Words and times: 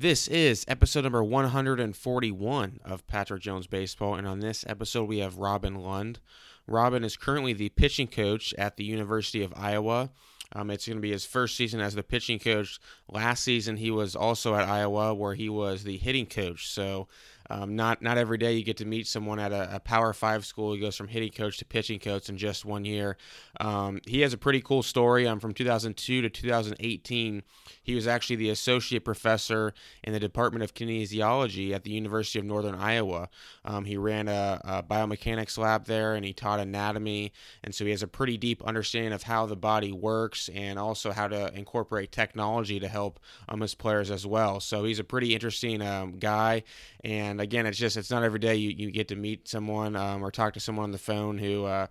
This 0.00 0.28
is 0.28 0.64
episode 0.66 1.02
number 1.02 1.22
141 1.22 2.80
of 2.86 3.06
Patrick 3.06 3.42
Jones 3.42 3.66
Baseball, 3.66 4.14
and 4.14 4.26
on 4.26 4.40
this 4.40 4.64
episode 4.66 5.04
we 5.04 5.18
have 5.18 5.36
Robin 5.36 5.74
Lund. 5.74 6.20
Robin 6.66 7.04
is 7.04 7.18
currently 7.18 7.52
the 7.52 7.68
pitching 7.68 8.06
coach 8.06 8.54
at 8.54 8.78
the 8.78 8.84
University 8.84 9.42
of 9.42 9.52
Iowa. 9.54 10.08
Um, 10.54 10.70
it's 10.70 10.86
going 10.86 10.96
to 10.96 11.02
be 11.02 11.10
his 11.10 11.26
first 11.26 11.54
season 11.54 11.80
as 11.80 11.94
the 11.94 12.02
pitching 12.02 12.38
coach. 12.38 12.80
Last 13.10 13.42
season, 13.44 13.76
he 13.76 13.90
was 13.90 14.16
also 14.16 14.54
at 14.54 14.66
Iowa, 14.66 15.12
where 15.12 15.34
he 15.34 15.50
was 15.50 15.84
the 15.84 15.98
hitting 15.98 16.24
coach. 16.24 16.70
So 16.70 17.06
um, 17.50 17.74
not 17.74 18.00
not 18.00 18.16
every 18.16 18.38
day 18.38 18.52
you 18.52 18.62
get 18.62 18.76
to 18.76 18.84
meet 18.84 19.08
someone 19.08 19.40
at 19.40 19.52
a, 19.52 19.76
a, 19.76 19.80
Power 19.80 20.12
Five 20.12 20.46
school. 20.46 20.72
He 20.72 20.80
goes 20.80 20.96
from 20.96 21.08
hitting 21.08 21.32
coach 21.32 21.58
to 21.58 21.64
pitching 21.64 21.98
coach 21.98 22.28
in 22.28 22.38
just 22.38 22.64
one 22.64 22.84
year. 22.84 23.16
Um, 23.58 24.00
he 24.06 24.20
has 24.20 24.32
a 24.32 24.38
pretty 24.38 24.60
cool 24.60 24.84
story. 24.84 25.26
Um, 25.26 25.40
from 25.40 25.52
2002 25.52 26.22
to 26.22 26.30
2018, 26.30 27.42
he 27.82 27.94
was 27.94 28.06
actually 28.06 28.36
the 28.36 28.50
associate 28.50 29.04
professor 29.04 29.74
in 30.04 30.12
the 30.12 30.20
Department 30.20 30.62
of 30.62 30.74
Kinesiology 30.74 31.72
at 31.72 31.82
the 31.82 31.90
University 31.90 32.38
of 32.38 32.44
Northern 32.44 32.76
Iowa. 32.76 33.28
Um, 33.64 33.84
he 33.84 33.96
ran 33.96 34.28
a, 34.28 34.60
a, 34.62 34.82
biomechanics 34.84 35.58
lab 35.58 35.86
there, 35.86 36.14
and 36.14 36.24
he 36.24 36.32
taught 36.32 36.60
anatomy, 36.60 37.32
and 37.64 37.74
so 37.74 37.84
he 37.84 37.90
has 37.90 38.02
a 38.04 38.08
pretty 38.08 38.36
deep 38.36 38.62
understanding 38.62 39.12
of 39.12 39.24
how 39.24 39.46
the 39.46 39.56
body 39.56 39.90
works 39.90 40.48
and 40.54 40.78
also 40.78 41.10
how 41.10 41.26
to 41.26 41.52
incorporate 41.54 42.12
technology 42.12 42.78
to 42.78 42.86
help 42.86 43.18
um, 43.48 43.60
his 43.60 43.74
players 43.74 44.10
as 44.10 44.24
well. 44.24 44.60
So 44.60 44.84
he's 44.84 45.00
a 45.00 45.04
pretty 45.04 45.34
interesting 45.34 45.82
um, 45.82 46.12
guy 46.18 46.62
and 47.02 47.39
again, 47.40 47.66
it's 47.66 47.78
just 47.78 47.96
it's 47.96 48.10
not 48.10 48.22
every 48.22 48.38
day 48.38 48.54
you, 48.54 48.70
you 48.70 48.90
get 48.90 49.08
to 49.08 49.16
meet 49.16 49.48
someone 49.48 49.96
um, 49.96 50.22
or 50.22 50.30
talk 50.30 50.54
to 50.54 50.60
someone 50.60 50.84
on 50.84 50.92
the 50.92 50.98
phone 50.98 51.38
who 51.38 51.64
uh, 51.64 51.86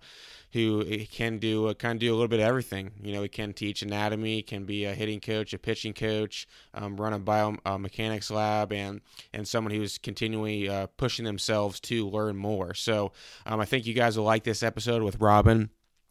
who 0.52 0.84
eh, 0.88 1.04
can 1.10 1.38
do 1.38 1.68
uh, 1.68 1.74
kind 1.74 1.96
of 1.96 2.00
do 2.00 2.10
a 2.10 2.14
little 2.14 2.28
bit 2.28 2.40
of 2.40 2.46
everything. 2.46 2.92
You 3.02 3.12
know, 3.12 3.22
he 3.22 3.28
can 3.28 3.52
teach 3.52 3.82
anatomy, 3.82 4.42
can 4.42 4.64
be 4.64 4.84
a 4.84 4.94
hitting 4.94 5.20
coach, 5.20 5.52
a 5.52 5.58
pitching 5.58 5.92
coach, 5.92 6.46
um, 6.74 6.96
run 6.96 7.12
a 7.12 7.20
biomechanics 7.20 8.30
lab, 8.30 8.72
and 8.72 9.00
and 9.32 9.46
someone 9.46 9.72
who's 9.72 9.98
continually 9.98 10.68
uh, 10.68 10.86
pushing 10.96 11.24
themselves 11.24 11.80
to 11.80 12.08
learn 12.08 12.36
more. 12.36 12.74
So 12.74 13.12
um, 13.46 13.60
I 13.60 13.64
think 13.64 13.86
you 13.86 13.94
guys 13.94 14.16
will 14.16 14.24
like 14.24 14.44
this 14.44 14.62
episode 14.62 15.02
with 15.02 15.20
Robin. 15.20 15.70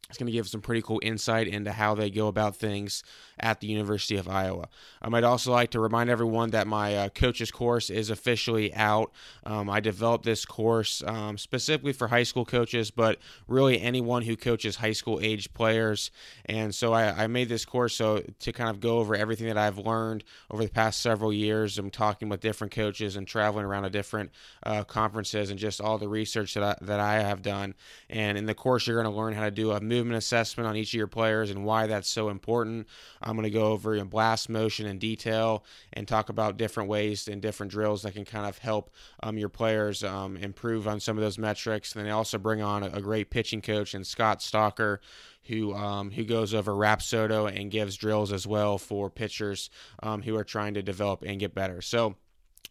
It's 0.10 0.18
going 0.18 0.26
to 0.26 0.32
give 0.34 0.48
some 0.48 0.62
pretty 0.62 0.82
cool 0.82 1.00
insight 1.04 1.48
into 1.48 1.72
how 1.72 1.94
they 1.94 2.10
go 2.10 2.28
about 2.28 2.56
things 2.56 3.04
at 3.40 3.60
the 3.60 3.68
University 3.68 4.18
of 4.18 4.28
Iowa. 4.28 4.70
Um, 5.02 5.14
I'd 5.14 5.24
also 5.24 5.52
like 5.52 5.72
to 5.72 5.80
remind 5.80 6.10
everyone 6.10 6.52
that 6.52 6.68
my 6.68 6.96
uh, 6.96 7.10
coaches 7.10 7.52
course 7.52 7.90
is 7.90 8.10
officially 8.10 8.74
out. 8.74 9.12
Um, 9.46 9.70
I 9.70 9.80
developed 9.80 10.26
this 10.26 10.46
course 10.46 11.04
um, 11.06 11.38
specifically 11.38 11.94
for 11.94 12.08
high 12.08 12.24
school 12.24 12.46
coaches, 12.46 12.92
but 12.92 13.20
really 13.48 13.80
anyone 13.82 14.24
who 14.24 14.36
coaches 14.36 14.78
high 14.78 14.94
school 14.94 15.20
age 15.22 15.54
players. 15.54 16.12
And 16.46 16.74
so 16.74 16.94
I, 16.94 17.24
I 17.24 17.28
made 17.28 17.50
this 17.50 17.66
course 17.66 17.96
so 17.96 18.24
to 18.40 18.52
kind 18.52 18.70
of 18.70 18.80
go 18.80 19.00
over 19.00 19.16
everything 19.16 19.48
that 19.48 19.58
I've 19.58 19.78
learned 19.78 20.24
over 20.50 20.64
the 20.64 20.70
past 20.70 21.02
several 21.02 21.34
years. 21.34 21.78
I'm 21.78 21.90
talking 21.90 22.30
with 22.30 22.42
different 22.42 22.74
coaches 22.74 23.16
and 23.16 23.28
traveling 23.28 23.66
around 23.66 23.84
to 23.84 23.90
different 23.90 24.32
uh, 24.64 24.84
conferences 24.84 25.50
and 25.50 25.60
just 25.60 25.82
all 25.82 25.98
the 25.98 26.08
research 26.08 26.54
that 26.54 26.64
I, 26.64 26.76
that 26.82 27.00
I 27.00 27.20
have 27.20 27.42
done. 27.42 27.76
And 28.10 28.38
in 28.38 28.46
the 28.46 28.54
course, 28.54 28.88
you're 28.88 29.02
going 29.02 29.12
to 29.12 29.18
learn 29.18 29.34
how 29.34 29.46
to 29.46 29.52
do 29.52 29.72
a 29.72 29.80
movement 29.80 30.18
assessment 30.18 30.68
on 30.68 30.76
each 30.76 30.90
of 30.90 30.98
your 30.98 31.08
players 31.08 31.50
and 31.50 31.66
why 31.66 31.88
that's 31.88 32.10
so 32.10 32.30
important. 32.30 32.88
I'm 33.30 33.36
going 33.36 33.44
to 33.44 33.50
go 33.50 33.68
over 33.68 33.96
in 33.96 34.08
blast 34.08 34.50
motion 34.50 34.86
in 34.86 35.00
detail 35.00 35.64
and 35.94 36.08
talk 36.08 36.30
about 36.30 36.58
different 36.58 36.90
ways 36.90 37.28
and 37.28 37.42
different 37.42 37.72
drills 37.72 38.02
that 38.02 38.14
can 38.14 38.26
kind 38.26 38.48
of 38.48 38.58
help 38.58 38.92
um, 39.22 39.38
your 39.38 39.50
players 39.50 40.04
um, 40.04 40.36
improve 40.38 40.88
on 40.88 41.00
some 41.00 41.18
of 41.18 41.24
those 41.24 41.38
metrics. 41.38 41.94
And 41.94 42.00
then 42.00 42.08
they 42.08 42.12
also 42.12 42.38
bring 42.38 42.62
on 42.62 42.84
a, 42.84 42.88
a 42.88 43.02
great 43.02 43.30
pitching 43.30 43.62
coach 43.62 43.94
and 43.94 44.06
Scott 44.06 44.42
Stalker 44.42 45.00
who 45.44 45.74
um, 45.74 46.12
who 46.12 46.24
goes 46.24 46.54
over 46.54 46.74
Rapsodo 46.74 47.50
and 47.50 47.72
gives 47.72 47.96
drills 47.96 48.32
as 48.32 48.46
well 48.46 48.78
for 48.78 49.10
pitchers 49.10 49.70
um, 50.04 50.22
who 50.22 50.36
are 50.36 50.44
trying 50.44 50.76
to 50.76 50.84
develop 50.84 51.24
and 51.26 51.40
get 51.40 51.56
better. 51.56 51.82
So 51.82 52.16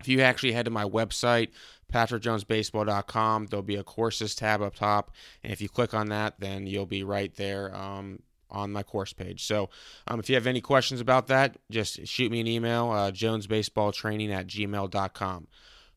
if 0.00 0.06
you 0.06 0.20
actually 0.20 0.52
head 0.52 0.66
to 0.66 0.70
my 0.70 0.84
website, 0.84 1.48
patrickjonesbaseball.com, 1.92 3.46
there'll 3.46 3.62
be 3.62 3.76
a 3.76 3.82
courses 3.82 4.34
tab 4.34 4.62
up 4.62 4.74
top. 4.74 5.10
And 5.42 5.52
if 5.52 5.60
you 5.60 5.68
click 5.68 5.94
on 5.94 6.08
that, 6.10 6.38
then 6.38 6.66
you'll 6.66 6.86
be 6.86 7.02
right 7.02 7.34
there 7.34 7.74
um, 7.74 8.20
on 8.50 8.72
my 8.72 8.82
course 8.82 9.12
page. 9.12 9.44
So 9.44 9.70
um, 10.06 10.20
if 10.20 10.28
you 10.28 10.34
have 10.34 10.46
any 10.46 10.60
questions 10.60 11.00
about 11.00 11.26
that, 11.28 11.56
just 11.70 12.06
shoot 12.06 12.30
me 12.30 12.40
an 12.40 12.46
email, 12.46 12.90
uh, 12.90 13.10
jonesbaseballtraining 13.10 14.30
at 14.30 14.46
gmail.com. 14.46 15.48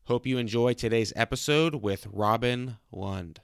Hope 0.04 0.26
you 0.26 0.38
enjoy 0.38 0.74
today's 0.74 1.12
episode 1.14 1.76
with 1.76 2.06
Robin 2.10 2.76
Lund. 2.90 3.40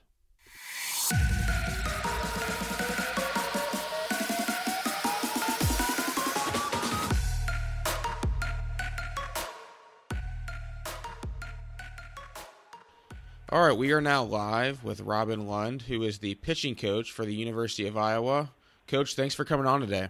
All 13.51 13.67
right, 13.67 13.77
we 13.77 13.93
are 13.93 14.03
now 14.03 14.25
live 14.25 14.85
with 14.85 15.01
Robin 15.01 15.47
Lund, 15.47 15.81
who 15.81 16.03
is 16.03 16.19
the 16.19 16.35
pitching 16.35 16.75
coach 16.75 17.11
for 17.11 17.25
the 17.25 17.35
University 17.35 17.87
of 17.87 17.97
Iowa. 17.97 18.51
Coach, 18.89 19.15
thanks 19.15 19.35
for 19.35 19.45
coming 19.45 19.67
on 19.67 19.81
today. 19.81 20.09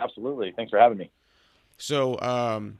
Absolutely. 0.00 0.52
Thanks 0.54 0.70
for 0.70 0.78
having 0.78 0.98
me. 0.98 1.10
So, 1.76 2.18
um, 2.20 2.78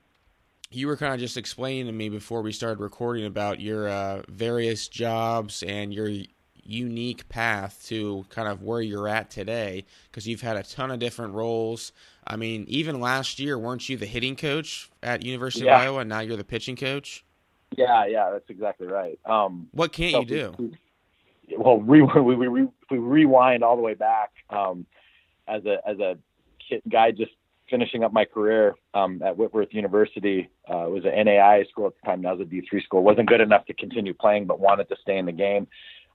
you 0.71 0.87
were 0.87 0.97
kind 0.97 1.13
of 1.13 1.19
just 1.19 1.37
explaining 1.37 1.87
to 1.87 1.93
me 1.93 2.09
before 2.09 2.43
we 2.43 2.53
started 2.53 2.81
recording 2.81 3.27
about 3.27 3.61
your 3.61 3.89
uh, 3.89 4.23
various 4.29 4.87
jobs 4.87 5.65
and 5.65 5.93
your 5.93 6.09
unique 6.63 7.29
path 7.29 7.85
to 7.87 8.25
kind 8.29 8.47
of 8.47 8.63
where 8.63 8.81
you're 8.81 9.09
at 9.09 9.31
today 9.31 9.85
because 10.11 10.29
you've 10.29 10.43
had 10.43 10.57
a 10.57 10.63
ton 10.63 10.93
of 10.93 11.01
different 11.01 11.35
roles. 11.35 11.93
I 12.25 12.37
mean, 12.37 12.65
even 12.69 13.01
last 13.01 13.41
year, 13.41 13.59
weren't 13.59 13.89
you 13.89 13.97
the 13.97 14.07
hitting 14.07 14.37
coach 14.37 14.91
at 15.03 15.25
University 15.25 15.65
yeah. 15.65 15.77
of 15.77 15.83
Iowa? 15.83 15.99
And 16.01 16.09
now 16.09 16.21
you're 16.21 16.37
the 16.37 16.45
pitching 16.45 16.77
coach. 16.77 17.25
Yeah, 17.77 18.07
yeah, 18.07 18.31
that's 18.31 18.49
exactly 18.49 18.87
right. 18.87 19.19
Um, 19.25 19.69
what 19.73 19.93
can't 19.93 20.13
so 20.13 20.21
you 20.21 20.27
do? 20.27 20.55
We, 20.59 21.57
well, 21.57 21.79
we, 21.79 22.03
we, 22.21 22.37
we, 22.37 22.49
we, 22.49 22.69
we 22.91 22.99
rewind 22.99 23.65
all 23.65 23.75
the 23.75 23.83
way 23.83 23.95
back 23.95 24.31
um, 24.51 24.87
as 25.51 25.65
a 25.67 25.79
as 25.89 25.99
a 25.99 26.17
kid, 26.69 26.83
guy 26.89 27.11
just 27.11 27.33
finishing 27.69 28.03
up 28.03 28.13
my 28.13 28.25
career 28.25 28.75
um, 28.95 29.23
at 29.23 29.37
Whitworth 29.37 29.73
University. 29.73 30.49
Uh, 30.69 30.87
it 30.87 30.91
was 30.91 31.05
an 31.05 31.25
NAI 31.25 31.65
school 31.71 31.87
at 31.87 31.93
the 32.03 32.07
time. 32.07 32.21
Now 32.21 32.35
it's 32.35 32.43
a 32.43 32.45
D3 32.45 32.83
school. 32.83 33.03
wasn't 33.03 33.29
good 33.29 33.41
enough 33.41 33.65
to 33.67 33.75
continue 33.75 34.13
playing, 34.13 34.47
but 34.47 34.59
wanted 34.59 34.89
to 34.89 34.97
stay 35.01 35.19
in 35.19 35.27
the 35.27 35.33
game. 35.33 35.69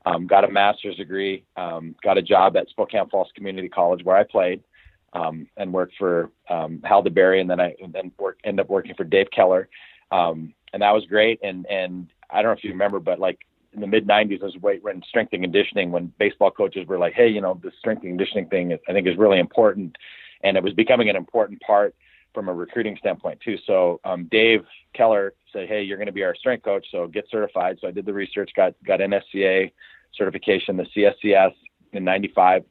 Um, 0.05 0.27
got 0.27 0.43
a 0.43 0.51
master's 0.51 0.97
degree. 0.97 1.45
Um, 1.55 1.95
got 2.03 2.17
a 2.17 2.21
job 2.21 2.57
at 2.57 2.69
Spokane 2.69 3.09
Falls 3.09 3.29
Community 3.35 3.69
College 3.69 4.03
where 4.03 4.17
I 4.17 4.23
played. 4.23 4.63
Um, 5.13 5.47
and 5.55 5.71
worked 5.71 5.93
for 5.97 6.29
um, 6.49 6.81
Hal 6.83 7.01
DeBerry, 7.01 7.39
and 7.39 7.49
then 7.49 7.61
I 7.61 7.73
and 7.81 7.93
then 7.93 8.11
work, 8.19 8.37
ended 8.43 8.65
up 8.65 8.69
working 8.69 8.95
for 8.95 9.05
Dave 9.05 9.27
Keller. 9.33 9.69
Um, 10.11 10.53
and 10.73 10.81
that 10.81 10.91
was 10.91 11.05
great. 11.05 11.39
And 11.41 11.65
and 11.67 12.09
I 12.29 12.41
don't 12.41 12.51
know 12.51 12.57
if 12.57 12.65
you 12.65 12.71
remember, 12.71 12.99
but 12.99 13.17
like 13.17 13.39
in 13.75 13.81
the 13.81 13.87
mid 13.87 14.07
'90s, 14.07 14.41
I 14.41 14.45
was 14.45 14.79
when 14.81 15.03
strength 15.03 15.33
and 15.33 15.43
conditioning 15.43 15.91
when 15.91 16.11
baseball 16.17 16.51
coaches 16.51 16.87
were 16.87 16.97
like, 16.97 17.13
"Hey, 17.13 17.27
you 17.27 17.41
know, 17.41 17.59
the 17.61 17.71
strength 17.79 18.03
and 18.03 18.11
conditioning 18.11 18.47
thing, 18.47 18.77
I 18.87 18.93
think, 18.93 19.07
is 19.07 19.17
really 19.17 19.39
important," 19.39 19.95
and 20.41 20.57
it 20.57 20.63
was 20.63 20.73
becoming 20.73 21.09
an 21.09 21.15
important 21.15 21.61
part 21.61 21.95
from 22.33 22.49
a 22.49 22.53
recruiting 22.53 22.97
standpoint 22.97 23.39
too. 23.41 23.57
So 23.65 23.99
um, 24.03 24.27
Dave 24.31 24.65
Keller 24.93 25.33
said, 25.51 25.67
"Hey, 25.67 25.83
you're 25.83 25.97
going 25.97 26.07
to 26.07 26.13
be 26.13 26.23
our 26.23 26.35
strength 26.35 26.63
coach, 26.63 26.85
so 26.91 27.07
get 27.07 27.25
certified." 27.29 27.77
So 27.81 27.87
I 27.87 27.91
did 27.91 28.05
the 28.05 28.13
research, 28.13 28.51
got 28.55 28.73
got 28.85 28.99
NSCA 28.99 29.71
certification, 30.15 30.77
the 30.77 30.85
CSCS 30.95 31.53
in 31.93 32.03
'95, 32.03 32.63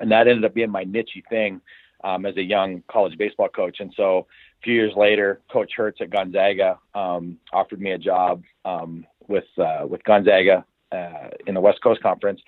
and 0.00 0.10
that 0.10 0.28
ended 0.28 0.44
up 0.44 0.54
being 0.54 0.70
my 0.70 0.84
niche 0.84 1.16
thing 1.30 1.60
um, 2.04 2.26
as 2.26 2.36
a 2.36 2.42
young 2.42 2.82
college 2.88 3.16
baseball 3.18 3.48
coach. 3.48 3.80
And 3.80 3.92
so 3.96 4.26
a 4.60 4.62
few 4.62 4.74
years 4.74 4.92
later, 4.94 5.40
Coach 5.50 5.72
Hertz 5.76 6.00
at 6.00 6.10
Gonzaga 6.10 6.78
um, 6.94 7.38
offered 7.52 7.80
me 7.80 7.92
a 7.92 7.98
job 7.98 8.42
um, 8.64 9.06
with 9.28 9.44
uh, 9.58 9.86
with 9.86 10.02
Gonzaga 10.04 10.64
uh, 10.92 11.28
in 11.46 11.54
the 11.54 11.60
West 11.60 11.82
Coast 11.82 12.02
Conference. 12.02 12.40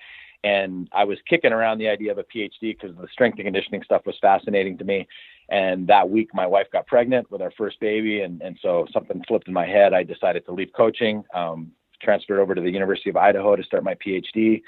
And 0.43 0.87
I 0.93 1.03
was 1.03 1.17
kicking 1.27 1.51
around 1.51 1.79
the 1.79 1.89
idea 1.89 2.11
of 2.11 2.19
a 2.19 2.23
PhD 2.23 2.49
because 2.61 2.95
the 2.95 3.07
strength 3.11 3.37
and 3.37 3.45
conditioning 3.45 3.83
stuff 3.83 4.03
was 4.05 4.15
fascinating 4.21 4.77
to 4.77 4.83
me. 4.85 5.07
And 5.49 5.87
that 5.87 6.09
week, 6.09 6.29
my 6.33 6.45
wife 6.45 6.67
got 6.71 6.85
pregnant 6.85 7.31
with 7.31 7.41
our 7.41 7.51
first 7.57 7.79
baby, 7.79 8.21
and, 8.21 8.41
and 8.41 8.57
so 8.61 8.85
something 8.93 9.23
flipped 9.27 9.47
in 9.47 9.53
my 9.53 9.65
head. 9.65 9.93
I 9.93 10.03
decided 10.03 10.45
to 10.45 10.51
leave 10.51 10.69
coaching, 10.75 11.23
um, 11.33 11.71
transferred 12.01 12.39
over 12.39 12.53
to 12.53 12.61
the 12.61 12.69
University 12.69 13.09
of 13.09 13.17
Idaho 13.17 13.55
to 13.55 13.63
start 13.63 13.83
my 13.83 13.95
PhD, 13.95 14.61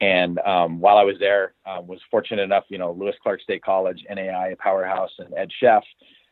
and 0.00 0.38
um, 0.40 0.80
while 0.80 0.96
I 0.96 1.02
was 1.02 1.16
there, 1.18 1.54
uh, 1.66 1.80
was 1.82 2.00
fortunate 2.10 2.42
enough, 2.42 2.64
you 2.68 2.78
know, 2.78 2.92
Lewis 2.92 3.16
Clark 3.22 3.42
State 3.42 3.62
College, 3.62 4.02
NAI, 4.08 4.54
powerhouse, 4.58 5.10
and 5.18 5.34
Ed 5.36 5.50
Cheff 5.60 5.82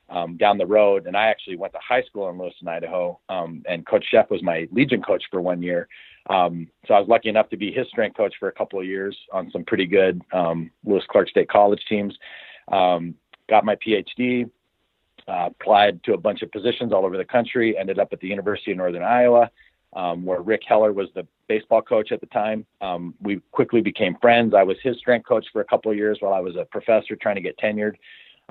um, 0.08 0.36
down 0.36 0.58
the 0.58 0.66
road. 0.66 1.06
And 1.06 1.16
I 1.16 1.26
actually 1.26 1.56
went 1.56 1.72
to 1.74 1.78
high 1.86 2.02
school 2.02 2.28
in 2.30 2.38
Lewiston, 2.38 2.68
Idaho. 2.68 3.18
Um, 3.28 3.62
and 3.68 3.86
Coach 3.86 4.04
Cheff 4.10 4.30
was 4.30 4.42
my 4.42 4.68
Legion 4.72 5.02
coach 5.02 5.24
for 5.30 5.40
one 5.40 5.62
year. 5.62 5.88
Um, 6.30 6.68
so 6.86 6.94
I 6.94 7.00
was 7.00 7.08
lucky 7.08 7.28
enough 7.28 7.48
to 7.50 7.56
be 7.56 7.72
his 7.72 7.86
strength 7.88 8.16
coach 8.16 8.34
for 8.38 8.48
a 8.48 8.52
couple 8.52 8.78
of 8.78 8.86
years 8.86 9.16
on 9.32 9.50
some 9.50 9.64
pretty 9.64 9.86
good 9.86 10.20
um, 10.32 10.70
Lewis 10.84 11.04
Clark 11.08 11.28
State 11.28 11.48
College 11.48 11.82
teams. 11.88 12.14
Um, 12.70 13.14
got 13.48 13.64
my 13.64 13.76
PhD, 13.76 14.50
uh, 15.26 15.48
applied 15.48 16.02
to 16.04 16.12
a 16.12 16.18
bunch 16.18 16.42
of 16.42 16.52
positions 16.52 16.92
all 16.92 17.06
over 17.06 17.16
the 17.16 17.24
country, 17.24 17.78
ended 17.78 17.98
up 17.98 18.08
at 18.12 18.20
the 18.20 18.28
University 18.28 18.72
of 18.72 18.76
Northern 18.76 19.02
Iowa 19.02 19.50
um, 19.94 20.24
where 20.24 20.40
Rick 20.40 20.62
Heller 20.66 20.92
was 20.92 21.08
the 21.14 21.26
baseball 21.48 21.82
coach 21.82 22.12
at 22.12 22.20
the 22.20 22.26
time. 22.26 22.66
Um, 22.80 23.14
we 23.20 23.40
quickly 23.52 23.80
became 23.80 24.16
friends. 24.20 24.54
I 24.54 24.62
was 24.62 24.76
his 24.82 24.98
strength 24.98 25.26
coach 25.26 25.46
for 25.52 25.60
a 25.60 25.64
couple 25.64 25.90
of 25.90 25.96
years 25.96 26.18
while 26.20 26.34
I 26.34 26.40
was 26.40 26.56
a 26.56 26.64
professor 26.64 27.16
trying 27.16 27.36
to 27.36 27.40
get 27.40 27.58
tenured. 27.58 27.94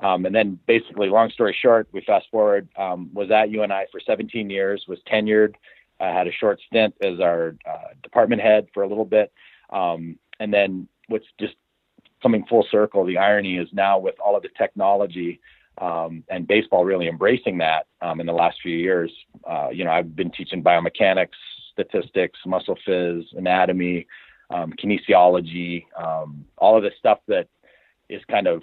Um, 0.00 0.26
and 0.26 0.34
then 0.34 0.58
basically, 0.66 1.08
long 1.08 1.30
story 1.30 1.56
short, 1.60 1.88
we 1.92 2.00
fast 2.02 2.26
forward, 2.30 2.68
um, 2.76 3.10
was 3.12 3.30
at 3.30 3.50
UNI 3.50 3.86
for 3.90 4.00
17 4.00 4.48
years, 4.48 4.84
was 4.86 5.00
tenured, 5.10 5.54
uh, 6.00 6.12
had 6.12 6.28
a 6.28 6.32
short 6.32 6.60
stint 6.66 6.94
as 7.02 7.20
our 7.20 7.56
uh, 7.68 7.88
department 8.02 8.40
head 8.40 8.68
for 8.72 8.84
a 8.84 8.88
little 8.88 9.04
bit. 9.04 9.32
Um, 9.70 10.16
and 10.38 10.54
then 10.54 10.86
what's 11.08 11.26
just 11.40 11.54
coming 12.22 12.44
full 12.46 12.66
circle, 12.70 13.04
the 13.04 13.18
irony 13.18 13.58
is 13.58 13.68
now 13.72 13.98
with 13.98 14.14
all 14.20 14.36
of 14.36 14.42
the 14.42 14.50
technology 14.56 15.40
um, 15.78 16.24
and 16.28 16.46
baseball 16.46 16.84
really 16.84 17.08
embracing 17.08 17.58
that 17.58 17.86
um, 18.00 18.20
in 18.20 18.26
the 18.26 18.32
last 18.32 18.58
few 18.62 18.76
years. 18.76 19.12
Uh, 19.48 19.68
you 19.72 19.84
know, 19.84 19.90
I've 19.90 20.14
been 20.14 20.30
teaching 20.30 20.62
biomechanics, 20.62 21.28
statistics, 21.72 22.38
muscle 22.46 22.78
phys, 22.86 23.24
anatomy, 23.36 24.06
um, 24.50 24.72
kinesiology, 24.72 25.84
all 26.56 26.76
of 26.76 26.82
the 26.82 26.90
stuff 26.98 27.18
that 27.26 27.48
is 28.08 28.22
kind 28.30 28.46
of 28.46 28.62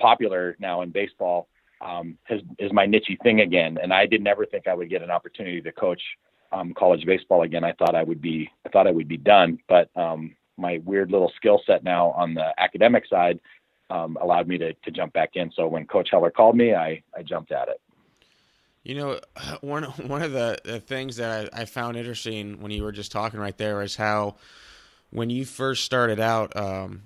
popular 0.00 0.56
now 0.58 0.82
in 0.82 0.90
baseball 0.90 1.48
um, 1.80 2.16
has, 2.24 2.40
is 2.58 2.72
my 2.72 2.86
niche 2.86 3.10
thing 3.22 3.40
again. 3.40 3.78
And 3.82 3.92
I 3.92 4.06
did 4.06 4.22
never 4.22 4.46
think 4.46 4.66
I 4.66 4.74
would 4.74 4.90
get 4.90 5.02
an 5.02 5.10
opportunity 5.10 5.60
to 5.60 5.72
coach 5.72 6.02
um, 6.52 6.74
college 6.74 7.04
baseball 7.04 7.42
again. 7.42 7.64
I 7.64 7.72
thought 7.72 7.94
I 7.94 8.02
would 8.02 8.20
be 8.20 8.50
I 8.64 8.68
thought 8.68 8.86
I 8.86 8.90
would 8.90 9.08
be 9.08 9.16
done, 9.16 9.58
but 9.68 9.90
um, 9.96 10.36
my 10.56 10.80
weird 10.84 11.10
little 11.10 11.32
skill 11.36 11.60
set 11.66 11.82
now 11.82 12.10
on 12.10 12.34
the 12.34 12.52
academic 12.58 13.04
side 13.08 13.40
um, 13.90 14.16
allowed 14.20 14.48
me 14.48 14.58
to 14.58 14.74
to 14.74 14.90
jump 14.90 15.12
back 15.12 15.30
in. 15.34 15.50
So 15.52 15.66
when 15.66 15.86
Coach 15.86 16.08
Heller 16.10 16.30
called 16.30 16.56
me, 16.56 16.74
I 16.74 17.02
I 17.16 17.22
jumped 17.22 17.52
at 17.52 17.68
it. 17.68 17.80
You 18.82 18.94
know, 18.96 19.20
one 19.60 19.84
one 19.84 20.22
of 20.22 20.32
the, 20.32 20.58
the 20.64 20.80
things 20.80 21.16
that 21.16 21.50
I, 21.52 21.62
I, 21.62 21.64
found 21.64 21.96
interesting 21.96 22.60
when 22.60 22.70
you 22.70 22.82
were 22.82 22.92
just 22.92 23.12
talking 23.12 23.40
right 23.40 23.56
there 23.56 23.82
is 23.82 23.96
how 23.96 24.36
when 25.10 25.30
you 25.30 25.44
first 25.44 25.84
started 25.84 26.20
out, 26.20 26.56
um, 26.56 27.02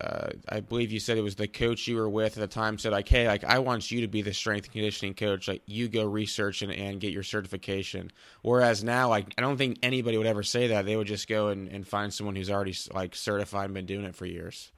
uh, 0.00 0.28
I 0.48 0.60
believe 0.60 0.92
you 0.92 1.00
said 1.00 1.18
it 1.18 1.22
was 1.22 1.34
the 1.34 1.48
coach 1.48 1.88
you 1.88 1.96
were 1.96 2.08
with 2.08 2.36
at 2.36 2.40
the 2.40 2.46
time 2.46 2.78
said 2.78 2.92
like, 2.92 3.08
hey, 3.08 3.26
like 3.26 3.42
I 3.42 3.58
want 3.58 3.90
you 3.90 4.02
to 4.02 4.06
be 4.06 4.22
the 4.22 4.32
strength 4.32 4.66
and 4.66 4.72
conditioning 4.72 5.14
coach. 5.14 5.48
Like 5.48 5.62
you 5.66 5.88
go 5.88 6.04
research 6.04 6.62
and, 6.62 6.70
and 6.70 7.00
get 7.00 7.12
your 7.12 7.24
certification. 7.24 8.12
Whereas 8.42 8.84
now, 8.84 9.08
like 9.08 9.34
I 9.36 9.40
don't 9.40 9.56
think 9.56 9.78
anybody 9.82 10.16
would 10.16 10.26
ever 10.26 10.44
say 10.44 10.68
that. 10.68 10.86
They 10.86 10.94
would 10.94 11.08
just 11.08 11.28
go 11.28 11.48
and, 11.48 11.68
and 11.68 11.86
find 11.86 12.14
someone 12.14 12.36
who's 12.36 12.50
already 12.50 12.76
like 12.94 13.16
certified 13.16 13.64
and 13.64 13.74
been 13.74 13.86
doing 13.86 14.04
it 14.04 14.14
for 14.14 14.24
years. 14.24 14.70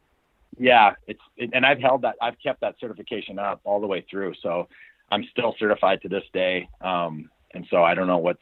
Yeah, 0.58 0.94
it's 1.06 1.20
it, 1.36 1.50
and 1.52 1.66
I've 1.66 1.80
held 1.80 2.02
that. 2.02 2.16
I've 2.22 2.38
kept 2.42 2.62
that 2.62 2.76
certification 2.80 3.38
up 3.38 3.60
all 3.64 3.80
the 3.80 3.86
way 3.86 4.04
through. 4.10 4.32
So 4.42 4.68
I'm 5.12 5.24
still 5.30 5.54
certified 5.58 6.00
to 6.02 6.08
this 6.08 6.24
day. 6.32 6.66
Um, 6.80 7.28
and 7.52 7.66
so 7.68 7.84
I 7.84 7.94
don't 7.94 8.06
know 8.06 8.18
what 8.18 8.38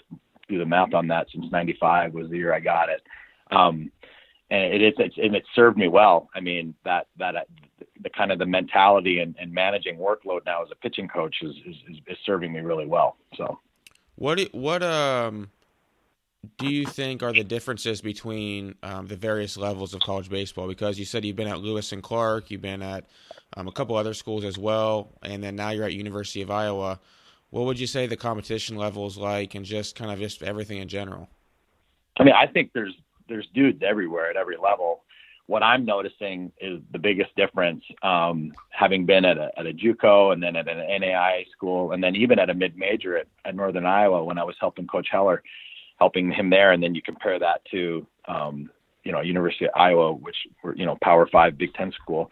do 0.48 0.58
the 0.58 0.64
math 0.64 0.94
on 0.94 1.08
that 1.08 1.26
since 1.32 1.50
'95 1.50 2.14
was 2.14 2.30
the 2.30 2.36
year 2.36 2.54
I 2.54 2.60
got 2.60 2.88
it. 2.88 3.02
Um, 3.50 3.90
and 4.50 4.72
it 4.74 4.82
is 4.82 4.94
it's, 4.98 5.16
and 5.18 5.34
it 5.34 5.44
served 5.54 5.76
me 5.76 5.88
well. 5.88 6.28
I 6.34 6.40
mean 6.40 6.74
that 6.84 7.06
that 7.18 7.36
uh, 7.36 7.40
the 8.00 8.10
kind 8.10 8.32
of 8.32 8.38
the 8.38 8.46
mentality 8.46 9.20
and, 9.20 9.34
and 9.38 9.52
managing 9.52 9.96
workload 9.96 10.46
now 10.46 10.62
as 10.62 10.68
a 10.70 10.76
pitching 10.76 11.08
coach 11.08 11.36
is, 11.42 11.54
is 11.66 11.76
is 12.06 12.18
serving 12.24 12.52
me 12.52 12.60
really 12.60 12.86
well. 12.86 13.16
So, 13.36 13.58
what 14.16 14.40
what 14.52 14.82
um 14.82 15.50
do 16.56 16.68
you 16.68 16.86
think 16.86 17.22
are 17.22 17.32
the 17.32 17.44
differences 17.44 18.00
between 18.00 18.76
um, 18.82 19.06
the 19.06 19.16
various 19.16 19.56
levels 19.56 19.92
of 19.92 20.00
college 20.00 20.30
baseball? 20.30 20.68
Because 20.68 20.98
you 20.98 21.04
said 21.04 21.24
you've 21.24 21.36
been 21.36 21.48
at 21.48 21.58
Lewis 21.58 21.92
and 21.92 22.02
Clark, 22.02 22.50
you've 22.50 22.62
been 22.62 22.82
at 22.82 23.04
um, 23.56 23.66
a 23.66 23.72
couple 23.72 23.96
other 23.96 24.14
schools 24.14 24.44
as 24.44 24.56
well, 24.56 25.12
and 25.22 25.42
then 25.42 25.56
now 25.56 25.70
you're 25.70 25.84
at 25.84 25.94
University 25.94 26.40
of 26.42 26.50
Iowa. 26.50 27.00
What 27.50 27.64
would 27.64 27.80
you 27.80 27.86
say 27.86 28.06
the 28.06 28.16
competition 28.16 28.76
level 28.76 29.06
is 29.06 29.16
like, 29.16 29.54
and 29.54 29.64
just 29.64 29.96
kind 29.96 30.10
of 30.12 30.18
just 30.18 30.42
everything 30.42 30.78
in 30.78 30.88
general? 30.88 31.28
I 32.18 32.24
mean, 32.24 32.34
I 32.34 32.46
think 32.46 32.72
there's 32.72 32.94
there's 33.28 33.46
dudes 33.54 33.82
everywhere 33.86 34.30
at 34.30 34.36
every 34.36 34.56
level. 34.56 35.04
What 35.46 35.62
I'm 35.62 35.84
noticing 35.84 36.52
is 36.60 36.80
the 36.92 36.98
biggest 36.98 37.34
difference, 37.34 37.82
um, 38.02 38.52
having 38.70 39.06
been 39.06 39.24
at 39.24 39.38
a, 39.38 39.50
at 39.58 39.66
a 39.66 39.72
JUCO 39.72 40.32
and 40.32 40.42
then 40.42 40.56
at 40.56 40.68
an 40.68 40.78
NAI 41.00 41.46
school, 41.52 41.92
and 41.92 42.04
then 42.04 42.14
even 42.16 42.38
at 42.38 42.50
a 42.50 42.54
mid 42.54 42.76
major 42.76 43.16
at, 43.16 43.26
at 43.46 43.54
Northern 43.54 43.86
Iowa 43.86 44.24
when 44.24 44.38
I 44.38 44.44
was 44.44 44.56
helping 44.60 44.86
Coach 44.86 45.08
Heller, 45.10 45.42
helping 45.98 46.30
him 46.30 46.50
there, 46.50 46.72
and 46.72 46.82
then 46.82 46.94
you 46.94 47.00
compare 47.00 47.38
that 47.38 47.62
to 47.70 48.06
um, 48.26 48.70
you 49.04 49.12
know 49.12 49.22
University 49.22 49.64
of 49.64 49.70
Iowa, 49.74 50.12
which 50.12 50.36
were 50.62 50.76
you 50.76 50.84
know 50.84 50.98
Power 51.02 51.26
Five 51.26 51.56
Big 51.56 51.72
Ten 51.72 51.92
school, 51.92 52.30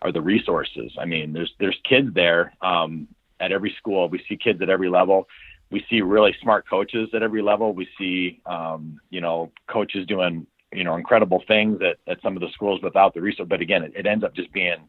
are 0.00 0.12
the 0.12 0.22
resources. 0.22 0.90
I 0.98 1.04
mean, 1.04 1.34
there's 1.34 1.52
there's 1.60 1.78
kids 1.86 2.14
there 2.14 2.54
um, 2.62 3.08
at 3.40 3.52
every 3.52 3.74
school. 3.76 4.08
We 4.08 4.24
see 4.26 4.38
kids 4.38 4.62
at 4.62 4.70
every 4.70 4.88
level 4.88 5.28
we 5.74 5.84
see 5.90 6.02
really 6.02 6.32
smart 6.40 6.68
coaches 6.70 7.08
at 7.14 7.24
every 7.24 7.42
level. 7.42 7.74
We 7.74 7.88
see, 7.98 8.40
um, 8.46 9.00
you 9.10 9.20
know, 9.20 9.50
coaches 9.66 10.06
doing, 10.06 10.46
you 10.72 10.84
know, 10.84 10.94
incredible 10.94 11.42
things 11.48 11.82
at, 11.82 11.96
at 12.06 12.22
some 12.22 12.36
of 12.36 12.40
the 12.42 12.48
schools 12.54 12.80
without 12.80 13.12
the 13.12 13.20
resource. 13.20 13.48
But 13.48 13.60
again, 13.60 13.82
it, 13.82 13.92
it 13.96 14.06
ends 14.06 14.22
up 14.22 14.36
just 14.36 14.52
being 14.52 14.88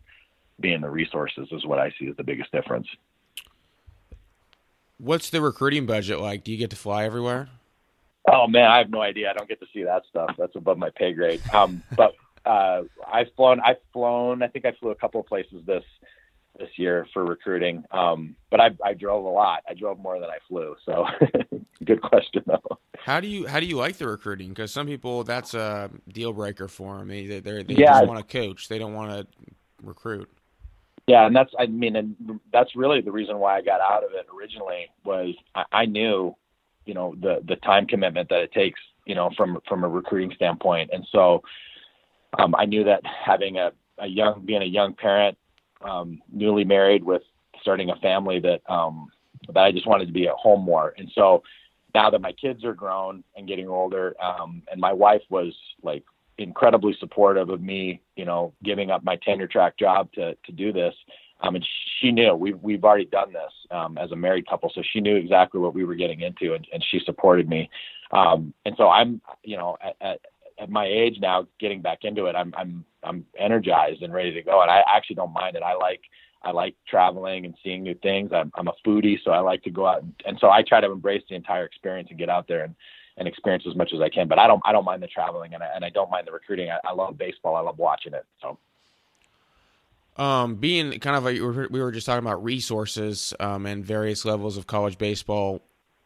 being 0.60 0.82
the 0.82 0.90
resources 0.90 1.48
is 1.52 1.66
what 1.66 1.80
I 1.80 1.92
see 1.98 2.08
as 2.08 2.16
the 2.18 2.24
biggest 2.24 2.52
difference. 2.52 2.88
What's 5.00 5.32
the 5.32 5.42
recruiting 5.42 5.88
budget 5.88 6.20
like? 6.20 6.44
Do 6.44 6.52
you 6.52 6.58
get 6.60 6.70
to 6.70 6.76
fly 6.76 7.04
everywhere? 7.04 7.50
Oh 8.32 8.46
man, 8.46 8.70
I 8.70 8.78
have 8.78 8.92
no 8.92 9.02
idea. 9.02 9.32
I 9.32 9.34
don't 9.34 9.50
get 9.50 9.60
to 9.62 9.68
see 9.74 9.84
that 9.86 10.04
stuff. 10.08 10.36
That's 10.38 10.56
above 10.56 10.78
my 10.78 10.92
pay 10.92 11.14
grade. 11.14 11.42
Um, 11.52 11.82
but 11.98 12.14
uh, 12.46 12.84
I've 13.12 13.34
flown. 13.36 13.60
I've 13.60 13.82
flown. 13.92 14.44
I 14.44 14.50
think 14.50 14.66
I 14.66 14.74
flew 14.74 14.92
a 14.92 14.96
couple 14.96 15.20
of 15.20 15.26
places 15.26 15.64
this 15.66 15.84
this 16.58 16.70
year 16.78 17.08
for 17.14 17.26
recruiting. 17.26 17.84
Um, 17.92 18.36
but 18.50 18.60
I, 18.60 18.70
I 18.84 18.94
drove 18.94 19.26
a 19.26 19.30
lot. 19.30 19.64
I 19.70 19.74
drove 19.74 20.00
more 20.00 20.20
than 20.20 20.30
I 20.30 20.38
flew. 20.48 20.76
So 20.86 21.06
good 21.86 22.02
question 22.02 22.44
though. 22.46 22.80
How 22.98 23.20
do 23.20 23.28
you 23.28 23.48
how 23.48 23.60
do 23.60 23.66
you 23.66 23.78
like 23.78 23.98
the 23.98 24.08
recruiting? 24.08 24.50
Because 24.50 24.72
some 24.72 24.88
people 24.88 25.24
that's 25.24 25.54
a 25.54 25.90
deal 26.12 26.34
breaker 26.34 26.68
for 26.68 26.98
them. 26.98 27.08
They 27.08 27.26
they, 27.26 27.40
they 27.40 27.64
yeah. 27.68 28.00
just 28.00 28.08
want 28.08 28.28
to 28.28 28.38
coach. 28.38 28.68
They 28.68 28.80
don't 28.80 28.94
want 28.94 29.12
to 29.12 29.28
recruit. 29.84 30.30
Yeah, 31.08 31.28
and 31.28 31.36
that's 31.36 31.52
I 31.60 31.68
mean, 31.68 31.96
and 31.96 32.40
that's 32.52 32.76
really 32.76 33.02
the 33.02 33.12
reason 33.12 33.38
why 33.38 33.58
I 33.58 33.62
got 33.62 33.80
out 33.80 34.04
of 34.04 34.12
it 34.14 34.26
originally 34.36 34.88
was 35.04 35.36
I, 35.54 35.64
I 35.72 35.86
knew, 35.86 36.36
you 36.86 36.94
know, 36.96 37.14
the 37.20 37.42
the 37.48 37.58
time 37.58 37.86
commitment 37.86 38.30
that 38.30 38.40
it 38.40 38.52
takes, 38.52 38.80
you 39.06 39.14
know, 39.14 39.30
from 39.38 39.60
from 39.68 39.84
a 39.84 39.88
recruiting 39.88 40.34
standpoint, 40.36 40.90
and 40.92 41.06
so 41.12 41.44
um, 42.40 42.56
I 42.58 42.66
knew 42.66 42.84
that 42.86 43.02
having 43.06 43.58
a 43.58 43.72
a 44.00 44.08
young 44.08 44.44
being 44.46 44.64
a 44.64 44.66
young 44.66 44.96
parent 44.96 45.38
um, 45.86 46.22
newly 46.32 46.64
married 46.64 47.04
with 47.04 47.22
starting 47.62 47.90
a 47.90 47.96
family 47.98 48.40
that 48.40 48.62
um, 48.70 49.08
that 49.48 49.64
I 49.64 49.72
just 49.72 49.88
wanted 49.88 50.08
to 50.08 50.14
be 50.14 50.28
at 50.28 50.34
home 50.36 50.62
more. 50.62 50.94
And 50.98 51.10
so 51.14 51.44
now 51.94 52.10
that 52.10 52.22
my 52.22 52.34
kids 52.34 52.64
are 52.66 52.74
grown 52.74 53.24
and 53.36 53.48
getting 53.48 53.70
older, 53.70 54.16
um, 54.22 54.64
and 54.72 54.82
my 54.82 54.94
wife 54.94 55.22
was 55.30 55.54
like 55.82 56.04
incredibly 56.38 56.96
supportive 57.00 57.50
of 57.50 57.62
me, 57.62 58.02
you 58.16 58.26
know, 58.26 58.54
giving 58.64 58.92
up 58.92 59.04
my 59.04 59.16
tenure 59.18 59.48
track 59.48 59.78
job 59.78 60.12
to 60.14 60.36
to 60.46 60.52
do 60.52 60.74
this. 60.74 60.94
Um, 61.42 61.56
and 61.56 61.68
she 62.00 62.12
knew 62.12 62.34
we've 62.34 62.60
we've 62.62 62.84
already 62.84 63.06
done 63.06 63.34
this 63.34 63.52
um, 63.72 63.98
as 63.98 64.12
a 64.12 64.16
married 64.16 64.48
couple, 64.48 64.72
so 64.74 64.82
she 64.94 65.02
knew 65.02 65.16
exactly 65.16 65.60
what 65.60 65.74
we 65.74 65.84
were 65.84 65.96
getting 65.96 66.22
into, 66.22 66.54
and, 66.54 66.68
and 66.74 66.84
she 66.90 67.00
supported 67.06 67.50
me. 67.50 67.70
Um, 68.12 68.54
and 68.66 68.76
so 68.78 68.88
I'm, 68.90 69.22
you 69.44 69.58
know, 69.58 69.78
at, 69.84 69.96
at, 70.00 70.20
at 70.60 70.70
my 70.70 70.86
age 70.86 71.18
now, 71.20 71.48
getting 71.60 71.82
back 71.82 72.00
into 72.04 72.26
it, 72.26 72.36
I'm 72.36 72.54
I'm 72.58 72.86
I'm 73.04 73.26
energized 73.38 74.02
and 74.02 74.14
ready 74.14 74.34
to 74.34 74.42
go. 74.42 74.62
And 74.62 74.72
I 74.72 74.82
actually 74.88 75.18
don't 75.18 75.34
mind 75.34 75.56
it. 75.56 75.64
I 75.64 75.76
like 75.76 76.02
I 76.44 76.52
like 76.52 76.76
traveling 76.88 77.46
and 77.46 77.56
seeing 77.64 77.84
new 77.84 77.96
things. 77.96 78.32
I'm 78.34 78.52
I'm 78.56 78.68
a 78.68 78.74
foodie, 78.86 79.18
so 79.24 79.32
I 79.32 79.40
like 79.40 79.64
to 79.64 79.70
go 79.70 79.88
out 79.88 80.02
and, 80.02 80.14
and 80.26 80.38
so 80.40 80.50
I 80.50 80.64
try 80.64 80.82
to 80.82 80.92
embrace 80.92 81.24
the 81.30 81.36
entire 81.36 81.66
experience 81.66 82.10
and 82.10 82.20
get 82.20 82.30
out 82.30 82.48
there 82.48 82.64
and 82.64 82.76
and 83.18 83.28
experience 83.28 83.64
as 83.70 83.76
much 83.76 83.92
as 83.94 84.02
I 84.02 84.10
can. 84.10 84.28
But 84.28 84.40
I 84.40 84.48
don't 84.48 84.62
I 84.66 84.72
don't 84.72 84.86
mind 84.86 85.04
the 85.04 85.08
traveling 85.08 85.54
and 85.54 85.64
I, 85.64 85.68
and 85.76 85.84
I 85.84 85.90
don't 85.90 86.10
mind 86.10 86.28
the 86.28 86.32
recruiting. 86.32 86.70
I, 86.70 86.80
I 86.88 86.94
love 86.94 87.18
baseball. 87.18 87.56
I 87.56 87.62
love 87.62 87.78
watching 87.78 88.14
it. 88.14 88.26
So. 88.42 88.58
Um, 90.18 90.56
being 90.56 90.98
kind 91.02 91.18
of 91.18 91.26
a, 91.28 91.68
we 91.68 91.82
were 91.82 91.92
just 91.92 92.06
talking 92.06 92.26
about 92.26 92.42
resources 92.42 93.34
um, 93.38 93.66
and 93.66 93.84
various 93.84 94.24
levels 94.24 94.56
of 94.56 94.66
college 94.66 94.98
baseball 94.98 95.62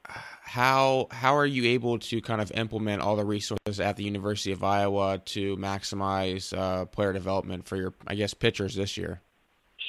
how 0.09 1.07
how 1.11 1.35
are 1.35 1.45
you 1.45 1.65
able 1.71 1.99
to 1.99 2.21
kind 2.21 2.41
of 2.41 2.51
implement 2.51 3.01
all 3.01 3.15
the 3.15 3.25
resources 3.25 3.79
at 3.79 3.97
the 3.97 4.03
University 4.03 4.51
of 4.51 4.63
Iowa 4.63 5.21
to 5.25 5.55
maximize 5.57 6.57
uh, 6.57 6.85
player 6.85 7.13
development 7.13 7.67
for 7.67 7.75
your, 7.75 7.93
I 8.07 8.15
guess, 8.15 8.33
pitchers 8.33 8.75
this 8.75 8.97
year? 8.97 9.21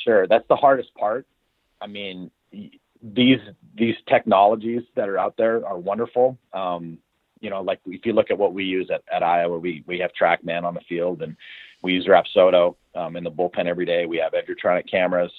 Sure, 0.04 0.26
that's 0.26 0.46
the 0.48 0.56
hardest 0.56 0.94
part. 0.94 1.26
I 1.80 1.86
mean, 1.86 2.30
these 2.52 3.38
these 3.74 3.94
technologies 4.08 4.82
that 4.96 5.08
are 5.08 5.18
out 5.18 5.36
there 5.36 5.66
are 5.66 5.78
wonderful. 5.78 6.38
Um, 6.52 6.98
you 7.40 7.48
know, 7.48 7.62
like 7.62 7.80
if 7.86 8.04
you 8.04 8.12
look 8.12 8.30
at 8.30 8.38
what 8.38 8.52
we 8.52 8.64
use 8.64 8.90
at, 8.92 9.02
at 9.10 9.22
Iowa, 9.22 9.58
we 9.58 9.82
we 9.86 9.98
have 10.00 10.10
TrackMan 10.20 10.64
on 10.64 10.74
the 10.74 10.80
field, 10.88 11.22
and 11.22 11.36
we 11.82 11.94
use 11.94 12.06
Rapsodo 12.06 12.76
um, 12.94 13.16
in 13.16 13.24
the 13.24 13.30
bullpen 13.30 13.66
every 13.66 13.86
day. 13.86 14.04
We 14.06 14.18
have 14.18 14.32
Edgertronic 14.32 14.90
cameras. 14.90 15.32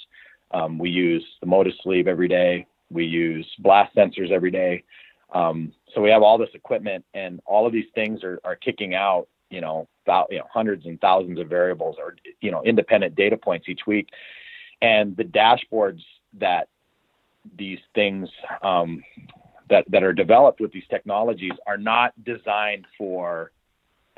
Um, 0.50 0.78
we 0.78 0.90
use 0.90 1.24
the 1.40 1.46
Motus 1.46 1.76
Sleeve 1.84 2.08
every 2.08 2.28
day. 2.28 2.66
We 2.92 3.06
use 3.06 3.48
blast 3.60 3.96
sensors 3.96 4.32
every 4.32 4.52
day. 4.52 4.84
Um, 5.34 5.72
so 5.94 6.02
we 6.02 6.10
have 6.10 6.24
all 6.24 6.38
this 6.38 6.50
equipment, 6.54 7.06
and 7.14 7.40
all 7.46 7.66
of 7.66 7.72
these 7.72 7.86
things 7.96 8.24
are, 8.24 8.40
are 8.44 8.56
kicking 8.56 8.96
out, 8.96 9.28
you 9.50 9.62
know, 9.62 9.88
about, 10.06 10.28
you 10.30 10.40
know, 10.40 10.48
hundreds 10.54 10.86
and 10.86 11.00
thousands 11.00 11.40
of 11.40 11.48
variables 11.48 11.96
or 12.00 12.16
you 12.42 12.52
know, 12.52 12.62
independent 12.64 13.16
data 13.16 13.38
points 13.38 13.70
each 13.70 13.82
week, 13.88 14.10
and 14.82 15.16
the 15.16 15.24
dashboards 15.24 16.02
that 16.40 16.68
these 17.58 17.80
things 17.96 18.30
um, 18.62 19.04
that 19.70 19.86
that 19.90 20.04
are 20.04 20.14
developed 20.14 20.60
with 20.60 20.72
these 20.72 20.84
technologies 20.90 21.54
are 21.66 21.78
not 21.78 22.14
designed 22.24 22.86
for 22.98 23.52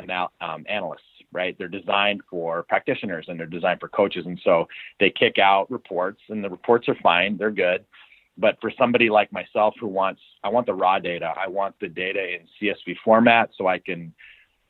anal- 0.01 0.31
um, 0.41 0.65
analysts. 0.67 1.01
right? 1.31 1.55
They're 1.57 1.67
designed 1.67 2.21
for 2.29 2.63
practitioners 2.63 3.25
and 3.27 3.39
they're 3.39 3.47
designed 3.47 3.79
for 3.79 3.89
coaches. 3.89 4.25
And 4.25 4.39
so 4.43 4.67
they 4.99 5.09
kick 5.09 5.39
out 5.39 5.69
reports 5.71 6.21
and 6.29 6.43
the 6.43 6.49
reports 6.49 6.87
are 6.87 6.95
fine. 7.01 7.37
They're 7.37 7.51
good. 7.51 7.83
But 8.37 8.59
for 8.61 8.71
somebody 8.77 9.09
like 9.09 9.31
myself 9.31 9.75
who 9.79 9.87
wants, 9.87 10.21
I 10.43 10.49
want 10.49 10.65
the 10.65 10.73
raw 10.73 10.99
data. 10.99 11.33
I 11.37 11.47
want 11.47 11.75
the 11.79 11.87
data 11.87 12.19
in 12.19 12.47
CSV 12.59 12.95
format 13.03 13.51
so 13.57 13.67
I 13.67 13.77
can 13.77 14.13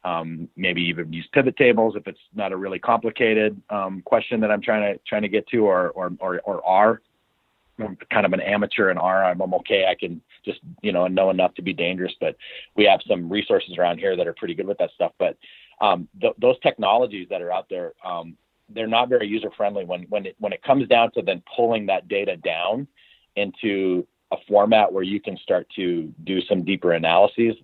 um, 0.03 0.49
maybe 0.57 0.81
even 0.81 1.13
use 1.13 1.27
pivot 1.31 1.55
tables 1.55 1.95
if 1.95 2.07
it's 2.07 2.19
not 2.33 2.51
a 2.51 2.57
really 2.57 2.79
complicated 2.79 3.61
um, 3.69 4.01
question 4.03 4.41
that 4.41 4.51
I'm 4.51 4.61
trying 4.61 4.93
to 4.93 4.99
trying 5.07 5.21
to 5.21 5.29
get 5.29 5.47
to, 5.49 5.65
or 5.65 5.89
or 5.91 6.11
or, 6.19 6.41
or 6.41 6.65
R. 6.65 7.01
I'm 7.79 7.97
kind 8.11 8.25
of 8.25 8.33
an 8.33 8.41
amateur 8.41 8.91
in 8.91 8.97
R. 8.97 9.23
I'm, 9.23 9.41
I'm 9.41 9.53
okay. 9.55 9.87
I 9.89 9.95
can 9.95 10.21
just 10.43 10.59
you 10.81 10.91
know 10.91 11.07
know 11.07 11.29
enough 11.29 11.53
to 11.55 11.61
be 11.61 11.73
dangerous, 11.73 12.13
but 12.19 12.35
we 12.75 12.83
have 12.85 12.99
some 13.07 13.29
resources 13.29 13.77
around 13.77 13.99
here 13.99 14.17
that 14.17 14.27
are 14.27 14.33
pretty 14.33 14.55
good 14.55 14.67
with 14.67 14.77
that 14.79 14.91
stuff. 14.93 15.13
But 15.17 15.37
um, 15.79 16.07
th- 16.19 16.35
those 16.37 16.59
technologies 16.59 17.27
that 17.29 17.41
are 17.41 17.51
out 17.51 17.67
there, 17.69 17.93
um, 18.05 18.35
they're 18.69 18.87
not 18.87 19.09
very 19.09 19.27
user 19.27 19.51
friendly 19.55 19.85
when 19.85 20.03
when 20.03 20.25
it 20.25 20.35
when 20.39 20.51
it 20.51 20.61
comes 20.63 20.87
down 20.89 21.11
to 21.13 21.21
then 21.21 21.41
pulling 21.55 21.85
that 21.85 22.09
data 22.09 22.35
down 22.35 22.87
into 23.35 24.07
a 24.31 24.37
format 24.47 24.91
where 24.91 25.03
you 25.03 25.19
can 25.19 25.37
start 25.37 25.67
to 25.75 26.11
do 26.23 26.41
some 26.41 26.63
deeper 26.63 26.93
analyses, 26.93 27.55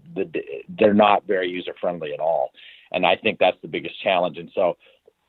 they're 0.78 0.94
not 0.94 1.26
very 1.26 1.50
user 1.50 1.74
friendly 1.80 2.14
at 2.14 2.20
all. 2.20 2.52
And 2.92 3.06
I 3.06 3.16
think 3.16 3.40
that's 3.40 3.58
the 3.62 3.68
biggest 3.68 4.02
challenge. 4.02 4.38
And 4.38 4.52
so 4.54 4.78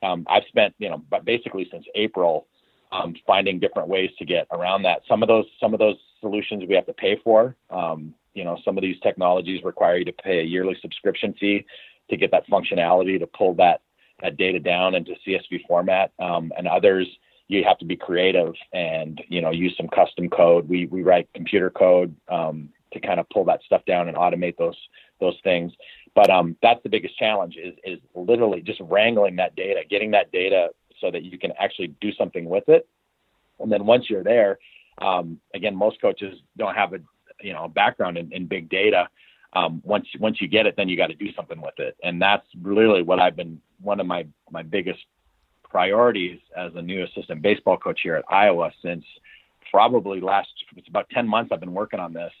um, 0.03 0.25
I've 0.29 0.43
spent, 0.47 0.75
you 0.77 0.89
know, 0.89 1.03
but 1.09 1.25
basically 1.25 1.67
since 1.71 1.85
April, 1.95 2.47
um, 2.91 3.15
finding 3.25 3.59
different 3.59 3.87
ways 3.87 4.09
to 4.19 4.25
get 4.25 4.47
around 4.51 4.83
that. 4.83 5.01
Some 5.07 5.23
of 5.23 5.27
those, 5.27 5.45
some 5.59 5.73
of 5.73 5.79
those 5.79 5.95
solutions 6.19 6.63
we 6.67 6.75
have 6.75 6.85
to 6.87 6.93
pay 6.93 7.17
for. 7.23 7.55
Um, 7.69 8.13
you 8.33 8.43
know, 8.43 8.57
some 8.63 8.77
of 8.77 8.81
these 8.81 8.99
technologies 9.01 9.63
require 9.63 9.97
you 9.97 10.05
to 10.05 10.13
pay 10.13 10.39
a 10.39 10.43
yearly 10.43 10.77
subscription 10.81 11.33
fee 11.39 11.65
to 12.09 12.17
get 12.17 12.31
that 12.31 12.47
functionality 12.47 13.19
to 13.19 13.27
pull 13.27 13.53
that 13.55 13.81
that 14.21 14.37
data 14.37 14.59
down 14.59 14.93
into 14.93 15.15
CSV 15.25 15.65
format, 15.67 16.11
um, 16.19 16.53
and 16.55 16.67
others 16.67 17.07
you 17.51 17.65
have 17.65 17.77
to 17.79 17.85
be 17.85 17.97
creative 17.97 18.53
and 18.71 19.21
you 19.27 19.41
know 19.41 19.51
use 19.51 19.73
some 19.75 19.89
custom 19.89 20.29
code. 20.29 20.67
We 20.69 20.85
we 20.85 21.03
write 21.03 21.27
computer 21.33 21.69
code 21.69 22.15
um, 22.29 22.69
to 22.93 22.99
kind 22.99 23.19
of 23.19 23.29
pull 23.29 23.43
that 23.45 23.61
stuff 23.65 23.83
down 23.85 24.07
and 24.07 24.17
automate 24.17 24.57
those 24.57 24.77
those 25.19 25.37
things. 25.43 25.73
But 26.15 26.29
um, 26.29 26.55
that's 26.61 26.81
the 26.83 26.89
biggest 26.89 27.17
challenge 27.17 27.57
is 27.57 27.75
is 27.83 27.99
literally 28.15 28.61
just 28.61 28.79
wrangling 28.79 29.35
that 29.35 29.55
data, 29.55 29.81
getting 29.89 30.11
that 30.11 30.31
data 30.31 30.69
so 31.01 31.11
that 31.11 31.23
you 31.23 31.37
can 31.37 31.51
actually 31.59 31.93
do 31.99 32.13
something 32.13 32.45
with 32.45 32.69
it. 32.69 32.87
And 33.59 33.71
then 33.71 33.85
once 33.85 34.09
you're 34.09 34.23
there, 34.23 34.57
um, 34.99 35.39
again, 35.53 35.75
most 35.75 36.01
coaches 36.01 36.39
don't 36.57 36.75
have 36.75 36.93
a 36.93 36.99
you 37.41 37.51
know 37.51 37.67
background 37.67 38.17
in, 38.17 38.31
in 38.31 38.47
big 38.47 38.69
data. 38.69 39.09
Um, 39.53 39.81
once 39.83 40.07
once 40.19 40.39
you 40.39 40.47
get 40.47 40.67
it, 40.67 40.75
then 40.77 40.87
you 40.87 40.95
got 40.95 41.07
to 41.07 41.15
do 41.15 41.33
something 41.33 41.61
with 41.61 41.77
it, 41.79 41.97
and 42.01 42.21
that's 42.21 42.47
really 42.61 43.03
what 43.03 43.19
I've 43.19 43.35
been 43.35 43.59
one 43.81 43.99
of 43.99 44.07
my 44.07 44.25
my 44.49 44.63
biggest 44.63 45.01
priorities 45.71 46.39
as 46.55 46.71
a 46.75 46.81
new 46.81 47.03
assistant 47.03 47.41
baseball 47.41 47.77
coach 47.77 48.01
here 48.03 48.15
at 48.15 48.25
Iowa 48.29 48.71
since 48.83 49.05
probably 49.71 50.19
last 50.19 50.49
it's 50.75 50.89
about 50.89 51.09
10 51.09 51.25
months 51.27 51.51
I've 51.51 51.61
been 51.61 51.73
working 51.73 51.99
on 51.99 52.11
this. 52.11 52.33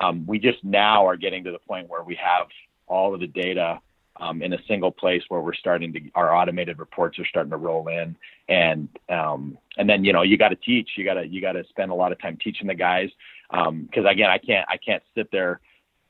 Um, 0.00 0.24
we 0.26 0.38
just 0.38 0.64
now 0.64 1.06
are 1.06 1.16
getting 1.16 1.44
to 1.44 1.52
the 1.52 1.58
point 1.58 1.88
where 1.88 2.02
we 2.02 2.14
have 2.14 2.46
all 2.86 3.12
of 3.12 3.20
the 3.20 3.26
data 3.26 3.80
um, 4.16 4.42
in 4.42 4.54
a 4.54 4.58
single 4.66 4.90
place 4.90 5.22
where 5.28 5.40
we're 5.40 5.54
starting 5.54 5.92
to 5.92 6.00
our 6.14 6.34
automated 6.34 6.78
reports 6.78 7.18
are 7.18 7.26
starting 7.26 7.50
to 7.50 7.56
roll 7.56 7.86
in 7.88 8.16
and 8.48 8.88
um, 9.10 9.58
and 9.76 9.88
then 9.88 10.02
you 10.02 10.12
know 10.12 10.22
you 10.22 10.38
got 10.38 10.48
to 10.48 10.56
teach 10.56 10.90
you 10.96 11.04
got 11.04 11.14
to 11.14 11.26
you 11.26 11.40
got 11.40 11.52
to 11.52 11.64
spend 11.68 11.90
a 11.90 11.94
lot 11.94 12.10
of 12.10 12.20
time 12.20 12.38
teaching 12.42 12.66
the 12.66 12.74
guys 12.74 13.10
because 13.50 13.68
um, 13.68 14.06
again 14.06 14.30
I 14.30 14.38
can't 14.38 14.66
I 14.68 14.78
can't 14.78 15.02
sit 15.14 15.30
there 15.30 15.60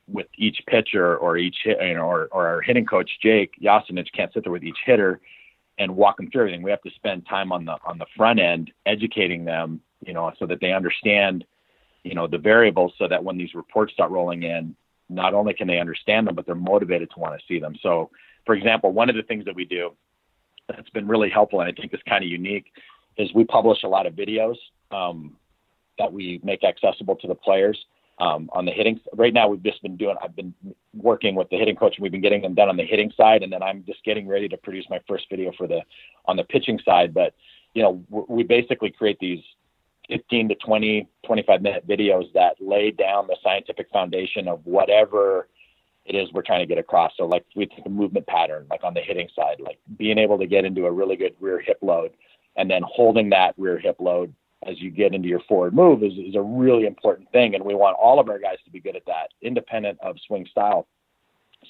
with 0.07 0.27
each 0.39 0.63
pitcher 0.67 1.19
or 1.19 1.37
each 1.37 1.57
hit, 1.63 1.77
you 1.83 1.95
know, 1.95 2.07
or, 2.07 2.29
or 2.31 2.47
our 2.47 2.63
hitting 2.63 2.87
coach 2.87 3.11
Jake 3.21 3.53
Yacinich 3.61 4.11
can't 4.15 4.33
sit 4.33 4.45
there 4.45 4.53
with 4.53 4.65
each 4.65 4.79
hitter 4.87 5.21
and 5.79 5.95
walk 5.95 6.17
them 6.17 6.31
through 6.31 6.43
everything. 6.43 6.63
We 6.63 6.71
have 6.71 6.83
to 6.83 6.91
spend 6.91 7.27
time 7.27 7.53
on 7.53 7.65
the 7.65 7.77
on 7.85 7.99
the 7.99 8.07
front 8.17 8.41
end 8.41 8.73
educating 8.87 9.45
them, 9.45 9.81
you 10.05 10.13
know, 10.13 10.33
so 10.39 10.47
that 10.47 10.61
they 10.61 10.73
understand, 10.73 11.45
you 12.03 12.15
know, 12.15 12.27
the 12.27 12.39
variables, 12.39 12.93
so 12.99 13.09
that 13.09 13.23
when 13.23 13.39
these 13.39 13.55
reports 13.55 13.93
start 13.93 14.11
rolling 14.11 14.43
in, 14.43 14.75
not 15.09 15.35
only 15.35 15.55
can 15.55 15.69
they 15.69 15.79
understand 15.79 16.27
them, 16.27 16.35
but 16.35 16.47
they're 16.47 16.55
motivated 16.55 17.11
to 17.15 17.21
want 17.21 17.39
to 17.39 17.47
see 17.47 17.59
them. 17.59 17.77
So, 17.83 18.11
for 18.45 18.55
example, 18.55 18.93
one 18.93 19.09
of 19.09 19.17
the 19.17 19.23
things 19.23 19.45
that 19.45 19.55
we 19.55 19.65
do 19.65 19.91
that's 20.69 20.91
been 20.91 21.09
really 21.09 21.31
helpful, 21.31 21.61
and 21.61 21.69
I 21.69 21.81
think 21.81 21.95
is 21.95 22.01
kind 22.09 22.23
of 22.23 22.31
unique, 22.31 22.67
is 23.17 23.33
we 23.35 23.45
publish 23.45 23.83
a 23.85 23.89
lot 23.89 24.07
of 24.07 24.15
videos 24.15 24.57
um, 24.91 25.37
that 25.99 26.13
we 26.13 26.41
make 26.43 26.63
accessible 26.65 27.17
to 27.17 27.27
the 27.27 27.35
players 27.35 27.79
um, 28.21 28.51
on 28.53 28.65
the 28.65 28.73
hitting. 28.73 29.01
Right 29.15 29.33
now, 29.33 29.49
we've 29.49 29.63
just 29.63 29.83
been 29.83 29.97
doing. 29.97 30.17
I've 30.23 30.35
been 30.35 30.55
working 30.95 31.35
with 31.35 31.49
the 31.51 31.57
hitting 31.57 31.77
coach, 31.77 31.97
and 31.97 32.03
we've 32.03 32.13
been 32.13 32.21
getting 32.21 32.43
them 32.43 32.55
done 32.55 32.69
on 32.69 32.77
the 32.77 32.85
hitting 32.85 33.13
side, 33.17 33.43
and 33.43 33.53
then 33.53 33.63
I'm 33.63 33.85
just 33.85 34.05
getting 34.05 34.27
ready 34.27 34.49
to 34.49 34.57
produce 34.57 34.87
my 34.91 35.01
first 35.07 35.27
video 35.31 35.53
for 35.57 35.67
the 35.67 35.83
on 36.27 36.37
the 36.37 36.45
pitching 36.45 36.81
side. 36.85 37.15
But 37.15 37.35
you 37.75 37.83
know, 37.83 38.27
we 38.29 38.43
basically 38.43 38.91
create 38.91 39.19
these 39.21 39.43
15 40.09 40.49
to 40.49 40.55
20, 40.57 41.09
25 41.25 41.63
minute 41.63 41.87
videos 41.87 42.33
that 42.33 42.57
lay 42.61 42.91
down 42.91 43.27
the 43.27 43.37
scientific 43.43 43.89
foundation 43.91 44.49
of 44.49 44.61
whatever 44.65 45.49
it 46.07 46.17
is 46.17 46.33
we're 46.33 46.43
trying 46.43 46.61
to 46.61 46.67
get 46.67 46.79
across. 46.79 47.13
So, 47.17 47.27
like 47.27 47.45
we 47.55 47.67
take 47.67 47.87
a 47.87 47.91
movement 47.91 48.27
pattern, 48.27 48.67
like 48.71 48.83
on 48.83 48.95
the 48.95 49.01
hitting 49.01 49.29
side, 49.37 49.61
like 49.61 49.79
being 49.97 50.19
able 50.19 50.39
to 50.39 50.47
get 50.47 50.65
into 50.65 50.87
a 50.87 50.93
really 50.93 51.17
good 51.17 51.35
rear 51.39 51.61
hip 51.61 51.79
load, 51.83 52.13
and 52.57 52.71
then 52.71 52.83
holding 52.85 53.31
that 53.31 53.55
rear 53.59 53.79
hip 53.79 53.97
load 54.01 54.35
as 54.67 54.81
you 54.81 54.91
get 54.91 55.15
into 55.15 55.29
your 55.29 55.41
forward 55.49 55.75
move 55.75 56.03
is, 56.03 56.13
is 56.15 56.35
a 56.35 56.43
really 56.43 56.87
important 56.87 57.31
thing. 57.31 57.55
And 57.55 57.65
we 57.65 57.75
want 57.75 57.97
all 57.97 58.19
of 58.19 58.29
our 58.29 58.39
guys 58.39 58.57
to 58.65 58.71
be 58.71 58.81
good 58.81 58.97
at 58.97 59.07
that, 59.07 59.29
independent 59.41 59.99
of 60.03 60.17
swing 60.27 60.47
style. 60.51 60.87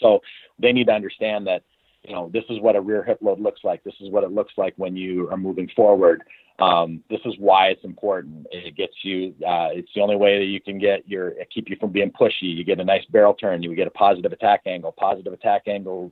So 0.01 0.21
they 0.59 0.73
need 0.73 0.87
to 0.87 0.93
understand 0.93 1.47
that, 1.47 1.63
you 2.03 2.15
know, 2.15 2.31
this 2.33 2.45
is 2.49 2.61
what 2.61 2.77
a 2.77 2.81
rear 2.81 3.03
hip 3.03 3.19
load 3.21 3.41
looks 3.41 3.61
like. 3.65 3.85
This 3.85 3.95
is 4.01 4.11
what 4.11 4.25
it 4.25 4.33
looks 4.33 4.55
like 4.57 4.75
when 4.77 4.97
you 4.97 5.29
are 5.31 5.37
moving 5.37 5.69
forward. 5.75 6.23
Um, 6.61 7.05
this 7.09 7.21
is 7.25 7.35
why 7.39 7.69
it's 7.69 7.85
important. 7.85 8.47
It 8.51 8.77
gets 8.77 8.95
you. 9.03 9.35
Uh, 9.47 9.69
it's 9.73 9.91
the 9.95 10.01
only 10.01 10.17
way 10.17 10.39
that 10.39 10.47
you 10.47 10.61
can 10.61 10.79
get 10.79 11.09
your 11.09 11.35
keep 11.55 11.71
you 11.71 11.77
from 11.79 11.93
being 11.93 12.11
pushy. 12.11 12.43
You 12.43 12.65
get 12.65 12.81
a 12.81 12.85
nice 12.85 13.05
barrel 13.11 13.35
turn. 13.35 13.63
You 13.63 13.75
get 13.77 13.87
a 13.87 13.93
positive 13.93 14.33
attack 14.33 14.63
angle. 14.67 14.93
Positive 14.93 15.33
attack 15.33 15.63
angle 15.69 16.11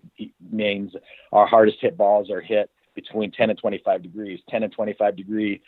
means 0.52 0.92
our 1.32 1.46
hardest 1.46 1.78
hit 1.80 1.96
balls 1.96 2.30
are 2.30 2.40
hit 2.40 2.70
between 2.94 3.32
10 3.32 3.50
and 3.50 3.58
25 3.58 4.02
degrees. 4.02 4.40
10 4.48 4.62
and 4.62 4.72
25 4.72 5.16
degree 5.16 5.60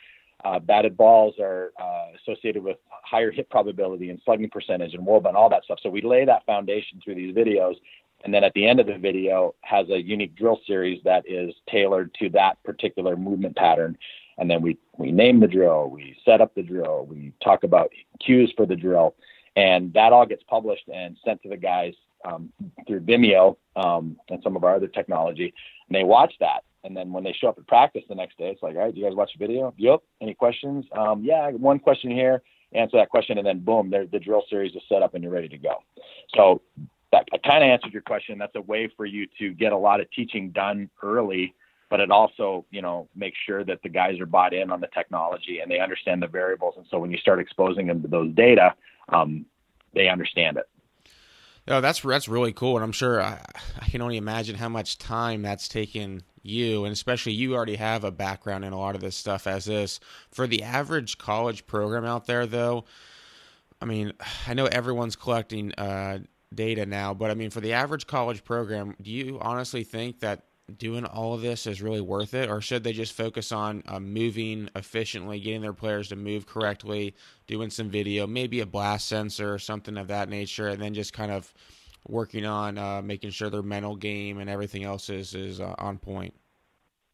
uh, 0.45 0.59
batted 0.59 0.97
balls 0.97 1.35
are 1.40 1.73
uh, 1.80 2.07
associated 2.21 2.62
with 2.62 2.76
higher 2.88 3.30
hit 3.30 3.50
probability 3.50 4.11
and 4.11 4.21
slugging 4.25 4.50
percentage 4.50 4.95
and 4.95 5.07
WOBA 5.07 5.28
and 5.28 5.37
all 5.37 5.49
that 5.49 5.64
stuff. 5.64 5.78
So 5.83 5.90
we 5.90 6.02
lay 6.02 6.25
that 6.25 6.47
foundation 6.47 7.00
through 7.02 7.16
these 7.16 7.35
videos. 7.35 7.75
And 8.25 8.35
then 8.35 8.45
at 8.45 8.52
the 8.54 8.66
end 8.66 8.80
of 8.80 8.87
the 8.87 8.99
video 8.99 9.54
has 9.62 9.88
a 9.90 10.00
unique 10.00 10.35
drill 10.35 10.61
series 10.66 11.00
that 11.04 11.25
is 11.26 11.54
tailored 11.71 12.14
to 12.14 12.28
that 12.30 12.62
particular 12.64 13.16
movement 13.16 13.57
pattern. 13.57 13.97
And 14.38 14.49
then 14.50 14.62
we, 14.62 14.78
we 14.97 15.11
name 15.11 15.40
the 15.40 15.49
drill, 15.49 15.90
we 15.90 16.16
set 16.25 16.40
up 16.40 16.54
the 16.54 16.62
drill, 16.62 17.07
we 17.07 17.33
talk 17.42 17.64
about 17.64 17.90
cues 18.25 18.52
for 18.57 18.66
the 18.66 18.76
drill. 18.76 19.14
And 19.57 19.92
that 19.95 20.12
all 20.12 20.26
gets 20.26 20.42
published 20.45 20.88
and 20.92 21.16
sent 21.25 21.42
to 21.42 21.49
the 21.49 21.57
guys 21.57 21.95
um, 22.25 22.52
through 22.87 23.00
Vimeo 23.00 23.57
um, 23.75 24.16
and 24.28 24.40
some 24.42 24.57
of 24.57 24.62
our 24.62 24.76
other 24.76 24.87
technology. 24.87 25.52
And 25.88 25.97
they 25.97 26.04
watch 26.04 26.35
that 26.40 26.62
and 26.88 26.97
then 26.97 27.12
when 27.12 27.23
they 27.23 27.35
show 27.38 27.49
up 27.49 27.59
at 27.59 27.66
practice 27.66 28.02
the 28.09 28.14
next 28.14 28.38
day, 28.38 28.49
it's 28.49 28.62
like, 28.62 28.75
all 28.75 28.85
right, 28.85 28.95
do 28.95 28.99
you 28.99 29.07
guys 29.07 29.14
watch 29.14 29.30
the 29.38 29.47
video? 29.47 29.75
Yep. 29.76 30.00
Any 30.23 30.33
questions? 30.33 30.87
Um, 30.97 31.23
yeah, 31.23 31.50
one 31.50 31.78
question 31.78 32.11
here. 32.11 32.42
Answer 32.73 32.97
that 32.97 33.11
question, 33.11 33.37
and 33.38 33.47
then 33.47 33.61
boom, 33.61 33.90
the 33.90 34.18
drill 34.18 34.42
series 34.49 34.75
is 34.75 34.83
set 34.88 35.02
up 35.02 35.14
and 35.14 35.23
you're 35.23 35.33
ready 35.33 35.49
to 35.49 35.59
go. 35.59 35.83
So 36.35 36.62
that 37.12 37.26
kind 37.45 37.62
of 37.62 37.68
answered 37.68 37.92
your 37.92 38.02
question. 38.02 38.38
That's 38.38 38.54
a 38.57 38.61
way 38.62 38.90
for 38.97 39.07
you 39.07 39.26
to 39.38 39.52
get 39.54 39.73
a 39.73 39.76
lot 39.76 40.00
of 40.00 40.11
teaching 40.11 40.50
done 40.50 40.90
early, 41.02 41.54
but 41.90 42.00
it 42.00 42.11
also, 42.11 42.64
you 42.71 42.83
know, 42.83 43.09
makes 43.14 43.38
sure 43.47 43.64
that 43.64 43.83
the 43.83 43.88
guys 43.88 44.18
are 44.21 44.26
bought 44.26 44.52
in 44.52 44.71
on 44.71 44.80
the 44.80 44.88
technology 44.88 45.61
and 45.61 45.71
they 45.71 45.78
understand 45.78 46.23
the 46.23 46.26
variables. 46.26 46.75
And 46.76 46.87
so 46.90 46.99
when 46.99 47.11
you 47.11 47.18
start 47.18 47.38
exposing 47.38 47.87
them 47.87 48.02
to 48.02 48.09
those 48.09 48.35
data, 48.35 48.75
um, 49.11 49.47
they 49.95 50.09
understand 50.09 50.59
it. 50.59 50.68
Oh, 51.71 51.83
that's 51.83 52.00
that's 52.00 52.28
really 52.28 52.54
cool, 52.54 52.76
and 52.76 52.85
I'm 52.85 52.92
sure 52.92 53.21
I, 53.21 53.45
I, 53.78 53.88
can 53.90 54.00
only 54.00 54.16
imagine 54.16 54.57
how 54.57 54.71
much 54.71 54.97
time 54.97 55.42
that's 55.42 55.68
taken 55.68 56.23
you, 56.49 56.85
and 56.85 56.93
especially 56.93 57.33
you 57.33 57.55
already 57.55 57.76
have 57.76 58.05
a 58.05 58.11
background 58.11 58.64
in 58.64 58.73
a 58.73 58.78
lot 58.78 58.95
of 58.95 59.00
this 59.00 59.17
stuff 59.17 59.47
as 59.47 59.69
is. 59.69 60.00
For 60.31 60.47
the 60.47 60.62
average 60.62 61.19
college 61.19 61.67
program 61.67 62.05
out 62.05 62.26
there, 62.26 62.47
though, 62.47 62.85
I 63.81 63.85
mean, 63.85 64.12
I 64.47 64.55
know 64.55 64.67
everyone's 64.67 65.17
collecting 65.17 65.73
uh, 65.75 66.21
data 66.55 66.87
now, 66.87 67.14
but 67.14 67.31
I 67.31 67.35
mean, 67.35 67.50
for 67.50 67.61
the 67.61 67.73
average 67.73 68.07
college 68.07 68.45
program, 68.45 68.97
do 69.00 69.11
you 69.11 69.38
honestly 69.40 69.85
think 69.85 70.21
that 70.21 70.45
doing 70.76 71.05
all 71.05 71.33
of 71.33 71.40
this 71.40 71.67
is 71.67 71.81
really 71.81 72.00
worth 72.00 72.35
it, 72.35 72.50
or 72.50 72.61
should 72.61 72.85
they 72.85 72.93
just 72.93 73.14
focus 73.14 73.52
on 73.52 73.83
uh, 73.87 73.99
moving 73.99 74.69
efficiently, 74.76 75.40
getting 75.40 75.62
their 75.62 75.73
players 75.73 76.09
to 76.09 76.17
move 76.17 76.47
correctly, 76.47 77.14
doing 77.47 77.71
some 77.71 77.88
video, 77.88 78.26
maybe 78.26 78.61
a 78.61 78.67
blast 78.67 79.09
sensor 79.09 79.55
or 79.55 79.59
something 79.59 79.97
of 79.97 80.09
that 80.09 80.28
nature, 80.28 80.69
and 80.69 80.83
then 80.83 80.93
just 80.93 81.12
kind 81.12 81.33
of 81.33 81.52
working 82.09 82.45
on 82.45 82.79
uh, 82.79 83.03
making 83.03 83.31
sure 83.31 83.50
their 83.50 83.62
mental 83.62 83.97
game 83.97 84.38
and 84.38 84.50
everything 84.50 84.85
else 84.85 85.11
is 85.11 85.35
is 85.35 85.61
uh, 85.61 85.75
on 85.79 85.99
point? 85.99 86.35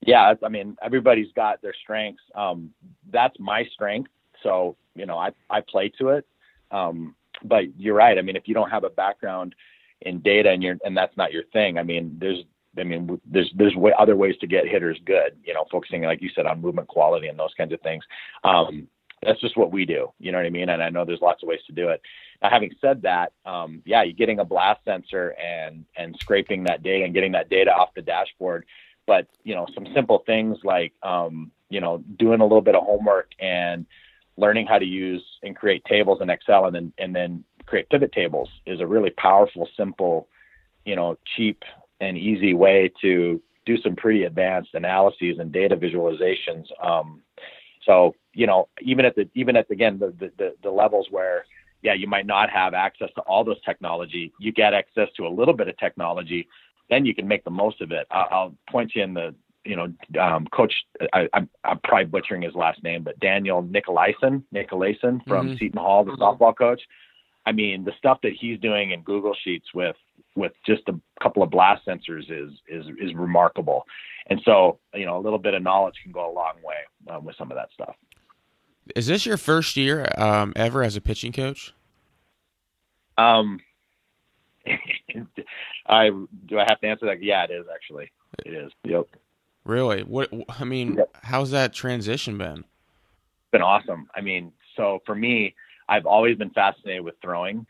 Yeah, 0.01 0.35
I 0.43 0.49
mean 0.49 0.77
everybody's 0.83 1.33
got 1.35 1.63
their 1.63 1.75
strengths. 1.83 2.23
Um, 2.35 2.71
that's 3.11 3.39
my 3.39 3.65
strength, 3.73 4.11
so 4.43 4.77
you 4.95 5.07
know 5.07 5.19
I 5.19 5.31
I 5.51 5.61
play 5.61 5.91
to 5.99 6.09
it. 6.11 6.27
Um, 6.71 7.15
but 7.45 7.65
you're 7.79 7.95
right. 7.95 8.19
I 8.19 8.23
mean, 8.23 8.37
if 8.37 8.47
you 8.47 8.55
don't 8.55 8.71
have 8.71 8.85
a 8.85 8.91
background 8.91 9.55
in 10.01 10.21
data 10.21 10.51
and 10.51 10.63
you're 10.63 10.77
and 10.85 10.97
that's 10.97 11.17
not 11.17 11.33
your 11.33 11.45
thing, 11.53 11.79
I 11.79 11.83
mean, 11.83 12.17
there's 12.21 12.45
I 12.79 12.85
mean, 12.85 13.21
there's 13.25 13.51
there's 13.57 13.77
way, 13.77 13.93
other 13.99 14.17
ways 14.17 14.35
to 14.41 14.47
get 14.47 14.69
hitters 14.69 14.99
good. 15.05 15.37
You 15.45 15.55
know, 15.55 15.65
focusing 15.71 16.03
like 16.03 16.23
you 16.23 16.31
said 16.35 16.47
on 16.47 16.61
movement 16.61 16.89
quality 16.89 17.29
and 17.29 17.39
those 17.39 17.55
kinds 17.57 17.73
of 17.73 17.81
things. 17.81 18.05
Um, 18.43 18.89
that's 19.25 19.41
just 19.41 19.57
what 19.57 19.73
we 19.73 19.85
do. 19.85 20.13
You 20.19 20.33
know 20.33 20.39
what 20.39 20.47
I 20.47 20.51
mean? 20.51 20.69
And 20.69 20.83
I 20.83 20.91
know 20.91 21.05
there's 21.05 21.21
lots 21.21 21.43
of 21.43 21.49
ways 21.49 21.61
to 21.67 21.73
do 21.73 21.89
it. 21.89 22.03
Now, 22.43 22.51
having 22.51 22.75
said 22.81 23.03
that, 23.03 23.33
um, 23.47 23.83
yeah, 23.85 24.03
you're 24.03 24.13
getting 24.13 24.41
a 24.41 24.45
blast 24.45 24.85
sensor 24.85 25.35
and 25.43 25.85
and 25.97 26.17
scraping 26.21 26.65
that 26.65 26.83
data 26.83 27.05
and 27.05 27.15
getting 27.15 27.33
that 27.33 27.49
data 27.49 27.73
off 27.73 27.95
the 27.95 28.03
dashboard. 28.03 28.67
But 29.07 29.29
you 29.43 29.55
know, 29.55 29.67
some 29.75 29.87
simple 29.95 30.23
things 30.27 30.59
like 30.65 30.93
um, 31.03 31.51
you 31.69 31.81
know 31.81 31.99
doing 32.17 32.41
a 32.41 32.45
little 32.45 32.63
bit 32.63 32.75
of 32.75 32.85
homework 32.85 33.31
and 33.41 33.87
learning 34.37 34.67
how 34.67 34.79
to 34.79 34.85
use 34.85 35.25
and 35.43 35.57
create 35.57 35.85
tables 35.85 36.21
in 36.21 36.31
Excel 36.31 36.67
and 36.67 36.75
then 36.75 36.93
and 36.99 37.15
then 37.15 37.45
create 37.67 37.89
pivot 37.89 38.13
tables 38.13 38.49
is 38.67 38.81
a 38.81 38.87
really 38.87 39.11
powerful, 39.11 39.69
simple, 39.77 40.29
you 40.85 40.97
know, 40.97 41.17
cheap 41.37 41.63
and 42.01 42.19
easy 42.19 42.55
way 42.55 42.93
to 43.01 43.41
do 43.67 43.79
some 43.81 43.97
pretty 43.97 44.25
advanced 44.25 44.71
analyses 44.75 45.39
and 45.39 45.53
data 45.53 45.77
visualizations. 45.77 46.67
Um, 46.83 47.23
so 47.85 48.15
you 48.33 48.47
know, 48.47 48.69
even 48.81 49.05
at 49.05 49.15
the 49.15 49.29
even 49.35 49.57
at 49.57 49.69
the, 49.69 49.75
again 49.75 49.99
the, 49.99 50.31
the 50.39 50.55
the 50.63 50.71
levels 50.71 51.09
where 51.11 51.45
yeah 51.83 51.95
you 51.95 52.07
might 52.07 52.27
not 52.27 52.51
have 52.51 52.75
access 52.75 53.11
to 53.15 53.21
all 53.23 53.45
this 53.45 53.59
technology, 53.65 54.33
you 54.39 54.53
get 54.53 54.75
access 54.75 55.09
to 55.17 55.27
a 55.27 55.29
little 55.29 55.55
bit 55.55 55.69
of 55.69 55.77
technology, 55.79 56.49
then 56.91 57.05
you 57.05 57.15
can 57.15 57.27
make 57.27 57.45
the 57.45 57.51
most 57.51 57.81
of 57.81 57.93
it. 57.93 58.07
I'll, 58.11 58.29
I'll 58.31 58.55
point 58.71 58.93
you 58.95 59.03
in 59.03 59.15
the 59.15 59.35
you 59.65 59.77
know, 59.77 59.93
um, 60.21 60.47
coach, 60.49 60.75
I, 61.13 61.29
am 61.33 61.49
I'm 61.65 61.79
probably 61.79 62.05
butchering 62.05 62.43
his 62.43 62.55
last 62.55 62.83
name, 62.83 63.03
but 63.03 63.19
Daniel 63.21 63.63
Nicolaisen, 63.63 64.43
Nicolaisen 64.55 65.27
from 65.27 65.49
mm-hmm. 65.49 65.57
Seton 65.57 65.81
Hall, 65.81 66.05
the 66.05 66.13
mm-hmm. 66.13 66.23
softball 66.23 66.57
coach. 66.57 66.83
I 67.47 67.53
mean, 67.53 67.85
the 67.85 67.93
stuff 67.99 68.19
that 68.23 68.33
he's 68.39 68.59
doing 68.61 68.93
in 68.93 69.03
Google 69.03 69.35
Sheets 69.43 69.67
with 69.75 69.97
with 70.37 70.53
just 70.67 70.83
a 70.89 70.99
couple 71.23 71.43
of 71.43 71.51
blast 71.51 71.87
sensors 71.87 72.31
is 72.31 72.53
is 72.69 72.87
is 73.01 73.15
remarkable. 73.15 73.87
And 74.29 74.41
so, 74.45 74.79
you 74.95 75.05
know, 75.05 75.19
a 75.19 75.21
little 75.21 75.39
bit 75.39 75.55
of 75.55 75.63
knowledge 75.63 75.97
can 76.03 76.13
go 76.13 76.31
a 76.31 76.33
long 76.33 76.55
way 76.65 76.77
um, 77.15 77.25
with 77.25 77.37
some 77.37 77.51
of 77.51 77.57
that 77.57 77.69
stuff. 77.75 77.95
Is 78.97 79.07
this 79.07 79.27
your 79.27 79.37
first 79.37 79.77
year 79.77 80.09
um, 80.17 80.53
ever 80.57 80.83
as 80.83 80.97
a 80.97 81.01
pitching 81.01 81.33
coach? 81.33 81.75
Um, 83.17 83.61
I 85.87 86.09
do 86.47 86.59
I 86.59 86.65
have 86.69 86.81
to 86.81 86.87
answer 86.87 87.07
that? 87.07 87.23
Yeah, 87.23 87.45
it 87.45 87.51
is 87.51 87.67
actually. 87.73 88.11
It 88.45 88.55
is. 88.55 88.73
Yep. 88.85 89.07
Really? 89.65 90.03
What? 90.03 90.33
I 90.49 90.65
mean, 90.65 90.95
yep. 90.95 91.17
how's 91.23 91.51
that 91.53 91.73
transition 91.73 92.39
been? 92.39 92.59
It's 92.59 93.51
been 93.53 93.63
awesome. 93.63 94.09
I 94.15 94.21
mean, 94.21 94.53
so 94.77 95.01
for 95.07 95.15
me, 95.15 95.55
I've 95.89 96.07
always 96.07 96.37
been 96.37 96.51
fascinated 96.51 97.05
with 97.05 97.15
throwing. 97.23 97.67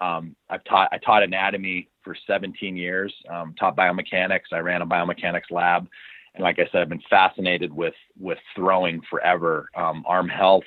Um, 0.00 0.36
I've 0.50 0.64
taught 0.64 0.88
I 0.92 0.98
taught 0.98 1.22
anatomy 1.22 1.88
for 2.02 2.16
17 2.26 2.76
years. 2.76 3.14
Um, 3.30 3.54
taught 3.58 3.76
biomechanics. 3.76 4.52
I 4.52 4.58
ran 4.58 4.82
a 4.82 4.86
biomechanics 4.86 5.50
lab, 5.50 5.88
and 6.34 6.42
like 6.42 6.58
I 6.58 6.68
said, 6.70 6.82
I've 6.82 6.88
been 6.88 7.02
fascinated 7.08 7.72
with 7.72 7.94
with 8.18 8.38
throwing 8.54 9.00
forever. 9.10 9.68
Um, 9.74 10.04
arm 10.06 10.28
health. 10.28 10.64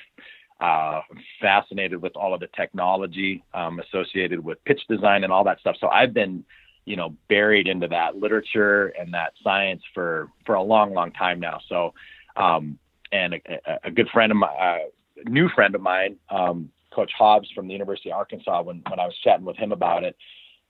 Uh, 0.60 1.00
fascinated 1.40 2.02
with 2.02 2.14
all 2.16 2.34
of 2.34 2.40
the 2.40 2.48
technology 2.54 3.42
um, 3.54 3.80
associated 3.80 4.38
with 4.38 4.62
pitch 4.66 4.82
design 4.90 5.24
and 5.24 5.32
all 5.32 5.42
that 5.42 5.58
stuff. 5.58 5.74
So 5.80 5.88
I've 5.88 6.12
been 6.12 6.44
you 6.84 6.96
know 6.96 7.14
buried 7.28 7.68
into 7.68 7.88
that 7.88 8.16
literature 8.16 8.88
and 8.98 9.12
that 9.14 9.32
science 9.42 9.82
for 9.94 10.28
for 10.44 10.56
a 10.56 10.62
long 10.62 10.92
long 10.92 11.12
time 11.12 11.38
now 11.38 11.60
so 11.68 11.92
um 12.36 12.78
and 13.12 13.34
a, 13.34 13.40
a 13.84 13.90
good 13.90 14.08
friend 14.08 14.32
of 14.32 14.38
my 14.38 14.48
uh, 14.48 14.78
new 15.26 15.48
friend 15.50 15.74
of 15.74 15.80
mine 15.80 16.16
um 16.30 16.70
coach 16.94 17.12
hobbs 17.16 17.48
from 17.54 17.66
the 17.66 17.72
university 17.72 18.10
of 18.10 18.18
arkansas 18.18 18.62
when 18.62 18.82
when 18.88 19.00
i 19.00 19.06
was 19.06 19.16
chatting 19.22 19.44
with 19.44 19.56
him 19.56 19.72
about 19.72 20.04
it 20.04 20.16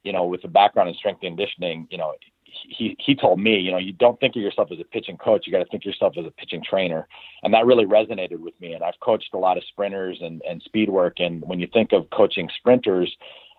you 0.02 0.12
know 0.12 0.24
with 0.24 0.42
the 0.42 0.48
background 0.48 0.88
in 0.88 0.94
strength 0.94 1.20
and 1.22 1.36
conditioning 1.36 1.86
you 1.90 1.98
know 1.98 2.14
he 2.44 2.96
he 2.98 3.14
told 3.14 3.38
me 3.38 3.58
you 3.58 3.70
know 3.70 3.78
you 3.78 3.92
don't 3.92 4.18
think 4.18 4.34
of 4.34 4.42
yourself 4.42 4.68
as 4.72 4.80
a 4.80 4.84
pitching 4.84 5.16
coach 5.16 5.46
you 5.46 5.52
got 5.52 5.60
to 5.60 5.66
think 5.66 5.82
of 5.82 5.86
yourself 5.86 6.14
as 6.18 6.26
a 6.26 6.30
pitching 6.32 6.62
trainer 6.68 7.06
and 7.42 7.54
that 7.54 7.66
really 7.66 7.86
resonated 7.86 8.38
with 8.38 8.54
me 8.60 8.72
and 8.72 8.82
i've 8.82 8.98
coached 9.00 9.30
a 9.34 9.38
lot 9.38 9.56
of 9.56 9.64
sprinters 9.64 10.18
and 10.20 10.42
and 10.48 10.62
speed 10.62 10.90
work 10.90 11.14
and 11.18 11.42
when 11.42 11.60
you 11.60 11.68
think 11.72 11.92
of 11.92 12.08
coaching 12.10 12.48
sprinters 12.58 13.16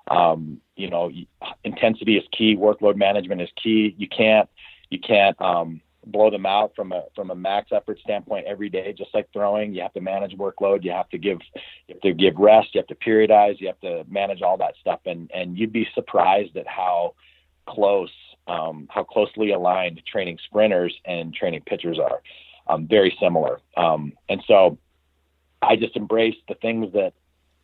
um, 0.10 0.60
you 0.76 0.90
know, 0.90 1.12
intensity 1.64 2.18
is 2.18 2.24
key. 2.32 2.56
Workload 2.56 2.96
management 2.96 3.42
is 3.42 3.50
key. 3.62 3.94
You 3.98 4.08
can't 4.08 4.50
you 4.90 5.00
can't 5.00 5.40
um, 5.42 5.82
blow 6.06 6.30
them 6.30 6.46
out 6.46 6.74
from 6.76 6.92
a 6.92 7.04
from 7.16 7.32
a 7.32 7.36
max 7.36 7.72
effort 7.72 8.00
standpoint 8.00 8.46
every 8.48 8.70
day. 8.70 8.94
Just 8.98 9.14
like 9.14 9.28
throwing, 9.34 9.74
you 9.74 9.82
have 9.82 9.94
to 9.94 10.02
manage 10.02 10.36
workload. 10.38 10.84
You 10.84 10.92
have 10.92 11.10
to 11.10 11.18
give 11.18 11.40
you 11.88 11.96
have 11.96 12.02
to 12.02 12.14
give 12.14 12.36
rest. 12.38 12.70
You 12.74 12.80
have 12.80 12.88
to 12.88 12.96
periodize. 12.96 13.60
You 13.60 13.68
have 13.68 13.80
to 13.82 14.06
manage 14.10 14.42
all 14.42 14.58
that 14.58 14.76
stuff. 14.80 15.02
And 15.06 15.30
and 15.34 15.58
you'd 15.58 15.74
be 15.74 15.88
surprised 15.94 16.58
at 16.58 16.68
how 16.68 17.16
close 17.68 18.12
um, 18.48 18.88
how 18.90 19.04
closely 19.04 19.52
aligned 19.52 20.02
training 20.06 20.40
sprinters 20.46 20.96
and 21.06 21.34
training 21.34 21.62
pitchers 21.66 22.00
are. 22.00 22.22
Um, 22.68 22.88
very 22.88 23.16
similar. 23.20 23.60
Um, 23.76 24.14
and 24.30 24.44
so 24.48 24.78
I 25.62 25.76
just 25.76 25.96
embrace 25.96 26.36
the 26.48 26.56
things 26.56 26.94
that 26.94 27.14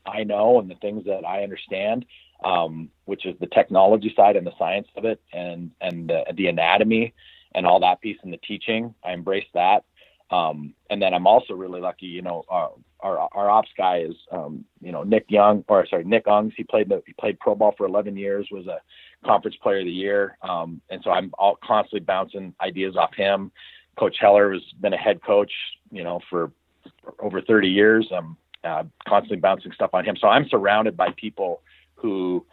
I 0.05 0.23
know 0.23 0.59
and 0.59 0.69
the 0.69 0.75
things 0.75 1.05
that 1.05 1.25
I 1.25 1.43
understand 1.43 2.05
um, 2.43 2.89
which 3.05 3.25
is 3.25 3.35
the 3.39 3.47
technology 3.47 4.13
side 4.15 4.35
and 4.35 4.45
the 4.45 4.57
science 4.57 4.87
of 4.95 5.05
it, 5.05 5.21
and 5.33 5.71
and 5.81 6.09
the, 6.09 6.25
the 6.35 6.47
anatomy 6.47 7.13
and 7.55 7.65
all 7.65 7.79
that 7.79 8.01
piece 8.01 8.17
and 8.23 8.31
the 8.31 8.37
teaching. 8.37 8.93
I 9.03 9.13
embrace 9.13 9.47
that. 9.53 9.83
Um, 10.29 10.73
and 10.89 11.01
then 11.01 11.13
I'm 11.13 11.27
also 11.27 11.53
really 11.53 11.79
lucky, 11.79 12.07
you 12.07 12.21
know, 12.21 12.43
our, 12.49 12.71
our, 12.99 13.29
our 13.31 13.49
ops 13.49 13.69
guy 13.77 13.99
is, 13.99 14.15
um, 14.31 14.65
you 14.81 14.91
know, 14.91 15.03
Nick 15.03 15.25
Young, 15.29 15.63
or 15.69 15.85
sorry, 15.87 16.03
Nick 16.03 16.25
Ungs. 16.25 16.53
He 16.57 16.63
played 16.63 16.91
he 17.05 17.13
played 17.13 17.39
pro 17.39 17.55
ball 17.55 17.73
for 17.77 17.85
11 17.85 18.17
years, 18.17 18.47
was 18.51 18.67
a 18.67 18.81
conference 19.25 19.55
player 19.63 19.79
of 19.79 19.85
the 19.85 19.91
year. 19.91 20.37
Um, 20.41 20.81
and 20.89 21.01
so 21.03 21.11
I'm 21.11 21.31
all 21.37 21.57
constantly 21.63 22.01
bouncing 22.01 22.53
ideas 22.59 22.97
off 22.97 23.13
him. 23.15 23.51
Coach 23.97 24.17
Heller 24.19 24.53
has 24.53 24.61
been 24.81 24.93
a 24.93 24.97
head 24.97 25.23
coach, 25.23 25.51
you 25.91 26.03
know, 26.03 26.19
for, 26.29 26.51
for 27.01 27.13
over 27.19 27.41
30 27.41 27.69
years. 27.69 28.07
I'm 28.15 28.37
uh, 28.63 28.83
constantly 29.07 29.37
bouncing 29.37 29.71
stuff 29.71 29.91
on 29.93 30.03
him. 30.03 30.17
So 30.19 30.27
I'm 30.27 30.47
surrounded 30.49 30.97
by 30.97 31.09
people 31.15 31.61
who 31.95 32.45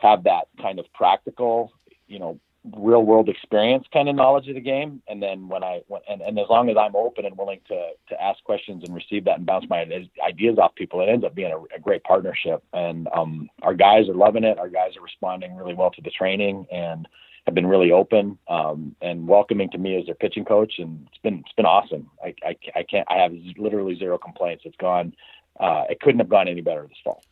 have 0.00 0.24
that 0.24 0.48
kind 0.60 0.78
of 0.78 0.84
practical, 0.92 1.72
you 2.06 2.18
know, 2.18 2.38
real 2.72 3.02
world 3.02 3.28
experience 3.28 3.84
kind 3.92 4.08
of 4.08 4.16
knowledge 4.16 4.48
of 4.48 4.54
the 4.54 4.60
game. 4.60 5.02
And 5.06 5.22
then 5.22 5.48
when 5.48 5.62
I 5.62 5.82
and, 6.08 6.22
and 6.22 6.38
as 6.38 6.46
long 6.48 6.70
as 6.70 6.76
I'm 6.78 6.96
open 6.96 7.26
and 7.26 7.36
willing 7.36 7.60
to 7.68 7.90
to 8.08 8.22
ask 8.22 8.42
questions 8.44 8.84
and 8.84 8.94
receive 8.94 9.24
that 9.26 9.36
and 9.36 9.46
bounce 9.46 9.66
my 9.68 9.86
ideas 10.26 10.58
off 10.58 10.74
people, 10.74 11.00
it 11.00 11.10
ends 11.10 11.24
up 11.24 11.34
being 11.34 11.52
a, 11.52 11.76
a 11.76 11.80
great 11.80 12.04
partnership. 12.04 12.62
And 12.72 13.08
um, 13.14 13.50
our 13.62 13.74
guys 13.74 14.08
are 14.08 14.14
loving 14.14 14.44
it. 14.44 14.58
Our 14.58 14.70
guys 14.70 14.96
are 14.96 15.02
responding 15.02 15.56
really 15.56 15.74
well 15.74 15.90
to 15.90 16.02
the 16.02 16.10
training 16.10 16.66
and 16.72 17.06
have 17.46 17.54
been 17.54 17.66
really 17.66 17.92
open 17.92 18.38
um, 18.48 18.96
and 19.02 19.28
welcoming 19.28 19.70
to 19.70 19.78
me 19.78 19.98
as 19.98 20.06
their 20.06 20.14
pitching 20.14 20.46
coach. 20.46 20.74
And 20.78 21.06
it's 21.08 21.22
been 21.22 21.40
it's 21.40 21.52
been 21.52 21.66
awesome. 21.66 22.10
I 22.24 22.34
I, 22.42 22.56
I 22.76 22.82
can't 22.82 23.06
I 23.10 23.18
have 23.18 23.32
literally 23.58 23.96
zero 23.96 24.16
complaints. 24.16 24.64
It's 24.64 24.76
gone. 24.76 25.14
Uh, 25.60 25.84
it 25.90 26.00
couldn't 26.00 26.18
have 26.18 26.30
gone 26.30 26.48
any 26.48 26.62
better 26.62 26.82
this 26.88 26.98
fall. 27.04 27.22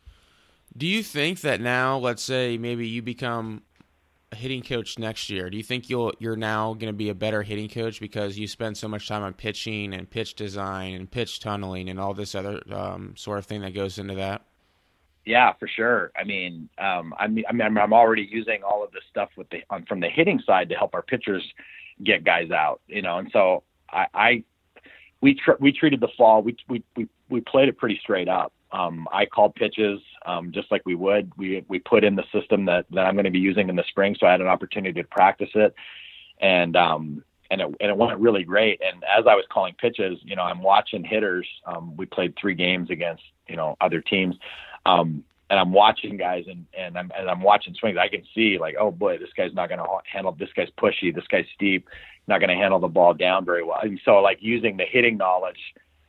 Do 0.75 0.87
you 0.87 1.03
think 1.03 1.41
that 1.41 1.61
now, 1.61 1.97
let's 1.97 2.23
say 2.23 2.57
maybe 2.57 2.87
you 2.87 3.01
become 3.03 3.61
hitting 4.33 4.61
coach 4.61 4.97
next 4.99 5.29
year, 5.29 5.49
do 5.49 5.57
you 5.57 5.63
think 5.63 5.89
you'll 5.89 6.13
you're 6.19 6.35
now 6.35 6.73
going 6.73 6.91
to 6.91 6.97
be 6.97 7.09
a 7.09 7.15
better 7.15 7.41
hitting 7.43 7.69
coach 7.69 7.99
because 7.99 8.37
you 8.37 8.47
spend 8.47 8.77
so 8.77 8.87
much 8.87 9.07
time 9.07 9.23
on 9.23 9.33
pitching 9.33 9.93
and 9.93 10.09
pitch 10.09 10.35
design 10.35 10.93
and 10.93 11.09
pitch 11.09 11.39
tunneling 11.39 11.89
and 11.89 11.99
all 11.99 12.13
this 12.13 12.35
other 12.35 12.61
um, 12.71 13.13
sort 13.15 13.39
of 13.39 13.45
thing 13.45 13.61
that 13.61 13.73
goes 13.73 13.97
into 13.97 14.15
that? 14.15 14.45
Yeah, 15.25 15.53
for 15.53 15.67
sure. 15.67 16.11
I 16.19 16.25
mean, 16.25 16.69
um, 16.77 17.13
I 17.17 17.27
mean, 17.27 17.45
I 17.47 17.53
mean, 17.53 17.77
I'm 17.77 17.93
already 17.93 18.27
using 18.29 18.61
all 18.63 18.83
of 18.83 18.91
this 18.91 19.03
stuff 19.09 19.29
with 19.37 19.49
the 19.49 19.63
on, 19.69 19.85
from 19.85 19.99
the 20.01 20.09
hitting 20.09 20.41
side 20.45 20.69
to 20.69 20.75
help 20.75 20.93
our 20.93 21.01
pitchers 21.01 21.43
get 22.03 22.23
guys 22.23 22.51
out, 22.51 22.81
you 22.87 23.01
know, 23.01 23.19
and 23.19 23.29
so 23.31 23.63
I, 23.89 24.07
I 24.13 24.43
we 25.21 25.35
tr- 25.35 25.59
we 25.59 25.71
treated 25.71 26.01
the 26.01 26.09
fall 26.17 26.41
we 26.41 26.57
we 26.67 26.83
we 26.97 27.07
we 27.29 27.41
played 27.41 27.69
it 27.69 27.77
pretty 27.77 27.99
straight 28.01 28.27
up. 28.27 28.51
Um, 28.73 29.07
I 29.11 29.25
called 29.25 29.53
pitches 29.55 30.01
um, 30.25 30.51
just 30.51 30.71
like 30.71 30.81
we 30.85 30.95
would. 30.95 31.31
We 31.37 31.63
we 31.67 31.79
put 31.79 32.03
in 32.03 32.15
the 32.15 32.23
system 32.33 32.65
that, 32.65 32.85
that 32.91 33.05
I'm 33.05 33.13
going 33.13 33.25
to 33.25 33.31
be 33.31 33.39
using 33.39 33.69
in 33.69 33.75
the 33.75 33.83
spring, 33.89 34.15
so 34.19 34.27
I 34.27 34.31
had 34.31 34.41
an 34.41 34.47
opportunity 34.47 35.01
to 35.01 35.07
practice 35.07 35.51
it, 35.53 35.75
and 36.41 36.75
um, 36.75 37.23
and 37.51 37.61
it 37.61 37.67
and 37.79 37.91
it 37.91 37.97
went 37.97 38.19
really 38.19 38.43
great. 38.43 38.81
And 38.83 39.03
as 39.03 39.25
I 39.27 39.35
was 39.35 39.45
calling 39.51 39.75
pitches, 39.75 40.17
you 40.23 40.35
know, 40.35 40.41
I'm 40.41 40.61
watching 40.61 41.03
hitters. 41.03 41.47
Um, 41.65 41.95
we 41.95 42.05
played 42.05 42.35
three 42.39 42.55
games 42.55 42.89
against 42.89 43.23
you 43.47 43.55
know 43.55 43.77
other 43.79 44.01
teams, 44.01 44.35
um, 44.85 45.23
and 45.49 45.59
I'm 45.59 45.71
watching 45.71 46.17
guys 46.17 46.45
and 46.47 46.65
and 46.77 46.97
I'm 46.97 47.11
and 47.17 47.29
I'm 47.29 47.41
watching 47.41 47.75
swings. 47.75 47.97
I 47.99 48.07
can 48.07 48.23
see 48.33 48.57
like, 48.57 48.75
oh 48.79 48.91
boy, 48.91 49.19
this 49.19 49.29
guy's 49.37 49.53
not 49.53 49.69
going 49.69 49.79
to 49.79 49.87
handle. 50.11 50.31
This 50.31 50.49
guy's 50.55 50.69
pushy. 50.79 51.13
This 51.13 51.27
guy's 51.27 51.45
steep. 51.53 51.87
Not 52.27 52.39
going 52.39 52.49
to 52.49 52.55
handle 52.55 52.79
the 52.79 52.87
ball 52.87 53.13
down 53.13 53.45
very 53.45 53.63
well. 53.63 53.79
And 53.81 53.99
so 54.05 54.15
like 54.21 54.37
using 54.41 54.77
the 54.77 54.85
hitting 54.85 55.17
knowledge 55.17 55.59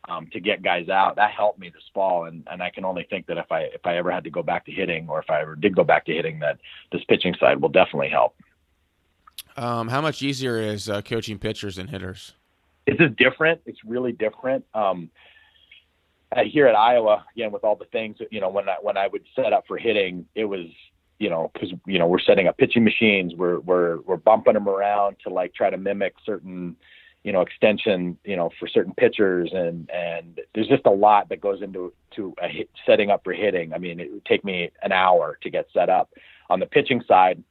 um, 0.08 0.28
to 0.32 0.40
get 0.40 0.62
guys 0.62 0.88
out. 0.88 1.16
That 1.16 1.30
helped 1.30 1.58
me 1.58 1.70
this 1.70 1.82
fall, 1.92 2.24
and 2.24 2.46
and 2.50 2.62
I 2.62 2.70
can 2.70 2.84
only 2.84 3.06
think 3.08 3.26
that 3.26 3.38
if 3.38 3.50
I 3.50 3.62
if 3.62 3.84
I 3.84 3.96
ever 3.96 4.10
had 4.10 4.24
to 4.24 4.30
go 4.30 4.42
back 4.42 4.64
to 4.66 4.72
hitting, 4.72 5.08
or 5.08 5.20
if 5.20 5.30
I 5.30 5.40
ever 5.40 5.56
did 5.56 5.74
go 5.74 5.84
back 5.84 6.06
to 6.06 6.12
hitting, 6.12 6.38
that 6.40 6.58
this 6.92 7.02
pitching 7.04 7.34
side 7.38 7.60
will 7.60 7.68
definitely 7.68 8.10
help. 8.10 8.34
Um, 9.56 9.88
how 9.88 10.00
much 10.00 10.22
easier 10.22 10.58
is 10.58 10.88
uh, 10.88 11.02
coaching 11.02 11.38
pitchers 11.38 11.78
and 11.78 11.88
hitters? 11.88 12.32
It's 12.86 12.98
just 12.98 13.16
different. 13.16 13.60
It's 13.66 13.84
really 13.84 14.12
different. 14.12 14.64
Um, 14.74 15.10
here 16.44 16.66
at 16.66 16.74
Iowa, 16.74 17.24
again 17.36 17.52
with 17.52 17.62
all 17.64 17.76
the 17.76 17.84
things, 17.86 18.16
you 18.30 18.40
know, 18.40 18.48
when 18.48 18.68
I 18.68 18.76
when 18.80 18.96
I 18.96 19.06
would 19.06 19.22
set 19.36 19.52
up 19.52 19.66
for 19.66 19.78
hitting, 19.78 20.26
it 20.34 20.44
was 20.44 20.66
you 21.18 21.30
know, 21.30 21.50
because 21.52 21.72
you 21.86 21.98
know 21.98 22.06
we're 22.06 22.18
setting 22.18 22.48
up 22.48 22.58
pitching 22.58 22.84
machines, 22.84 23.34
we're 23.34 23.60
we're 23.60 24.00
we're 24.00 24.16
bumping 24.16 24.54
them 24.54 24.68
around 24.68 25.16
to 25.24 25.30
like 25.30 25.54
try 25.54 25.70
to 25.70 25.76
mimic 25.76 26.14
certain, 26.24 26.76
you 27.24 27.32
know, 27.32 27.40
extension, 27.40 28.18
you 28.24 28.36
know, 28.36 28.50
for 28.60 28.68
certain 28.68 28.92
pitchers, 28.94 29.50
and 29.52 29.90
and 29.90 30.40
there's 30.54 30.68
just 30.68 30.84
a 30.84 30.90
lot 30.90 31.30
that 31.30 31.40
goes 31.40 31.62
into 31.62 31.92
to 32.14 32.34
hit, 32.42 32.70
setting 32.86 33.10
up 33.10 33.24
for 33.24 33.32
hitting. 33.32 33.72
I 33.72 33.78
mean, 33.78 33.98
it 33.98 34.12
would 34.12 34.24
take 34.26 34.44
me 34.44 34.70
an 34.82 34.92
hour 34.92 35.38
to 35.42 35.50
get 35.50 35.66
set 35.72 35.88
up. 35.88 36.10
On 36.50 36.60
the 36.60 36.66
pitching 36.66 37.02
side, 37.08 37.42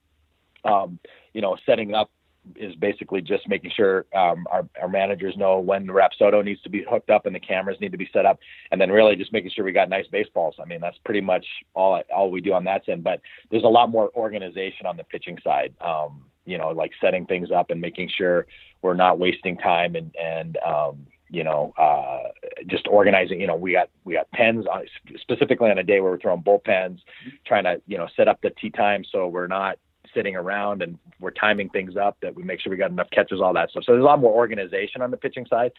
um, 0.64 1.00
you 1.34 1.42
know, 1.42 1.58
setting 1.66 1.96
up 1.96 2.12
is 2.56 2.76
basically 2.76 3.22
just 3.22 3.48
making 3.48 3.72
sure 3.76 4.06
um, 4.14 4.46
our, 4.52 4.68
our 4.82 4.90
managers 4.90 5.36
know 5.38 5.60
when 5.60 5.88
the 5.88 5.94
Rapsodo 5.94 6.44
needs 6.44 6.62
to 6.62 6.70
be 6.70 6.86
hooked 6.88 7.10
up 7.10 7.26
and 7.26 7.34
the 7.34 7.40
cameras 7.40 7.78
need 7.80 7.94
to 7.94 7.98
be 7.98 8.10
set 8.14 8.28
up, 8.28 8.38
and 8.72 8.80
then 8.80 8.92
really 8.92 9.16
just 9.16 9.34
making 9.34 9.50
sure 9.56 9.66
we 9.66 9.72
got 9.72 9.90
nice 9.90 10.06
baseballs. 10.08 10.56
I 10.62 10.66
mean, 10.66 10.82
that's 10.82 10.98
pretty 11.04 11.22
much 11.22 11.46
all 11.74 12.00
all 12.16 12.30
we 12.30 12.42
do 12.42 12.54
on 12.54 12.64
that 12.66 12.88
end. 12.88 13.04
But 13.04 13.22
there's 13.50 13.64
a 13.64 13.68
lot 13.68 13.90
more 13.90 14.12
organization 14.16 14.86
on 14.86 14.98
the 14.98 15.04
pitching 15.04 15.40
side. 15.44 15.74
Um, 15.82 16.26
you 16.46 16.58
know, 16.58 16.70
like 16.70 16.92
setting 17.00 17.26
things 17.26 17.52
up 17.52 17.70
and 17.70 17.80
making 17.80 18.10
sure 18.16 18.48
we're 18.82 18.94
not 18.94 19.20
wasting 19.20 19.58
time 19.58 19.96
and 19.96 20.14
and 20.16 20.58
um, 20.58 21.08
you 21.30 21.44
know, 21.44 21.74
uh, 21.80 22.30
just 22.68 22.88
organizing. 22.88 23.42
You 23.42 23.48
know, 23.48 23.56
we 23.56 23.72
got 23.74 23.90
we 24.04 24.14
got 24.14 24.30
pens 24.32 24.66
on, 24.68 24.86
specifically 25.20 25.72
on 25.72 25.78
a 25.78 25.84
day 25.84 26.00
where 26.00 26.12
we're 26.12 26.20
throwing 26.20 26.44
bullpens, 26.44 27.00
trying 27.46 27.64
to 27.64 27.82
you 27.88 27.98
know 27.98 28.08
set 28.16 28.28
up 28.28 28.40
the 28.42 28.52
tee 28.52 28.70
time 28.70 29.04
so 29.12 29.28
we're 29.28 29.48
not 29.48 29.80
sitting 30.14 30.36
around 30.36 30.82
and 30.82 31.00
we're 31.20 31.32
timing 31.32 31.70
things 31.70 31.98
up 31.98 32.18
that 32.22 32.36
we 32.36 32.44
make 32.44 32.60
sure 32.60 32.70
we 32.70 32.78
got 32.78 32.92
enough 32.92 33.10
catches, 33.12 33.42
all 33.42 33.54
that 33.54 33.72
stuff. 33.72 33.84
So 33.86 33.94
there's 33.94 34.04
a 34.04 34.06
lot 34.06 34.20
more 34.20 34.34
organization 34.34 35.02
on 35.02 35.12
the 35.12 35.18
pitching 35.18 35.46
side, 35.50 35.72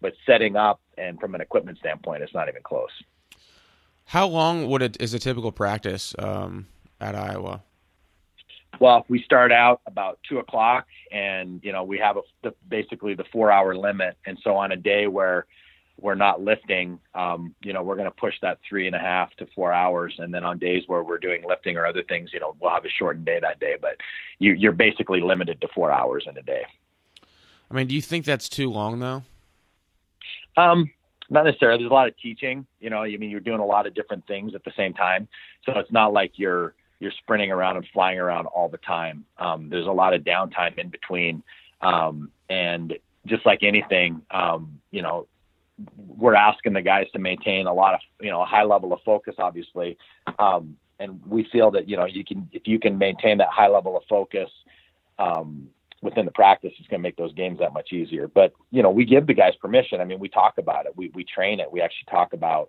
but 0.00 0.12
setting 0.24 0.56
up 0.56 0.80
and 0.96 1.18
from 1.18 1.34
an 1.34 1.40
equipment 1.40 1.78
standpoint, 1.78 2.22
it's 2.22 2.34
not 2.34 2.48
even 2.48 2.62
close. 2.62 2.90
How 4.04 4.26
long 4.26 4.68
would 4.68 4.82
it 4.82 4.96
is 5.00 5.14
a 5.14 5.18
typical 5.18 5.52
practice 5.52 6.14
um, 6.18 6.66
at 7.00 7.14
Iowa? 7.14 7.62
Well, 8.78 9.04
we 9.08 9.22
start 9.22 9.52
out 9.52 9.80
about 9.86 10.20
two 10.28 10.38
o'clock, 10.38 10.86
and 11.10 11.60
you 11.62 11.72
know 11.72 11.84
we 11.84 11.98
have 11.98 12.16
a, 12.16 12.20
the, 12.42 12.54
basically 12.68 13.14
the 13.14 13.24
four-hour 13.32 13.76
limit, 13.76 14.16
and 14.26 14.38
so 14.42 14.56
on 14.56 14.72
a 14.72 14.76
day 14.76 15.06
where 15.06 15.46
we're 16.00 16.14
not 16.14 16.40
lifting, 16.40 16.98
um, 17.14 17.54
you 17.62 17.72
know, 17.72 17.82
we're 17.82 17.94
going 17.94 18.06
to 18.06 18.10
push 18.10 18.34
that 18.42 18.58
three 18.68 18.86
and 18.86 18.96
a 18.96 18.98
half 18.98 19.34
to 19.36 19.46
four 19.54 19.72
hours. 19.72 20.14
And 20.18 20.32
then 20.32 20.44
on 20.44 20.58
days 20.58 20.84
where 20.86 21.02
we're 21.02 21.18
doing 21.18 21.44
lifting 21.46 21.76
or 21.76 21.86
other 21.86 22.02
things, 22.02 22.30
you 22.32 22.40
know, 22.40 22.56
we'll 22.60 22.70
have 22.70 22.84
a 22.84 22.88
shortened 22.88 23.26
day 23.26 23.38
that 23.40 23.60
day, 23.60 23.76
but 23.80 23.96
you, 24.38 24.52
you're 24.52 24.72
basically 24.72 25.20
limited 25.20 25.60
to 25.60 25.68
four 25.74 25.90
hours 25.90 26.24
in 26.28 26.36
a 26.36 26.42
day. 26.42 26.62
I 27.70 27.74
mean, 27.74 27.86
do 27.86 27.94
you 27.94 28.02
think 28.02 28.24
that's 28.24 28.48
too 28.48 28.70
long 28.70 28.98
though? 28.98 29.22
Um, 30.56 30.90
not 31.28 31.44
necessarily. 31.44 31.78
There's 31.82 31.90
a 31.90 31.94
lot 31.94 32.08
of 32.08 32.18
teaching, 32.18 32.66
you 32.80 32.90
know, 32.90 33.02
I 33.02 33.16
mean, 33.16 33.30
you're 33.30 33.40
doing 33.40 33.60
a 33.60 33.66
lot 33.66 33.86
of 33.86 33.94
different 33.94 34.26
things 34.26 34.54
at 34.54 34.64
the 34.64 34.72
same 34.76 34.94
time. 34.94 35.28
So 35.64 35.72
it's 35.78 35.92
not 35.92 36.12
like 36.12 36.32
you're, 36.36 36.74
you're 37.00 37.12
sprinting 37.22 37.50
around 37.50 37.76
and 37.76 37.86
flying 37.92 38.18
around 38.18 38.46
all 38.46 38.68
the 38.68 38.78
time. 38.78 39.24
Um, 39.38 39.68
there's 39.70 39.86
a 39.86 39.92
lot 39.92 40.14
of 40.14 40.22
downtime 40.22 40.78
in 40.78 40.90
between. 40.90 41.42
Um, 41.80 42.30
and 42.48 42.94
just 43.26 43.44
like 43.46 43.62
anything, 43.62 44.22
um, 44.30 44.80
you 44.90 45.02
know, 45.02 45.26
we're 45.96 46.34
asking 46.34 46.74
the 46.74 46.82
guys 46.82 47.06
to 47.14 47.18
maintain 47.18 47.66
a 47.66 47.72
lot 47.72 47.94
of 47.94 48.00
you 48.20 48.30
know 48.30 48.42
a 48.42 48.44
high 48.44 48.64
level 48.64 48.92
of 48.92 49.00
focus, 49.04 49.34
obviously, 49.38 49.96
um, 50.38 50.76
and 50.98 51.20
we 51.26 51.48
feel 51.50 51.70
that 51.70 51.88
you 51.88 51.96
know 51.96 52.04
you 52.04 52.22
can 52.22 52.48
if 52.52 52.66
you 52.66 52.78
can 52.78 52.98
maintain 52.98 53.38
that 53.38 53.48
high 53.48 53.68
level 53.68 53.96
of 53.96 54.02
focus 54.08 54.50
um, 55.18 55.68
within 56.02 56.26
the 56.26 56.32
practice, 56.32 56.72
it's 56.78 56.88
going 56.88 57.00
to 57.00 57.02
make 57.02 57.16
those 57.16 57.32
games 57.32 57.58
that 57.60 57.72
much 57.72 57.92
easier. 57.92 58.28
But 58.28 58.52
you 58.70 58.82
know 58.82 58.90
we 58.90 59.06
give 59.06 59.26
the 59.26 59.32
guys 59.32 59.54
permission. 59.60 60.02
I 60.02 60.04
mean, 60.04 60.18
we 60.18 60.28
talk 60.28 60.58
about 60.58 60.84
it. 60.84 60.94
We 60.96 61.10
we 61.14 61.24
train 61.24 61.60
it. 61.60 61.72
We 61.72 61.80
actually 61.80 62.10
talk 62.10 62.34
about 62.34 62.68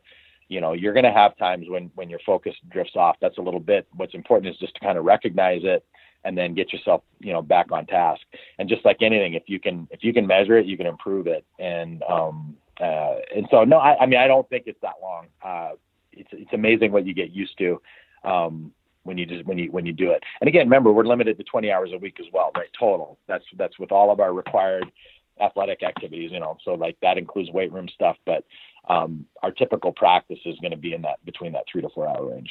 you 0.52 0.62
know 0.62 0.74
you're 0.74 0.94
going 0.94 1.06
to 1.06 1.12
have 1.12 1.38
times 1.38 1.68
when 1.70 1.92
when 1.96 2.10
your 2.10 2.20
focus 2.26 2.56
drifts 2.70 2.96
off. 2.96 3.16
That's 3.22 3.38
a 3.38 3.42
little 3.42 3.60
bit. 3.60 3.88
What's 3.96 4.14
important 4.14 4.54
is 4.54 4.60
just 4.60 4.76
to 4.76 4.80
kind 4.82 4.98
of 4.98 5.06
recognize 5.06 5.62
it 5.64 5.86
and 6.24 6.38
then 6.38 6.54
get 6.54 6.72
yourself 6.72 7.02
you 7.20 7.34
know 7.34 7.42
back 7.42 7.72
on 7.72 7.86
task 7.88 8.22
and 8.60 8.70
just 8.70 8.86
like 8.86 8.98
anything 9.02 9.34
if 9.34 9.44
you 9.48 9.60
can 9.60 9.88
if 9.90 10.04
you 10.04 10.14
can 10.14 10.28
measure 10.28 10.56
it 10.58 10.68
you 10.68 10.78
can 10.78 10.86
improve 10.86 11.26
it 11.26 11.44
and 11.58 12.04
um 12.04 12.56
uh, 12.82 13.16
and 13.36 13.48
so, 13.52 13.64
no, 13.64 13.78
I, 13.78 13.98
I, 14.00 14.06
mean, 14.08 14.20
I 14.20 14.28
don't 14.28 14.48
think 14.50 14.64
it's 14.66 14.82
that 14.82 14.96
long. 15.02 15.28
Uh, 15.44 15.72
it's 16.12 16.30
it's 16.34 16.52
amazing 16.52 16.92
what 16.92 17.06
you 17.06 17.14
get 17.14 17.32
used 17.32 17.58
to 17.60 17.82
um, 18.24 18.74
when 19.04 19.18
you 19.18 19.26
just 19.26 19.46
when 19.46 19.58
you 19.58 19.72
when 19.72 19.86
you 19.86 19.94
do 19.94 20.12
it. 20.12 20.24
And 20.42 20.48
again, 20.48 20.66
remember, 20.66 20.92
we're 20.92 21.06
limited 21.06 21.38
to 21.38 21.44
20 21.44 21.72
hours 21.72 21.92
a 21.94 21.98
week 21.98 22.18
as 22.20 22.26
well, 22.34 22.52
right? 22.58 22.68
Total. 22.78 23.18
That's 23.28 23.46
that's 23.58 23.78
with 23.80 23.92
all 23.92 24.12
of 24.12 24.20
our 24.20 24.34
required 24.34 24.92
athletic 25.40 25.84
activities. 25.84 26.32
You 26.32 26.40
know, 26.40 26.58
so 26.64 26.74
like 26.74 26.98
that 27.02 27.18
includes 27.18 27.52
weight 27.52 27.72
room 27.72 27.88
stuff, 27.94 28.18
but 28.26 28.44
um, 28.90 29.26
our 29.44 29.52
typical 29.52 29.92
practice 29.92 30.40
is 30.46 30.58
going 30.60 30.72
to 30.72 30.78
be 30.78 30.94
in 30.94 31.02
that 31.04 31.24
between 31.26 31.54
that 31.54 31.64
three 31.72 31.82
to 31.82 31.90
four 31.90 32.08
hour 32.08 32.32
range. 32.32 32.50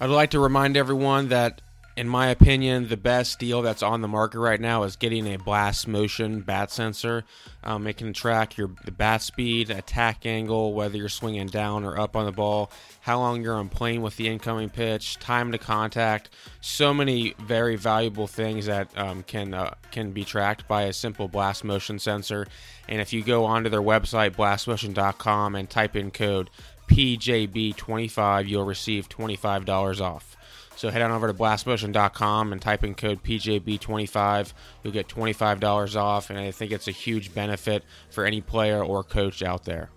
I'd 0.00 0.10
like 0.10 0.30
to 0.30 0.40
remind 0.40 0.76
everyone 0.76 1.28
that 1.28 1.62
in 1.96 2.06
my 2.06 2.28
opinion, 2.28 2.88
the 2.88 2.96
best 2.96 3.38
deal 3.38 3.62
that's 3.62 3.82
on 3.82 4.02
the 4.02 4.08
market 4.08 4.38
right 4.38 4.60
now 4.60 4.82
is 4.82 4.96
getting 4.96 5.26
a 5.32 5.38
blast 5.38 5.88
motion 5.88 6.42
bat 6.42 6.70
sensor. 6.70 7.24
Um, 7.64 7.86
it 7.86 7.96
can 7.96 8.12
track 8.12 8.58
your 8.58 8.70
the 8.84 8.90
bat 8.90 9.22
speed, 9.22 9.70
attack 9.70 10.26
angle, 10.26 10.74
whether 10.74 10.98
you're 10.98 11.08
swinging 11.08 11.46
down 11.46 11.84
or 11.84 11.98
up 11.98 12.14
on 12.14 12.26
the 12.26 12.32
ball, 12.32 12.70
how 13.00 13.18
long 13.18 13.42
you're 13.42 13.54
on 13.54 13.70
plane 13.70 14.02
with 14.02 14.16
the 14.18 14.28
incoming 14.28 14.68
pitch, 14.68 15.18
time 15.20 15.52
to 15.52 15.58
contact. 15.58 16.28
So 16.60 16.92
many 16.92 17.34
very 17.38 17.76
valuable 17.76 18.26
things 18.26 18.66
that 18.66 18.90
um, 18.98 19.22
can 19.22 19.54
uh, 19.54 19.74
can 19.90 20.12
be 20.12 20.24
tracked 20.24 20.68
by 20.68 20.82
a 20.82 20.92
simple 20.92 21.28
blast 21.28 21.64
motion 21.64 21.98
sensor. 21.98 22.46
And 22.88 23.00
if 23.00 23.14
you 23.14 23.22
go 23.22 23.46
onto 23.46 23.70
their 23.70 23.82
website 23.82 24.36
blastmotion.com 24.36 25.54
and 25.54 25.70
type 25.70 25.96
in 25.96 26.10
code 26.10 26.50
PJB25, 26.90 28.48
you'll 28.48 28.64
receive 28.64 29.08
$25 29.08 30.00
off. 30.00 30.35
So 30.76 30.90
head 30.90 31.02
on 31.02 31.10
over 31.10 31.26
to 31.26 31.34
blastmotion.com 31.34 32.52
and 32.52 32.60
type 32.60 32.84
in 32.84 32.94
code 32.94 33.22
PJB25. 33.22 34.52
You'll 34.82 34.92
get 34.92 35.08
$25 35.08 35.96
off, 35.96 36.30
and 36.30 36.38
I 36.38 36.50
think 36.50 36.70
it's 36.70 36.86
a 36.86 36.92
huge 36.92 37.34
benefit 37.34 37.82
for 38.10 38.24
any 38.24 38.42
player 38.42 38.84
or 38.84 39.02
coach 39.02 39.42
out 39.42 39.64
there. 39.64 39.90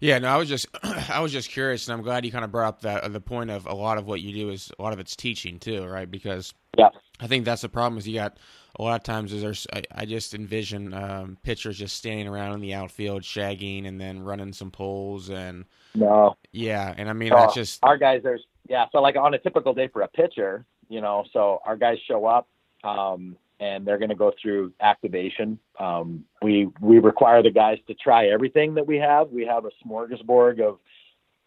Yeah, 0.00 0.18
no, 0.18 0.28
I 0.28 0.36
was 0.36 0.48
just 0.48 0.66
I 1.10 1.20
was 1.20 1.32
just 1.32 1.50
curious, 1.50 1.88
and 1.88 1.96
I'm 1.96 2.02
glad 2.02 2.24
you 2.24 2.32
kind 2.32 2.44
of 2.44 2.52
brought 2.52 2.68
up 2.68 2.80
that 2.82 3.12
the 3.12 3.20
point 3.20 3.50
of 3.50 3.66
a 3.66 3.74
lot 3.74 3.98
of 3.98 4.06
what 4.06 4.20
you 4.20 4.32
do 4.32 4.50
is 4.50 4.70
a 4.78 4.82
lot 4.82 4.92
of 4.92 4.98
it's 4.98 5.16
teaching 5.16 5.58
too, 5.58 5.84
right? 5.84 6.10
Because 6.10 6.52
yeah, 6.76 6.90
I 7.20 7.26
think 7.26 7.44
that's 7.44 7.62
the 7.62 7.68
problem 7.68 7.98
is 7.98 8.06
you 8.06 8.14
got 8.14 8.36
a 8.78 8.82
lot 8.82 8.96
of 8.96 9.02
times 9.02 9.32
is 9.32 9.42
there's 9.42 9.66
I, 9.72 9.82
I 9.94 10.04
just 10.04 10.34
envision 10.34 10.92
um, 10.92 11.38
pitchers 11.42 11.78
just 11.78 11.96
standing 11.96 12.28
around 12.28 12.52
in 12.52 12.60
the 12.60 12.74
outfield 12.74 13.22
shagging 13.22 13.86
and 13.86 14.00
then 14.00 14.22
running 14.22 14.52
some 14.52 14.70
pulls 14.70 15.30
and 15.30 15.64
no, 15.94 16.36
yeah, 16.52 16.92
and 16.96 17.08
I 17.08 17.12
mean 17.12 17.30
that's 17.30 17.54
just 17.54 17.80
our 17.82 17.96
guys. 17.96 18.22
There's 18.22 18.44
yeah, 18.68 18.86
so 18.92 19.00
like 19.00 19.16
on 19.16 19.34
a 19.34 19.38
typical 19.38 19.74
day 19.74 19.88
for 19.88 20.02
a 20.02 20.08
pitcher, 20.08 20.64
you 20.88 21.00
know, 21.00 21.24
so 21.32 21.60
our 21.64 21.76
guys 21.76 21.98
show 22.06 22.26
up 22.26 22.48
um, 22.82 23.36
and 23.60 23.86
they're 23.86 23.98
going 23.98 24.10
to 24.10 24.14
go 24.14 24.32
through 24.40 24.72
activation. 24.80 25.58
Um, 25.78 26.24
we 26.42 26.68
we 26.80 26.98
require 26.98 27.42
the 27.42 27.50
guys 27.50 27.78
to 27.88 27.94
try 27.94 28.26
everything 28.28 28.74
that 28.74 28.86
we 28.86 28.96
have. 28.98 29.30
We 29.30 29.46
have 29.46 29.64
a 29.64 29.70
smorgasbord 29.86 30.60
of 30.60 30.78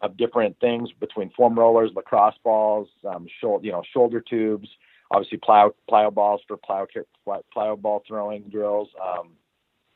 of 0.00 0.16
different 0.16 0.58
things 0.60 0.90
between 1.00 1.30
foam 1.36 1.58
rollers, 1.58 1.90
lacrosse 1.94 2.36
balls, 2.44 2.88
um, 3.04 3.26
shoulder, 3.40 3.66
you 3.66 3.72
know, 3.72 3.82
shoulder 3.92 4.20
tubes, 4.20 4.68
obviously 5.10 5.38
plow 5.38 5.74
plyo 5.90 6.14
balls 6.14 6.40
for 6.46 6.56
plyo 6.56 6.86
plyo 7.26 7.80
ball 7.80 8.04
throwing 8.06 8.42
drills. 8.42 8.88
Um, 9.02 9.30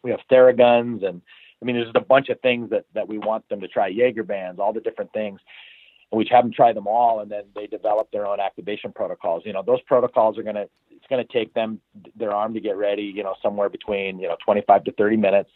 we 0.02 0.10
have 0.10 0.20
theraguns 0.30 1.06
and 1.06 1.22
I 1.60 1.64
mean, 1.64 1.76
there's 1.76 1.86
just 1.86 1.96
a 1.96 2.00
bunch 2.00 2.28
of 2.28 2.40
things 2.40 2.70
that, 2.70 2.86
that 2.92 3.06
we 3.06 3.18
want 3.18 3.48
them 3.48 3.60
to 3.60 3.68
try, 3.68 3.86
Jaeger 3.86 4.24
bands, 4.24 4.58
all 4.58 4.72
the 4.72 4.80
different 4.80 5.12
things 5.12 5.38
we 6.12 6.26
have 6.30 6.44
them 6.44 6.52
try 6.52 6.72
them 6.72 6.86
all, 6.86 7.20
and 7.20 7.30
then 7.30 7.44
they 7.54 7.66
develop 7.66 8.10
their 8.10 8.26
own 8.26 8.38
activation 8.38 8.92
protocols. 8.92 9.42
You 9.46 9.52
know, 9.52 9.62
those 9.62 9.80
protocols 9.82 10.38
are 10.38 10.42
gonna 10.42 10.66
it's 10.90 11.06
gonna 11.08 11.24
take 11.24 11.54
them 11.54 11.80
their 12.16 12.32
arm 12.32 12.54
to 12.54 12.60
get 12.60 12.76
ready. 12.76 13.02
You 13.02 13.22
know, 13.22 13.34
somewhere 13.42 13.68
between 13.68 14.18
you 14.18 14.28
know 14.28 14.36
25 14.44 14.84
to 14.84 14.92
30 14.92 15.16
minutes. 15.16 15.50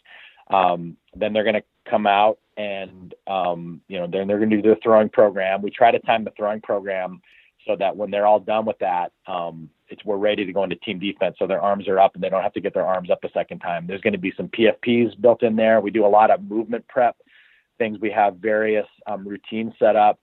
Um, 0.49 0.97
then 1.15 1.33
they're 1.33 1.43
gonna 1.43 1.63
come 1.89 2.07
out 2.07 2.39
and 2.55 3.13
um, 3.27 3.81
you 3.87 3.99
know 3.99 4.07
then 4.07 4.27
they're 4.27 4.39
gonna 4.39 4.55
do 4.55 4.61
their 4.61 4.77
throwing 4.81 5.09
program. 5.09 5.61
We 5.61 5.69
try 5.69 5.91
to 5.91 5.99
time 5.99 6.23
the 6.23 6.31
throwing 6.35 6.61
program 6.61 7.21
so 7.67 7.75
that 7.75 7.95
when 7.95 8.09
they're 8.09 8.25
all 8.25 8.39
done 8.39 8.65
with 8.65 8.79
that, 8.79 9.11
um, 9.27 9.69
it's 9.89 10.03
we're 10.05 10.17
ready 10.17 10.45
to 10.45 10.53
go 10.53 10.63
into 10.63 10.75
team 10.77 10.99
defense. 10.99 11.35
So 11.37 11.45
their 11.45 11.61
arms 11.61 11.87
are 11.87 11.99
up 11.99 12.15
and 12.15 12.23
they 12.23 12.29
don't 12.29 12.43
have 12.43 12.53
to 12.53 12.61
get 12.61 12.73
their 12.73 12.85
arms 12.85 13.09
up 13.11 13.23
a 13.23 13.29
second 13.31 13.59
time. 13.59 13.85
There's 13.85 14.01
going 14.01 14.13
to 14.13 14.19
be 14.19 14.33
some 14.35 14.47
PFPs 14.49 15.19
built 15.19 15.43
in 15.43 15.55
there. 15.55 15.81
We 15.81 15.91
do 15.91 16.05
a 16.05 16.07
lot 16.07 16.31
of 16.31 16.43
movement 16.43 16.87
prep 16.87 17.17
things. 17.77 17.99
We 17.99 18.11
have 18.11 18.37
various 18.37 18.87
um, 19.05 19.27
routines 19.27 19.73
set 19.79 19.95
up 19.95 20.19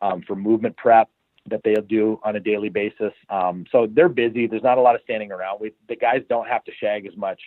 um, 0.00 0.22
for 0.26 0.36
movement 0.36 0.76
prep 0.76 1.08
that 1.46 1.60
they'll 1.64 1.82
do 1.82 2.20
on 2.24 2.36
a 2.36 2.40
daily 2.40 2.68
basis. 2.68 3.12
Um, 3.30 3.64
so 3.72 3.86
they're 3.90 4.08
busy. 4.08 4.46
There's 4.46 4.62
not 4.62 4.78
a 4.78 4.80
lot 4.80 4.94
of 4.94 5.00
standing 5.02 5.32
around. 5.32 5.60
We, 5.60 5.72
the 5.88 5.96
guys 5.96 6.22
don't 6.28 6.46
have 6.46 6.64
to 6.64 6.72
shag 6.78 7.06
as 7.06 7.16
much 7.16 7.40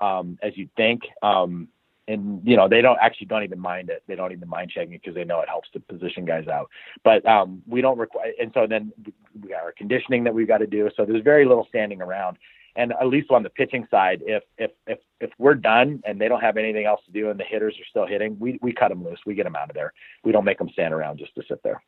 um, 0.00 0.38
as 0.42 0.56
you 0.56 0.68
think. 0.76 1.02
Um, 1.22 1.68
and 2.08 2.40
you 2.44 2.56
know 2.56 2.68
they 2.68 2.80
don't 2.80 2.98
actually 3.00 3.28
don't 3.28 3.44
even 3.44 3.60
mind 3.60 3.88
it. 3.88 4.02
They 4.08 4.16
don't 4.16 4.32
even 4.32 4.48
mind 4.48 4.72
shagging 4.76 4.90
because 4.90 5.14
they 5.14 5.24
know 5.24 5.40
it 5.40 5.48
helps 5.48 5.70
to 5.70 5.80
position 5.80 6.24
guys 6.24 6.48
out. 6.48 6.68
But 7.04 7.24
um, 7.26 7.62
we 7.66 7.80
don't 7.80 7.98
require. 7.98 8.32
And 8.40 8.50
so 8.54 8.66
then 8.66 8.92
we 9.40 9.50
got 9.50 9.62
our 9.62 9.72
conditioning 9.72 10.24
that 10.24 10.34
we've 10.34 10.48
got 10.48 10.58
to 10.58 10.66
do. 10.66 10.90
So 10.96 11.04
there's 11.04 11.22
very 11.22 11.44
little 11.44 11.66
standing 11.68 12.02
around. 12.02 12.38
And 12.74 12.92
at 12.92 13.06
least 13.06 13.30
on 13.30 13.42
the 13.42 13.50
pitching 13.50 13.86
side, 13.90 14.22
if 14.24 14.42
if 14.56 14.70
if 14.86 14.98
if 15.20 15.30
we're 15.38 15.54
done 15.54 16.02
and 16.06 16.20
they 16.20 16.28
don't 16.28 16.40
have 16.40 16.56
anything 16.56 16.86
else 16.86 17.00
to 17.06 17.12
do 17.12 17.30
and 17.30 17.38
the 17.38 17.44
hitters 17.44 17.74
are 17.78 17.84
still 17.88 18.06
hitting, 18.06 18.38
we 18.38 18.58
we 18.62 18.72
cut 18.72 18.88
them 18.88 19.04
loose. 19.04 19.20
We 19.26 19.34
get 19.34 19.44
them 19.44 19.56
out 19.56 19.68
of 19.68 19.74
there. 19.74 19.92
We 20.24 20.32
don't 20.32 20.44
make 20.44 20.58
them 20.58 20.70
stand 20.72 20.94
around 20.94 21.18
just 21.18 21.34
to 21.34 21.42
sit 21.48 21.62
there. 21.62 21.82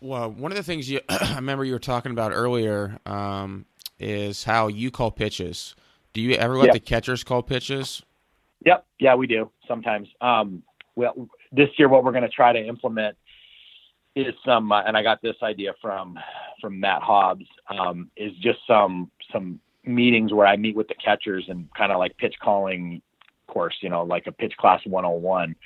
Well, 0.00 0.32
one 0.32 0.50
of 0.50 0.56
the 0.56 0.64
things 0.64 0.90
you 0.90 1.00
I 1.08 1.36
remember 1.36 1.64
you 1.64 1.72
were 1.72 1.78
talking 1.78 2.12
about 2.12 2.32
earlier 2.32 2.98
um, 3.06 3.64
is 3.98 4.44
how 4.44 4.66
you 4.68 4.90
call 4.90 5.10
pitches. 5.10 5.76
Do 6.12 6.20
you 6.20 6.34
ever 6.34 6.56
let 6.56 6.66
yep. 6.66 6.74
the 6.74 6.80
catchers 6.80 7.22
call 7.22 7.42
pitches? 7.42 8.02
Yep. 8.66 8.86
Yeah, 8.98 9.14
we 9.14 9.26
do 9.26 9.50
sometimes. 9.68 10.08
Um, 10.20 10.62
well, 10.96 11.28
this 11.52 11.68
year, 11.78 11.88
what 11.88 12.02
we're 12.02 12.12
going 12.12 12.24
to 12.24 12.28
try 12.28 12.52
to 12.52 12.58
implement 12.58 13.16
is 14.14 14.34
some, 14.44 14.72
uh, 14.72 14.82
and 14.82 14.96
I 14.96 15.02
got 15.02 15.22
this 15.22 15.36
idea 15.42 15.74
from 15.80 16.18
from 16.60 16.80
Matt 16.80 17.02
Hobbs, 17.02 17.46
um, 17.68 18.10
is 18.16 18.32
just 18.40 18.58
some 18.66 19.10
some 19.32 19.60
meetings 19.84 20.32
where 20.32 20.46
I 20.46 20.56
meet 20.56 20.76
with 20.76 20.88
the 20.88 20.94
catchers 20.94 21.44
and 21.48 21.68
kind 21.74 21.92
of 21.92 21.98
like 21.98 22.16
pitch 22.16 22.34
calling 22.42 23.02
course, 23.48 23.76
you 23.80 23.88
know, 23.88 24.04
like 24.04 24.26
a 24.26 24.32
pitch 24.32 24.56
class 24.56 24.80
101, 24.84 25.56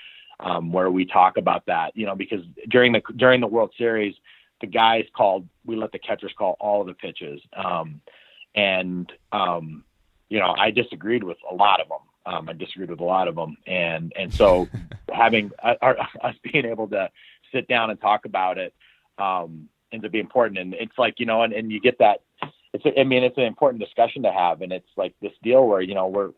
um, 0.40 0.72
where 0.72 0.90
we 0.90 1.04
talk 1.04 1.36
about 1.36 1.66
that, 1.66 1.94
you 1.96 2.06
know, 2.06 2.14
because 2.14 2.40
during 2.68 2.92
the 2.92 3.02
during 3.16 3.40
the 3.40 3.46
World 3.46 3.72
Series, 3.76 4.14
the 4.60 4.66
guys 4.66 5.04
called, 5.14 5.46
we 5.66 5.76
let 5.76 5.92
the 5.92 5.98
catchers 5.98 6.32
call 6.38 6.56
all 6.60 6.80
of 6.80 6.86
the 6.86 6.94
pitches, 6.94 7.40
um, 7.54 8.00
and 8.54 9.12
um, 9.32 9.84
you 10.30 10.38
know, 10.38 10.54
I 10.56 10.70
disagreed 10.70 11.22
with 11.22 11.36
a 11.50 11.54
lot 11.54 11.80
of 11.80 11.88
them. 11.88 11.98
Um, 12.24 12.48
I 12.48 12.52
disagreed 12.52 12.88
with 12.88 13.00
a 13.00 13.04
lot 13.04 13.28
of 13.28 13.34
them, 13.34 13.56
and 13.66 14.12
and 14.16 14.32
so 14.32 14.68
having 15.12 15.50
uh, 15.62 15.74
us 16.22 16.34
being 16.42 16.64
able 16.64 16.88
to 16.88 17.10
sit 17.52 17.68
down 17.68 17.90
and 17.90 18.00
talk 18.00 18.24
about 18.24 18.58
it 18.58 18.74
um, 19.18 19.68
ends 19.92 20.04
up 20.04 20.12
being 20.12 20.24
important. 20.24 20.58
And 20.58 20.74
it's 20.74 20.98
like 20.98 21.18
you 21.18 21.26
know, 21.26 21.42
and, 21.42 21.52
and 21.52 21.70
you 21.70 21.80
get 21.80 21.98
that. 21.98 22.22
It's 22.72 22.84
a, 22.86 22.98
I 22.98 23.04
mean, 23.04 23.22
it's 23.22 23.36
an 23.36 23.44
important 23.44 23.82
discussion 23.82 24.22
to 24.22 24.32
have, 24.32 24.62
and 24.62 24.72
it's 24.72 24.88
like 24.96 25.14
this 25.20 25.32
deal 25.42 25.66
where 25.66 25.82
you 25.82 25.94
know 25.94 26.08
we're 26.08 26.30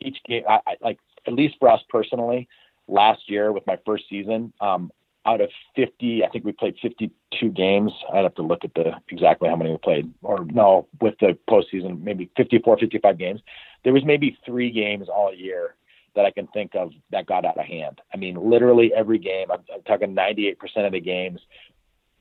each 0.00 0.18
game. 0.26 0.44
I, 0.48 0.60
I 0.66 0.76
like 0.80 0.98
at 1.26 1.32
least 1.32 1.56
for 1.58 1.68
us 1.68 1.80
personally, 1.88 2.48
last 2.88 3.28
year 3.28 3.52
with 3.52 3.66
my 3.66 3.78
first 3.84 4.04
season, 4.08 4.52
um, 4.60 4.90
out 5.24 5.40
of 5.40 5.50
50, 5.76 6.24
I 6.24 6.28
think 6.28 6.44
we 6.44 6.52
played 6.52 6.74
52 6.82 7.50
games. 7.50 7.92
I'd 8.12 8.24
have 8.24 8.34
to 8.36 8.42
look 8.42 8.64
at 8.64 8.74
the 8.74 8.92
exactly 9.08 9.48
how 9.48 9.56
many 9.56 9.70
we 9.70 9.78
played, 9.78 10.12
or 10.22 10.44
no, 10.46 10.88
with 11.00 11.14
the 11.20 11.38
postseason, 11.48 12.02
maybe 12.02 12.30
54, 12.36 12.78
55 12.78 13.18
games. 13.18 13.40
There 13.84 13.92
was 13.92 14.04
maybe 14.04 14.36
three 14.44 14.70
games 14.70 15.08
all 15.08 15.32
year 15.32 15.74
that 16.14 16.24
I 16.24 16.30
can 16.30 16.46
think 16.48 16.74
of 16.74 16.92
that 17.10 17.26
got 17.26 17.44
out 17.44 17.58
of 17.58 17.64
hand. 17.64 18.00
I 18.12 18.16
mean, 18.16 18.36
literally 18.36 18.92
every 18.94 19.18
game. 19.18 19.50
I'm, 19.50 19.60
I'm 19.72 19.82
talking 19.82 20.14
98% 20.14 20.56
of 20.86 20.92
the 20.92 21.00
games. 21.00 21.40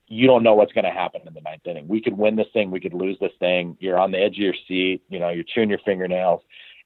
You 0.07 0.27
don't 0.27 0.43
know 0.43 0.55
what's 0.55 0.73
going 0.73 0.85
to 0.85 0.91
happen 0.91 1.21
in 1.25 1.33
the 1.33 1.41
ninth 1.41 1.65
inning. 1.65 1.87
We 1.87 2.01
could 2.01 2.17
win 2.17 2.35
this 2.35 2.47
thing. 2.53 2.71
We 2.71 2.79
could 2.79 2.93
lose 2.93 3.17
this 3.19 3.31
thing. 3.39 3.77
You're 3.79 3.99
on 3.99 4.11
the 4.11 4.19
edge 4.19 4.33
of 4.33 4.39
your 4.39 4.55
seat. 4.67 5.01
You 5.09 5.19
know, 5.19 5.29
you're 5.29 5.45
chewing 5.45 5.69
your 5.69 5.79
fingernails, 5.85 6.41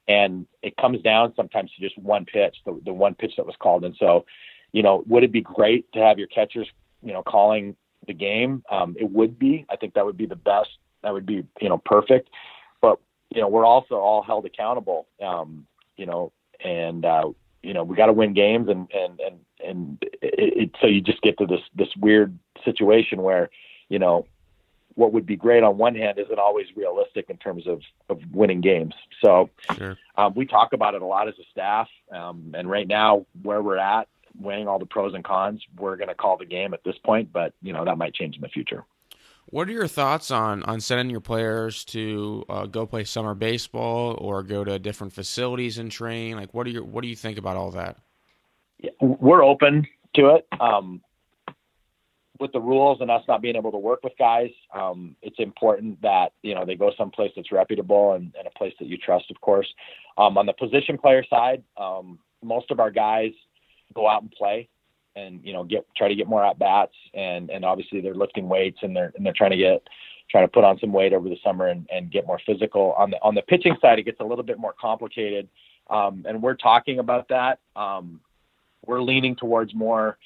and 0.08 0.46
it 0.62 0.76
comes 0.76 1.02
down 1.02 1.32
sometimes 1.34 1.70
to 1.72 1.80
just 1.80 1.98
one 1.98 2.24
pitch, 2.24 2.56
the, 2.64 2.80
the 2.84 2.92
one 2.92 3.14
pitch 3.14 3.32
that 3.36 3.46
was 3.46 3.56
called. 3.58 3.84
And 3.84 3.96
so, 3.98 4.24
you 4.72 4.82
know, 4.82 5.02
would 5.06 5.24
it 5.24 5.32
be 5.32 5.40
great 5.40 5.90
to 5.92 6.00
have 6.00 6.18
your 6.18 6.28
catchers, 6.28 6.68
you 7.02 7.12
know, 7.12 7.22
calling 7.22 7.74
the 8.06 8.14
game? 8.14 8.62
Um, 8.70 8.94
it 8.98 9.10
would 9.10 9.38
be. 9.38 9.66
I 9.70 9.76
think 9.76 9.94
that 9.94 10.04
would 10.04 10.16
be 10.16 10.26
the 10.26 10.36
best. 10.36 10.70
That 11.02 11.12
would 11.12 11.26
be, 11.26 11.44
you 11.60 11.68
know, 11.68 11.78
perfect. 11.78 12.30
But 12.80 13.00
you 13.30 13.40
know, 13.40 13.48
we're 13.48 13.66
also 13.66 13.96
all 13.96 14.22
held 14.22 14.46
accountable. 14.46 15.08
Um, 15.20 15.66
you 15.96 16.06
know, 16.06 16.32
and 16.64 17.04
uh, 17.04 17.30
you 17.62 17.74
know, 17.74 17.84
we 17.84 17.96
got 17.96 18.06
to 18.06 18.12
win 18.12 18.32
games, 18.32 18.68
and 18.68 18.88
and 18.92 19.20
and 19.20 19.40
and 19.64 19.98
it, 20.22 20.56
it, 20.56 20.70
so 20.80 20.86
you 20.86 21.00
just 21.00 21.22
get 21.22 21.38
to 21.38 21.46
this 21.46 21.60
this 21.74 21.88
weird 21.98 22.38
situation 22.64 23.22
where, 23.22 23.50
you 23.88 23.98
know, 23.98 24.26
what 24.94 25.12
would 25.12 25.26
be 25.26 25.36
great 25.36 25.62
on 25.62 25.76
one 25.78 25.94
hand 25.94 26.18
isn't 26.18 26.38
always 26.38 26.66
realistic 26.74 27.28
in 27.28 27.36
terms 27.36 27.66
of, 27.66 27.82
of 28.08 28.18
winning 28.32 28.60
games. 28.60 28.94
So 29.22 29.50
sure. 29.76 29.96
um, 30.16 30.34
we 30.34 30.46
talk 30.46 30.72
about 30.72 30.94
it 30.94 31.02
a 31.02 31.06
lot 31.06 31.28
as 31.28 31.34
a 31.38 31.44
staff. 31.50 31.88
Um, 32.10 32.54
and 32.56 32.68
right 32.70 32.88
now, 32.88 33.26
where 33.42 33.62
we're 33.62 33.78
at, 33.78 34.08
weighing 34.40 34.68
all 34.68 34.78
the 34.78 34.86
pros 34.86 35.14
and 35.14 35.24
cons, 35.24 35.62
we're 35.78 35.96
going 35.96 36.08
to 36.08 36.14
call 36.14 36.36
the 36.36 36.46
game 36.46 36.72
at 36.72 36.82
this 36.84 36.96
point, 36.98 37.32
but 37.32 37.52
you 37.62 37.72
know 37.72 37.84
that 37.84 37.98
might 37.98 38.14
change 38.14 38.36
in 38.36 38.42
the 38.42 38.48
future. 38.48 38.84
What 39.48 39.68
are 39.68 39.72
your 39.72 39.86
thoughts 39.86 40.32
on 40.32 40.64
on 40.64 40.80
sending 40.80 41.08
your 41.08 41.20
players 41.20 41.84
to 41.86 42.44
uh, 42.48 42.66
go 42.66 42.84
play 42.84 43.04
summer 43.04 43.34
baseball 43.34 44.16
or 44.20 44.42
go 44.42 44.64
to 44.64 44.78
different 44.78 45.12
facilities 45.12 45.78
and 45.78 45.90
train? 45.90 46.36
Like, 46.36 46.52
what 46.52 46.64
do 46.64 46.72
you 46.72 46.84
what 46.84 47.02
do 47.02 47.08
you 47.08 47.14
think 47.14 47.38
about 47.38 47.56
all 47.56 47.70
that? 47.70 47.96
Yeah, 48.78 48.90
we're 49.00 49.44
open 49.44 49.86
to 50.14 50.34
it. 50.34 50.48
Um, 50.60 51.00
with 52.38 52.52
the 52.52 52.60
rules 52.60 53.00
and 53.00 53.10
us 53.10 53.22
not 53.28 53.40
being 53.40 53.56
able 53.56 53.72
to 53.72 53.78
work 53.78 54.00
with 54.02 54.12
guys, 54.18 54.50
um, 54.74 55.16
it's 55.22 55.38
important 55.38 56.02
that 56.02 56.32
you 56.42 56.54
know 56.54 56.64
they 56.64 56.74
go 56.74 56.90
someplace 56.98 57.30
that's 57.36 57.52
reputable 57.52 58.14
and, 58.14 58.34
and 58.36 58.48
a 58.48 58.58
place 58.58 58.74
that 58.80 58.88
you 58.88 58.98
trust, 58.98 59.30
of 59.30 59.40
course. 59.40 59.72
Um, 60.18 60.36
on 60.36 60.46
the 60.46 60.54
position 60.54 60.98
player 60.98 61.24
side, 61.30 61.62
um, 61.76 62.18
most 62.42 62.72
of 62.72 62.80
our 62.80 62.90
guys 62.90 63.30
go 63.94 64.08
out 64.08 64.22
and 64.22 64.30
play 64.32 64.68
and 65.16 65.40
you 65.42 65.52
know 65.52 65.64
get 65.64 65.86
try 65.96 66.08
to 66.08 66.14
get 66.14 66.28
more 66.28 66.44
at 66.44 66.58
bats. 66.58 66.94
And 67.14 67.50
and 67.50 67.64
obviously 67.64 68.00
they're 68.00 68.14
lifting 68.14 68.48
weights 68.48 68.78
and 68.82 68.94
they're 68.94 69.12
and 69.16 69.26
they're 69.26 69.32
trying 69.32 69.50
to 69.50 69.56
get 69.56 69.86
trying 70.30 70.44
to 70.44 70.52
put 70.52 70.64
on 70.64 70.78
some 70.78 70.92
weight 70.92 71.12
over 71.12 71.28
the 71.28 71.38
summer 71.42 71.68
and, 71.68 71.88
and 71.92 72.10
get 72.12 72.26
more 72.26 72.40
physical. 72.46 72.92
On 72.92 73.10
the 73.10 73.20
on 73.22 73.34
the 73.34 73.42
pitching 73.42 73.76
side 73.80 73.98
it 73.98 74.04
gets 74.04 74.20
a 74.20 74.24
little 74.24 74.44
bit 74.44 74.58
more 74.58 74.74
complicated. 74.80 75.48
Um, 75.88 76.24
and 76.28 76.42
we're 76.42 76.56
talking 76.56 76.98
about 76.98 77.28
that. 77.28 77.60
Um, 77.74 78.20
we're 78.86 79.02
leaning 79.02 79.34
towards 79.34 79.74
more 79.74 80.18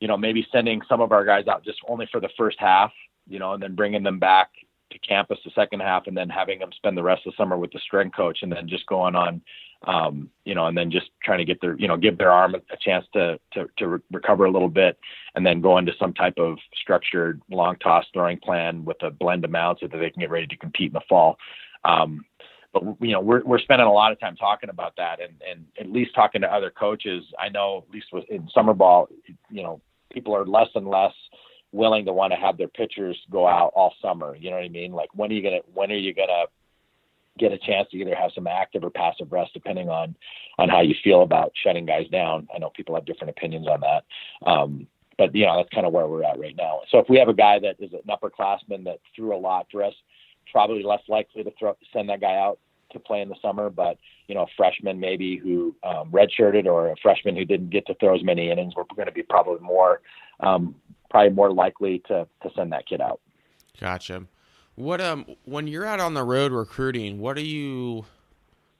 you 0.00 0.08
know 0.08 0.16
maybe 0.16 0.46
sending 0.50 0.82
some 0.88 1.00
of 1.00 1.12
our 1.12 1.24
guys 1.24 1.46
out 1.46 1.64
just 1.64 1.78
only 1.88 2.08
for 2.10 2.20
the 2.20 2.28
first 2.36 2.58
half 2.58 2.90
you 3.28 3.38
know 3.38 3.52
and 3.52 3.62
then 3.62 3.74
bringing 3.74 4.02
them 4.02 4.18
back 4.18 4.50
to 4.90 4.98
campus 4.98 5.38
the 5.44 5.50
second 5.54 5.80
half 5.80 6.06
and 6.08 6.16
then 6.16 6.28
having 6.28 6.58
them 6.58 6.70
spend 6.74 6.98
the 6.98 7.02
rest 7.02 7.22
of 7.24 7.32
the 7.32 7.36
summer 7.36 7.56
with 7.56 7.70
the 7.72 7.78
strength 7.78 8.14
coach 8.14 8.40
and 8.42 8.52
then 8.52 8.68
just 8.68 8.84
going 8.86 9.14
on 9.14 9.40
um, 9.84 10.30
you 10.44 10.54
know, 10.54 10.66
and 10.66 10.76
then 10.76 10.90
just 10.90 11.10
trying 11.24 11.38
to 11.38 11.44
get 11.44 11.60
their, 11.60 11.76
you 11.78 11.88
know, 11.88 11.96
give 11.96 12.18
their 12.18 12.30
arm 12.30 12.54
a, 12.54 12.76
chance 12.80 13.04
to, 13.12 13.38
to, 13.52 13.66
to 13.78 13.88
re- 13.88 13.98
recover 14.12 14.44
a 14.44 14.50
little 14.50 14.68
bit 14.68 14.98
and 15.34 15.44
then 15.44 15.60
go 15.60 15.78
into 15.78 15.92
some 15.98 16.14
type 16.14 16.34
of 16.38 16.58
structured 16.80 17.40
long 17.50 17.76
toss 17.76 18.04
throwing 18.12 18.38
plan 18.38 18.84
with 18.84 19.02
a 19.02 19.10
blend 19.10 19.44
amount 19.44 19.80
so 19.80 19.88
that 19.88 19.98
they 19.98 20.10
can 20.10 20.20
get 20.20 20.30
ready 20.30 20.46
to 20.46 20.56
compete 20.56 20.88
in 20.88 20.94
the 20.94 21.00
fall. 21.08 21.36
Um, 21.84 22.24
but 22.72 22.82
you 23.00 23.12
know, 23.12 23.20
we're, 23.20 23.42
we're 23.44 23.58
spending 23.58 23.86
a 23.86 23.92
lot 23.92 24.12
of 24.12 24.20
time 24.20 24.36
talking 24.36 24.70
about 24.70 24.94
that 24.96 25.20
and, 25.20 25.34
and 25.48 25.66
at 25.78 25.90
least 25.90 26.14
talking 26.14 26.40
to 26.42 26.52
other 26.52 26.70
coaches. 26.70 27.24
I 27.38 27.48
know 27.48 27.84
at 27.86 27.92
least 27.92 28.06
with 28.12 28.24
in 28.28 28.48
summer 28.54 28.74
ball, 28.74 29.08
you 29.50 29.62
know, 29.62 29.80
people 30.12 30.34
are 30.36 30.46
less 30.46 30.68
and 30.74 30.88
less 30.88 31.12
willing 31.72 32.04
to 32.04 32.12
want 32.12 32.32
to 32.32 32.38
have 32.38 32.56
their 32.56 32.68
pitchers 32.68 33.18
go 33.30 33.48
out 33.48 33.72
all 33.74 33.94
summer. 34.00 34.36
You 34.36 34.50
know 34.50 34.56
what 34.56 34.64
I 34.64 34.68
mean? 34.68 34.92
Like 34.92 35.08
when 35.14 35.30
are 35.30 35.34
you 35.34 35.42
to, 35.42 35.60
when 35.74 35.90
are 35.90 35.96
you 35.96 36.14
to 36.14 36.44
get 37.38 37.52
a 37.52 37.58
chance 37.58 37.88
to 37.90 37.96
either 37.96 38.14
have 38.14 38.30
some 38.34 38.46
active 38.46 38.84
or 38.84 38.90
passive 38.90 39.32
rest, 39.32 39.52
depending 39.54 39.88
on 39.88 40.14
on 40.58 40.68
how 40.68 40.80
you 40.80 40.94
feel 41.02 41.22
about 41.22 41.52
shutting 41.62 41.86
guys 41.86 42.08
down. 42.08 42.48
I 42.54 42.58
know 42.58 42.70
people 42.70 42.94
have 42.94 43.04
different 43.04 43.30
opinions 43.30 43.66
on 43.66 43.80
that, 43.80 44.04
um, 44.48 44.86
but 45.18 45.34
you 45.34 45.46
know 45.46 45.56
that's 45.56 45.70
kind 45.70 45.86
of 45.86 45.92
where 45.92 46.06
we're 46.06 46.24
at 46.24 46.38
right 46.38 46.56
now. 46.56 46.80
So 46.90 46.98
if 46.98 47.08
we 47.08 47.18
have 47.18 47.28
a 47.28 47.34
guy 47.34 47.58
that 47.60 47.76
is 47.78 47.92
an 47.92 48.00
upperclassman 48.08 48.84
that 48.84 49.00
threw 49.14 49.34
a 49.34 49.38
lot 49.38 49.66
for 49.70 49.82
us, 49.82 49.94
probably 50.50 50.82
less 50.82 51.02
likely 51.08 51.42
to 51.44 51.52
throw, 51.58 51.76
send 51.92 52.08
that 52.10 52.20
guy 52.20 52.36
out 52.36 52.58
to 52.92 52.98
play 52.98 53.22
in 53.22 53.28
the 53.28 53.36
summer. 53.40 53.70
But 53.70 53.98
you 54.28 54.34
know, 54.34 54.42
a 54.42 54.54
freshman 54.56 55.00
maybe 55.00 55.36
who 55.36 55.74
um, 55.82 56.10
redshirted 56.10 56.66
or 56.66 56.90
a 56.90 56.96
freshman 57.02 57.36
who 57.36 57.44
didn't 57.44 57.70
get 57.70 57.86
to 57.86 57.94
throw 57.94 58.14
as 58.14 58.22
many 58.22 58.50
innings, 58.50 58.74
we're 58.76 58.84
going 58.94 59.06
to 59.06 59.12
be 59.12 59.22
probably 59.22 59.60
more 59.60 60.02
um, 60.40 60.74
probably 61.10 61.30
more 61.30 61.52
likely 61.52 62.00
to 62.08 62.26
to 62.42 62.50
send 62.54 62.72
that 62.72 62.86
kid 62.86 63.00
out. 63.00 63.20
Gotcha. 63.80 64.26
What 64.74 65.00
um 65.00 65.26
when 65.44 65.66
you're 65.66 65.86
out 65.86 66.00
on 66.00 66.14
the 66.14 66.24
road 66.24 66.52
recruiting, 66.52 67.18
what 67.20 67.36
are 67.36 67.42
you 67.42 68.06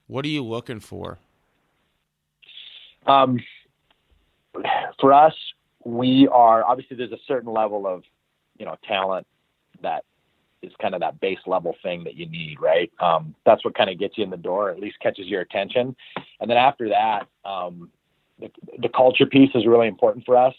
what 0.07 0.24
are 0.24 0.28
you 0.28 0.42
looking 0.44 0.81
for? 0.81 1.18
Um 3.07 3.38
for 5.00 5.12
us, 5.12 5.35
we 5.85 6.28
are 6.28 6.64
obviously 6.64 6.96
there's 6.96 7.12
a 7.12 7.18
certain 7.26 7.52
level 7.52 7.87
of, 7.87 8.05
you 8.59 8.64
know, 8.64 8.76
talent 8.87 9.26
that 9.83 10.05
is 10.62 10.72
kind 10.81 10.94
of 10.94 11.00
that 11.00 11.20
base 11.20 11.40
level 11.46 11.74
thing 11.83 12.05
that 12.05 12.14
you 12.14 12.26
need, 12.26 12.61
right? 12.61 12.90
Um, 13.00 13.35
that's 13.44 13.64
what 13.64 13.74
kind 13.74 13.90
of 13.90 13.98
gets 13.98 14.16
you 14.16 14.24
in 14.24 14.31
the 14.31 14.37
door, 14.37 14.70
at 14.70 14.78
least 14.78 15.00
catches 15.00 15.26
your 15.26 15.40
attention. 15.40 15.96
And 16.40 16.48
then 16.48 16.57
after 16.57 16.88
that, 16.90 17.26
um, 17.44 17.90
the, 18.38 18.50
the 18.78 18.88
culture 18.88 19.26
piece 19.26 19.50
is 19.55 19.66
really 19.66 19.88
important 19.88 20.24
for 20.24 20.37
us. 20.37 20.55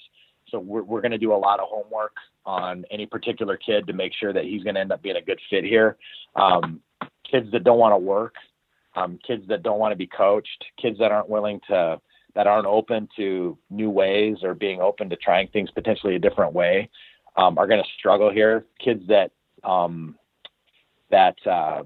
So 0.54 0.60
we're, 0.60 0.84
we're 0.84 1.02
going 1.02 1.12
to 1.12 1.18
do 1.18 1.34
a 1.34 1.36
lot 1.36 1.60
of 1.60 1.68
homework 1.68 2.14
on 2.46 2.86
any 2.92 3.08
particular 3.08 3.58
kid 3.58 3.88
to 3.88 3.94
make 3.94 4.14
sure 4.14 4.32
that 4.34 4.44
he's 4.44 4.64
going 4.64 4.76
to 4.76 4.82
end 4.82 4.92
up 4.92 5.02
being 5.02 5.16
a 5.16 5.22
good 5.22 5.40
fit 5.50 5.64
here. 5.64 5.98
Um, 6.36 6.80
kids 7.30 7.52
that 7.54 7.64
don't 7.64 7.80
want 7.80 7.94
to 7.94 7.98
work, 7.98 8.36
um, 8.96 9.18
kids 9.26 9.48
that 9.48 9.64
don't 9.64 9.80
want 9.80 9.94
to 9.94 9.96
be 9.96 10.06
coached, 10.06 10.64
kids 10.80 11.00
that 11.00 11.12
aren't 11.12 11.28
willing 11.28 11.60
to, 11.70 12.00
that 12.36 12.46
aren't 12.46 12.68
open 12.68 13.10
to 13.16 13.58
new 13.72 13.90
ways 13.90 14.38
or 14.44 14.54
being 14.54 14.80
open 14.80 15.10
to 15.10 15.16
trying 15.16 15.48
things 15.48 15.72
potentially 15.72 16.16
a 16.16 16.20
different 16.20 16.54
way, 16.54 16.88
um, 17.36 17.58
are 17.58 17.66
going 17.66 17.82
to 17.82 17.90
struggle 17.98 18.32
here. 18.32 18.66
Kids 18.80 19.02
that 19.08 19.32
um, 19.64 20.16
that 21.10 21.36
uh, 21.48 21.82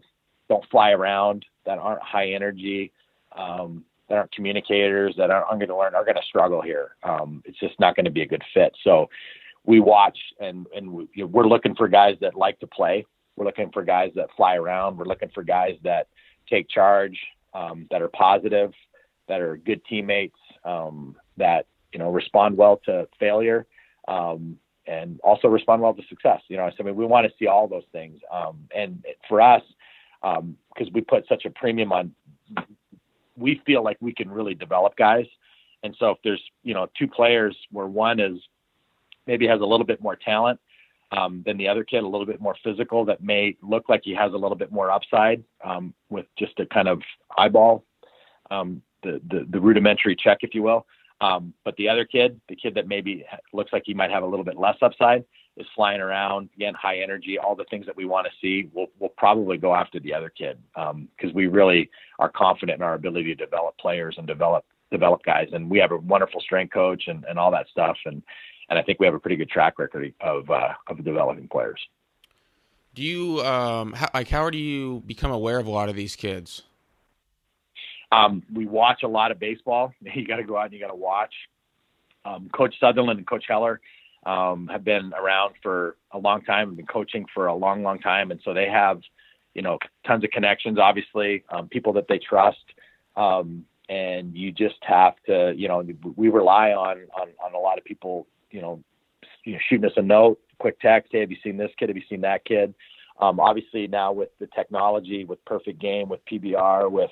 don't 0.49 0.65
fly 0.69 0.91
around, 0.91 1.45
that 1.65 1.77
aren't 1.77 2.01
high 2.01 2.31
energy, 2.31 2.91
um, 3.37 3.85
that 4.09 4.17
aren't 4.17 4.31
communicators, 4.31 5.15
that 5.17 5.29
aren't, 5.29 5.47
going 5.47 5.67
to 5.67 5.77
learn, 5.77 5.95
are 5.95 6.05
going 6.05 6.15
to 6.15 6.23
struggle 6.23 6.61
here. 6.61 6.95
Um, 7.03 7.41
it's 7.45 7.59
just 7.59 7.79
not 7.79 7.95
going 7.95 8.05
to 8.05 8.11
be 8.11 8.21
a 8.21 8.27
good 8.27 8.43
fit. 8.53 8.75
So 8.83 9.09
we 9.65 9.79
watch 9.79 10.17
and 10.39 10.65
and 10.75 10.91
we, 10.91 11.07
you 11.13 11.23
know, 11.23 11.27
we're 11.27 11.47
looking 11.47 11.75
for 11.75 11.87
guys 11.87 12.15
that 12.21 12.35
like 12.35 12.59
to 12.59 12.67
play. 12.67 13.05
We're 13.35 13.45
looking 13.45 13.69
for 13.71 13.83
guys 13.83 14.11
that 14.15 14.29
fly 14.35 14.55
around. 14.55 14.97
We're 14.97 15.05
looking 15.05 15.29
for 15.33 15.43
guys 15.43 15.75
that 15.83 16.07
take 16.49 16.69
charge, 16.69 17.19
um, 17.53 17.87
that 17.91 18.01
are 18.01 18.07
positive, 18.07 18.71
that 19.27 19.41
are 19.41 19.57
good 19.57 19.83
teammates, 19.85 20.39
um, 20.63 21.15
that 21.35 21.67
you 21.91 21.99
know 21.99 22.09
respond 22.09 22.57
well 22.57 22.81
to 22.85 23.07
failure. 23.19 23.67
Um, 24.07 24.57
and 24.87 25.19
also 25.21 25.49
respond 25.49 25.81
well 25.81 25.93
to 25.93 26.01
success. 26.07 26.41
You 26.47 26.57
know, 26.57 26.69
so 26.69 26.77
I 26.79 26.83
mean, 26.83 26.95
we 26.95 27.05
want 27.05 27.27
to 27.27 27.33
see 27.37 27.47
all 27.47 27.67
those 27.67 27.83
things. 27.91 28.19
Um, 28.31 28.67
and 28.73 29.05
for 29.27 29.41
us, 29.41 29.61
because 30.21 30.39
um, 30.87 30.93
we 30.93 31.01
put 31.01 31.27
such 31.27 31.45
a 31.45 31.49
premium 31.49 31.91
on, 31.91 32.13
we 33.37 33.61
feel 33.65 33.83
like 33.83 33.97
we 33.99 34.13
can 34.13 34.29
really 34.29 34.55
develop 34.55 34.95
guys. 34.95 35.25
And 35.83 35.95
so 35.99 36.11
if 36.11 36.17
there's 36.23 36.41
you 36.63 36.73
know 36.73 36.87
two 36.97 37.07
players 37.07 37.55
where 37.71 37.87
one 37.87 38.19
is 38.19 38.39
maybe 39.27 39.47
has 39.47 39.61
a 39.61 39.65
little 39.65 39.85
bit 39.85 40.01
more 40.01 40.15
talent 40.15 40.59
um, 41.11 41.43
than 41.45 41.57
the 41.57 41.67
other 41.67 41.83
kid, 41.83 42.03
a 42.03 42.07
little 42.07 42.25
bit 42.25 42.41
more 42.41 42.55
physical, 42.63 43.05
that 43.05 43.21
may 43.21 43.55
look 43.61 43.89
like 43.89 44.01
he 44.03 44.13
has 44.13 44.33
a 44.33 44.37
little 44.37 44.57
bit 44.57 44.71
more 44.71 44.91
upside 44.91 45.43
um, 45.63 45.93
with 46.09 46.25
just 46.37 46.59
a 46.59 46.65
kind 46.65 46.87
of 46.87 47.01
eyeball, 47.37 47.85
um, 48.51 48.81
the, 49.03 49.21
the, 49.29 49.45
the 49.49 49.59
rudimentary 49.59 50.15
check, 50.15 50.39
if 50.41 50.53
you 50.53 50.63
will. 50.63 50.85
Um, 51.21 51.53
but 51.63 51.75
the 51.77 51.89
other 51.89 52.05
kid, 52.05 52.39
the 52.47 52.55
kid 52.55 52.75
that 52.75 52.87
maybe 52.87 53.25
looks 53.53 53.73
like 53.73 53.83
he 53.85 53.93
might 53.93 54.11
have 54.11 54.23
a 54.23 54.25
little 54.25 54.45
bit 54.45 54.57
less 54.57 54.77
upside, 54.81 55.23
is 55.57 55.65
flying 55.75 56.01
around 56.01 56.49
again, 56.55 56.73
high 56.73 56.99
energy, 56.99 57.37
all 57.37 57.55
the 57.55 57.65
things 57.65 57.85
that 57.85 57.95
we 57.97 58.05
want 58.05 58.27
to 58.27 58.31
see. 58.41 58.69
We'll, 58.73 58.87
we'll 58.99 59.09
probably 59.09 59.57
go 59.57 59.73
after 59.73 59.99
the 59.99 60.13
other 60.13 60.29
kid 60.29 60.57
because 60.73 60.91
um, 60.91 61.33
we 61.33 61.47
really 61.47 61.89
are 62.19 62.29
confident 62.29 62.77
in 62.77 62.83
our 62.83 62.93
ability 62.93 63.35
to 63.35 63.45
develop 63.45 63.77
players 63.77 64.15
and 64.17 64.27
develop 64.27 64.65
develop 64.91 65.21
guys. 65.23 65.49
And 65.51 65.69
we 65.69 65.79
have 65.79 65.91
a 65.91 65.97
wonderful 65.97 66.39
strength 66.39 66.73
coach 66.73 67.03
and, 67.07 67.25
and 67.25 67.37
all 67.37 67.51
that 67.51 67.67
stuff. 67.69 67.97
And 68.05 68.21
and 68.69 68.77
I 68.77 68.83
think 68.83 68.99
we 68.99 69.05
have 69.05 69.15
a 69.15 69.19
pretty 69.19 69.35
good 69.35 69.49
track 69.49 69.79
record 69.79 70.13
of 70.21 70.49
uh, 70.49 70.73
of 70.87 71.03
developing 71.03 71.47
players. 71.47 71.79
Do 72.93 73.03
you 73.03 73.41
um 73.41 73.93
how, 73.93 74.09
like 74.13 74.29
how 74.29 74.49
do 74.49 74.57
you 74.57 75.03
become 75.05 75.31
aware 75.31 75.59
of 75.59 75.67
a 75.67 75.71
lot 75.71 75.89
of 75.89 75.95
these 75.95 76.15
kids? 76.15 76.63
Um, 78.11 78.43
we 78.53 78.65
watch 78.65 79.03
a 79.03 79.07
lot 79.07 79.31
of 79.31 79.39
baseball. 79.39 79.93
You 80.15 80.25
got 80.25 80.37
to 80.37 80.43
go 80.43 80.57
out 80.57 80.65
and 80.65 80.73
you 80.73 80.79
got 80.79 80.87
to 80.87 80.95
watch. 80.95 81.33
Um, 82.23 82.49
Coach 82.53 82.75
Sutherland 82.79 83.19
and 83.19 83.27
Coach 83.27 83.45
Heller 83.47 83.81
um, 84.27 84.67
have 84.67 84.83
been 84.83 85.13
around 85.13 85.55
for 85.63 85.97
a 86.11 86.19
long 86.19 86.43
time, 86.43 86.75
been 86.75 86.85
coaching 86.85 87.25
for 87.33 87.47
a 87.47 87.55
long, 87.55 87.81
long 87.81 87.99
time, 87.99 88.31
and 88.31 88.39
so 88.43 88.53
they 88.53 88.67
have, 88.69 89.01
you 89.53 89.61
know, 89.61 89.79
tons 90.05 90.23
of 90.23 90.29
connections. 90.31 90.77
Obviously, 90.77 91.43
um, 91.49 91.67
people 91.67 91.93
that 91.93 92.07
they 92.07 92.19
trust. 92.19 92.63
Um, 93.15 93.65
and 93.89 94.35
you 94.35 94.51
just 94.51 94.75
have 94.81 95.13
to, 95.27 95.53
you 95.55 95.69
know, 95.69 95.81
we 96.17 96.27
rely 96.27 96.71
on 96.71 97.07
on, 97.15 97.29
on 97.43 97.53
a 97.55 97.57
lot 97.57 97.77
of 97.77 97.85
people 97.85 98.27
you 98.51 98.61
know, 98.61 98.83
you 99.43 99.53
know, 99.53 99.59
shooting 99.69 99.85
us 99.85 99.97
a 99.97 100.01
note, 100.01 100.39
quick 100.59 100.79
text, 100.79 101.11
hey, 101.11 101.21
have 101.21 101.31
you 101.31 101.37
seen 101.43 101.57
this 101.57 101.71
kid? 101.77 101.89
Have 101.89 101.97
you 101.97 102.03
seen 102.09 102.21
that 102.21 102.45
kid? 102.45 102.73
Um, 103.19 103.39
obviously 103.39 103.87
now 103.87 104.11
with 104.11 104.29
the 104.39 104.47
technology, 104.47 105.25
with 105.25 105.43
Perfect 105.45 105.79
Game, 105.79 106.09
with 106.09 106.19
PBR, 106.25 106.91
with 106.91 107.11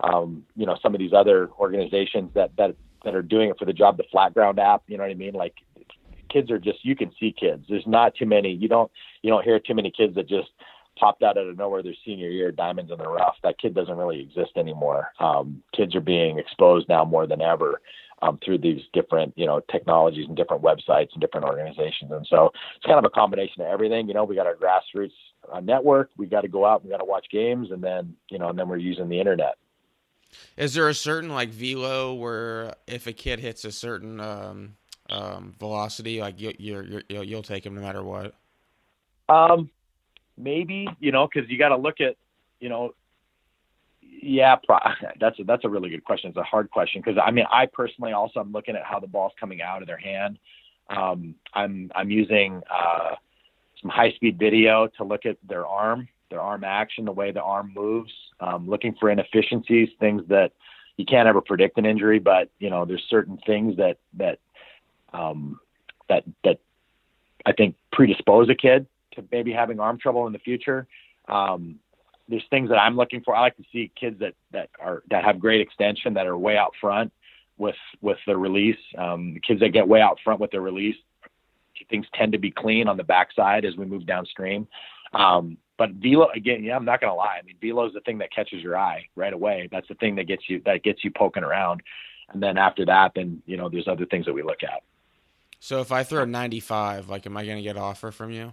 um, 0.00 0.44
you 0.56 0.66
know 0.66 0.76
some 0.82 0.94
of 0.94 0.98
these 0.98 1.12
other 1.12 1.50
organizations 1.58 2.30
that 2.34 2.50
that 2.56 2.74
that 3.04 3.14
are 3.14 3.22
doing 3.22 3.50
it 3.50 3.58
for 3.58 3.64
the 3.64 3.72
job, 3.72 3.96
the 3.96 4.04
Flat 4.10 4.34
Ground 4.34 4.58
app, 4.60 4.82
you 4.86 4.96
know 4.96 5.02
what 5.02 5.10
I 5.10 5.14
mean? 5.14 5.34
Like 5.34 5.54
kids 6.32 6.50
are 6.50 6.58
just 6.58 6.84
you 6.84 6.96
can 6.96 7.12
see 7.18 7.34
kids. 7.38 7.66
There's 7.68 7.86
not 7.86 8.14
too 8.14 8.26
many. 8.26 8.52
You 8.52 8.68
don't 8.68 8.90
you 9.22 9.30
don't 9.30 9.44
hear 9.44 9.58
too 9.58 9.74
many 9.74 9.90
kids 9.90 10.14
that 10.14 10.28
just 10.28 10.48
popped 10.98 11.22
out 11.22 11.38
of 11.38 11.56
nowhere 11.56 11.82
their 11.82 11.94
senior 12.04 12.28
year, 12.28 12.52
diamonds 12.52 12.90
in 12.90 12.98
the 12.98 13.08
rough. 13.08 13.36
That 13.42 13.58
kid 13.58 13.74
doesn't 13.74 13.96
really 13.96 14.20
exist 14.20 14.52
anymore. 14.56 15.08
Um, 15.18 15.62
kids 15.74 15.94
are 15.94 16.00
being 16.00 16.38
exposed 16.38 16.88
now 16.88 17.04
more 17.04 17.26
than 17.26 17.40
ever 17.40 17.80
um, 18.20 18.38
through 18.44 18.58
these 18.58 18.82
different, 18.92 19.32
you 19.36 19.46
know, 19.46 19.60
technologies 19.70 20.26
and 20.28 20.36
different 20.36 20.62
websites 20.62 21.08
and 21.12 21.20
different 21.20 21.46
organizations. 21.46 22.12
And 22.12 22.26
so 22.28 22.50
it's 22.76 22.86
kind 22.86 22.98
of 22.98 23.04
a 23.04 23.10
combination 23.10 23.62
of 23.62 23.68
everything. 23.68 24.06
You 24.06 24.14
know, 24.14 24.24
we 24.24 24.36
got 24.36 24.46
our 24.46 24.54
grassroots 24.54 25.12
uh, 25.52 25.60
network. 25.60 26.10
We 26.16 26.26
got 26.26 26.42
to 26.42 26.48
go 26.48 26.64
out. 26.64 26.84
We 26.84 26.90
got 26.90 26.98
to 26.98 27.04
watch 27.04 27.26
games, 27.30 27.70
and 27.70 27.82
then 27.82 28.14
you 28.30 28.38
know, 28.38 28.48
and 28.48 28.58
then 28.58 28.68
we're 28.68 28.76
using 28.76 29.08
the 29.08 29.18
internet. 29.18 29.56
Is 30.56 30.74
there 30.74 30.88
a 30.88 30.94
certain 30.94 31.30
like 31.30 31.50
velo 31.50 32.14
where 32.14 32.74
if 32.86 33.06
a 33.06 33.12
kid 33.12 33.40
hits 33.40 33.64
a 33.64 33.72
certain 33.72 34.20
um, 34.20 34.76
um, 35.10 35.54
velocity, 35.58 36.20
like 36.20 36.40
you, 36.40 36.52
you're, 36.58 37.02
you're, 37.08 37.22
you'll 37.22 37.42
take 37.42 37.66
him 37.66 37.74
no 37.74 37.80
matter 37.80 38.02
what? 38.02 38.34
Um, 39.28 39.70
maybe 40.36 40.88
you 41.00 41.12
know 41.12 41.28
because 41.32 41.48
you 41.50 41.58
got 41.58 41.70
to 41.70 41.76
look 41.76 42.00
at 42.00 42.16
you 42.60 42.68
know 42.68 42.94
yeah, 44.22 44.56
pro- 44.56 44.78
that's 45.20 45.38
a, 45.38 45.44
that's 45.44 45.64
a 45.64 45.68
really 45.68 45.90
good 45.90 46.04
question. 46.04 46.28
It's 46.30 46.38
a 46.38 46.42
hard 46.42 46.70
question 46.70 47.02
because 47.04 47.20
I 47.24 47.30
mean, 47.30 47.46
I 47.50 47.66
personally 47.66 48.12
also 48.12 48.40
I'm 48.40 48.52
looking 48.52 48.76
at 48.76 48.84
how 48.84 49.00
the 49.00 49.06
ball's 49.06 49.32
coming 49.38 49.60
out 49.62 49.82
of 49.82 49.88
their 49.88 49.98
hand. 49.98 50.38
Um, 50.88 51.34
I'm 51.54 51.90
I'm 51.94 52.10
using 52.10 52.62
uh, 52.70 53.14
some 53.80 53.90
high 53.90 54.12
speed 54.12 54.38
video 54.38 54.88
to 54.98 55.04
look 55.04 55.26
at 55.26 55.36
their 55.46 55.66
arm, 55.66 56.08
their 56.30 56.40
arm 56.40 56.64
action, 56.64 57.04
the 57.04 57.12
way 57.12 57.32
the 57.32 57.42
arm 57.42 57.72
moves, 57.74 58.12
um, 58.40 58.68
looking 58.68 58.94
for 58.98 59.10
inefficiencies, 59.10 59.88
things 59.98 60.22
that 60.28 60.52
you 60.96 61.04
can't 61.04 61.28
ever 61.28 61.40
predict 61.40 61.78
an 61.78 61.86
injury, 61.86 62.18
but 62.18 62.50
you 62.58 62.70
know, 62.70 62.84
there's 62.84 63.04
certain 63.08 63.38
things 63.46 63.76
that 63.76 63.98
that 64.14 64.38
um, 65.12 65.60
that 66.08 66.24
that 66.44 66.58
I 67.46 67.52
think 67.52 67.76
predispose 67.92 68.48
a 68.48 68.54
kid 68.54 68.86
to 69.14 69.24
maybe 69.30 69.52
having 69.52 69.80
arm 69.80 69.98
trouble 69.98 70.26
in 70.26 70.32
the 70.32 70.38
future. 70.38 70.86
Um, 71.28 71.78
there's 72.28 72.44
things 72.50 72.70
that 72.70 72.78
I'm 72.78 72.96
looking 72.96 73.20
for. 73.22 73.34
I 73.34 73.40
like 73.40 73.56
to 73.56 73.64
see 73.72 73.90
kids 73.98 74.18
that 74.20 74.34
that 74.52 74.70
are 74.80 75.02
that 75.10 75.24
have 75.24 75.38
great 75.38 75.60
extension 75.60 76.14
that 76.14 76.26
are 76.26 76.36
way 76.36 76.56
out 76.56 76.72
front 76.80 77.12
with 77.58 77.76
with 78.00 78.18
the 78.26 78.36
release. 78.36 78.78
Um, 78.96 79.34
the 79.34 79.40
kids 79.40 79.60
that 79.60 79.70
get 79.70 79.86
way 79.86 80.00
out 80.00 80.18
front 80.22 80.40
with 80.40 80.50
their 80.50 80.60
release, 80.60 80.96
things 81.90 82.06
tend 82.14 82.32
to 82.32 82.38
be 82.38 82.50
clean 82.50 82.88
on 82.88 82.96
the 82.96 83.04
backside 83.04 83.64
as 83.64 83.76
we 83.76 83.84
move 83.84 84.06
downstream. 84.06 84.66
Um, 85.12 85.58
but 85.76 85.90
velo 85.90 86.28
again, 86.34 86.62
yeah, 86.62 86.76
I'm 86.76 86.84
not 86.84 87.00
gonna 87.00 87.14
lie. 87.14 87.38
I 87.38 87.42
mean, 87.42 87.56
velo 87.60 87.86
is 87.86 87.92
the 87.92 88.00
thing 88.00 88.18
that 88.18 88.32
catches 88.32 88.62
your 88.62 88.78
eye 88.78 89.06
right 89.16 89.32
away. 89.32 89.68
That's 89.70 89.88
the 89.88 89.94
thing 89.94 90.14
that 90.16 90.26
gets 90.26 90.48
you 90.48 90.62
that 90.64 90.82
gets 90.82 91.04
you 91.04 91.10
poking 91.10 91.44
around. 91.44 91.82
And 92.32 92.42
then 92.42 92.56
after 92.56 92.86
that, 92.86 93.12
then 93.14 93.42
you 93.46 93.56
know, 93.56 93.68
there's 93.68 93.88
other 93.88 94.06
things 94.06 94.26
that 94.26 94.32
we 94.32 94.42
look 94.42 94.62
at. 94.62 94.82
So 95.62 95.80
if 95.80 95.92
I 95.92 96.02
throw 96.02 96.24
95, 96.24 97.08
like, 97.08 97.24
am 97.24 97.36
I 97.36 97.46
gonna 97.46 97.62
get 97.62 97.76
an 97.76 97.82
offer 97.82 98.10
from 98.10 98.32
you? 98.32 98.52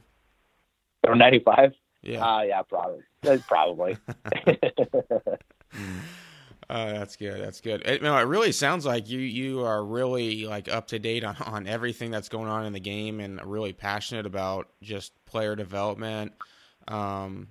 Throw 1.04 1.16
95? 1.16 1.74
Yeah. 2.04 2.24
Uh, 2.24 2.42
yeah, 2.44 2.62
probably. 2.62 3.02
Probably. 3.48 3.98
Uh, 4.16 4.52
that's 6.70 7.16
good. 7.16 7.42
That's 7.42 7.62
good. 7.62 7.82
It, 7.82 8.04
it, 8.04 8.28
really 8.28 8.52
sounds 8.52 8.86
like 8.86 9.10
you 9.10 9.18
you 9.18 9.62
are 9.62 9.84
really 9.84 10.46
like 10.46 10.70
up 10.70 10.86
to 10.90 11.00
date 11.00 11.24
on, 11.24 11.36
on 11.48 11.66
everything 11.66 12.12
that's 12.12 12.30
going 12.30 12.48
on 12.48 12.68
in 12.68 12.74
the 12.74 12.80
game 12.80 13.20
and 13.20 13.44
really 13.44 13.74
passionate 13.74 14.28
about 14.28 14.68
just 14.84 15.14
player 15.26 15.56
development. 15.56 16.34
Um, 16.88 17.48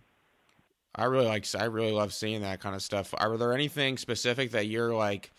I 0.95 1.07
really 1.07 1.27
like. 1.27 1.53
I 1.59 1.65
really 1.65 1.91
love 1.91 2.15
seeing 2.15 2.43
that 2.43 2.61
kind 2.61 2.77
of 2.77 2.83
stuff. 2.83 3.13
Are 3.19 3.37
there 3.37 3.53
anything 3.53 3.99
specific 3.99 4.53
that 4.53 4.69
you're 4.69 4.95
like 4.95 5.33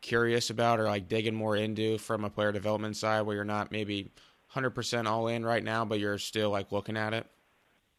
curious 0.00 0.50
about 0.50 0.80
or 0.80 0.84
like 0.84 1.08
digging 1.08 1.34
more 1.34 1.56
into 1.56 1.98
from 1.98 2.24
a 2.24 2.30
player 2.30 2.52
development 2.52 2.96
side 2.96 3.22
where 3.22 3.36
you're 3.36 3.44
not 3.44 3.72
maybe 3.72 4.10
100% 4.54 5.06
all 5.06 5.28
in 5.28 5.44
right 5.44 5.62
now, 5.62 5.84
but 5.84 6.00
you're 6.00 6.18
still 6.18 6.50
like 6.50 6.72
looking 6.72 6.96
at 6.96 7.14
it? 7.14 7.26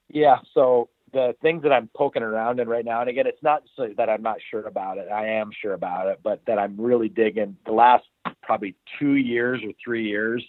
Yeah. 0.10 0.40
So 0.54 0.90
the 1.14 1.36
things 1.42 1.64
that 1.64 1.72
I'm 1.72 1.90
poking 1.96 2.24
around 2.24 2.60
in 2.60 2.68
right 2.68 2.86
now, 2.86 3.02
and 3.02 3.10
again, 3.10 3.28
it's 3.28 3.44
not 3.44 3.64
so 3.76 3.90
that 3.98 4.10
I'm 4.10 4.22
not 4.22 4.38
sure 4.50 4.68
about 4.68 4.98
it. 4.98 5.08
I 5.12 5.28
am 5.28 5.52
sure 5.62 5.74
about 5.74 6.08
it, 6.08 6.20
but 6.24 6.42
that 6.48 6.58
I'm 6.58 6.80
really 6.80 7.10
digging. 7.10 7.58
The 7.66 7.74
last 7.74 8.06
probably 8.42 8.76
two 9.00 9.16
years 9.16 9.62
or 9.64 9.72
three 9.84 10.08
years, 10.08 10.44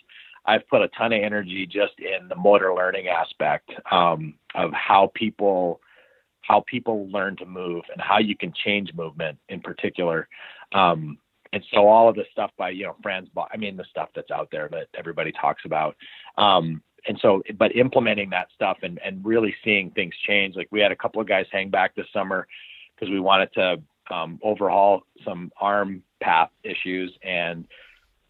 I've 0.45 0.67
put 0.69 0.83
a 0.83 0.89
ton 0.89 1.13
of 1.13 1.23
energy 1.23 1.67
just 1.67 1.95
in 1.99 2.29
the 2.29 2.35
motor 2.35 2.75
learning 2.75 3.09
aspect 3.09 3.71
um, 3.91 4.35
of 4.55 4.73
how 4.73 5.13
people 5.15 5.81
how 6.41 6.65
people 6.67 7.09
learn 7.09 7.37
to 7.37 7.47
move 7.47 7.85
and 7.93 8.01
how 8.03 8.19
you 8.19 8.37
can 8.37 8.53
change 8.65 8.93
movement 8.95 9.39
in 9.49 9.61
particular. 9.61 10.29
Um, 10.75 11.19
and 11.53 11.63
so 11.73 11.87
all 11.87 12.09
of 12.09 12.17
the 12.17 12.25
stuff 12.33 12.51
by 12.57 12.71
you 12.71 12.85
know 12.85 12.97
Frans, 13.03 13.29
I 13.53 13.57
mean 13.57 13.77
the 13.77 13.85
stuff 13.91 14.09
that's 14.15 14.31
out 14.31 14.49
there 14.51 14.69
that 14.71 14.89
everybody 14.97 15.33
talks 15.33 15.63
about. 15.65 15.97
Um, 16.39 16.83
and 17.09 17.19
so, 17.21 17.43
but 17.59 17.75
implementing 17.75 18.31
that 18.31 18.49
stuff 18.55 18.79
and, 18.83 19.01
and 19.05 19.25
really 19.25 19.55
seeing 19.65 19.91
things 19.91 20.15
change. 20.27 20.55
Like 20.55 20.69
we 20.71 20.81
had 20.81 20.93
a 20.93 20.97
couple 20.97 21.21
of 21.21 21.27
guys 21.27 21.47
hang 21.51 21.69
back 21.69 21.97
this 21.97 22.07
summer 22.13 22.47
because 22.95 23.11
we 23.11 23.19
wanted 23.19 23.53
to 23.55 23.83
um, 24.13 24.39
overhaul 24.43 25.03
some 25.25 25.51
arm 25.61 26.03
path 26.21 26.51
issues 26.63 27.13
and 27.23 27.67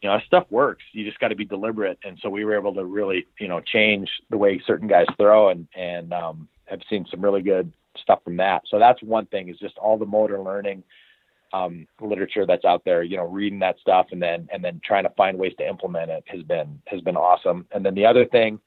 you 0.00 0.08
know 0.08 0.18
stuff 0.26 0.46
works 0.50 0.82
you 0.92 1.04
just 1.04 1.18
got 1.18 1.28
to 1.28 1.34
be 1.34 1.44
deliberate 1.44 1.98
and 2.04 2.18
so 2.22 2.28
we 2.28 2.44
were 2.44 2.56
able 2.56 2.74
to 2.74 2.84
really 2.84 3.26
you 3.38 3.48
know 3.48 3.60
change 3.60 4.08
the 4.30 4.36
way 4.36 4.60
certain 4.66 4.88
guys 4.88 5.06
throw 5.16 5.50
and 5.50 5.66
and 5.74 6.12
um, 6.12 6.48
have 6.64 6.80
seen 6.88 7.06
some 7.10 7.20
really 7.20 7.42
good 7.42 7.72
stuff 7.96 8.20
from 8.24 8.36
that 8.36 8.62
so 8.68 8.78
that's 8.78 9.02
one 9.02 9.26
thing 9.26 9.48
is 9.48 9.58
just 9.58 9.76
all 9.78 9.98
the 9.98 10.06
motor 10.06 10.40
learning 10.40 10.82
um, 11.52 11.86
literature 12.00 12.46
that's 12.46 12.64
out 12.64 12.84
there, 12.84 13.02
you 13.02 13.16
know, 13.16 13.24
reading 13.26 13.58
that 13.60 13.78
stuff 13.80 14.06
and 14.12 14.22
then 14.22 14.48
and 14.52 14.64
then 14.64 14.80
trying 14.84 15.04
to 15.04 15.10
find 15.10 15.38
ways 15.38 15.52
to 15.58 15.68
implement 15.68 16.10
it 16.10 16.24
has 16.26 16.42
been 16.42 16.80
has 16.86 17.00
been 17.00 17.16
awesome. 17.16 17.66
And 17.72 17.84
then 17.84 17.94
the 17.94 18.06
other 18.06 18.24
thing 18.26 18.58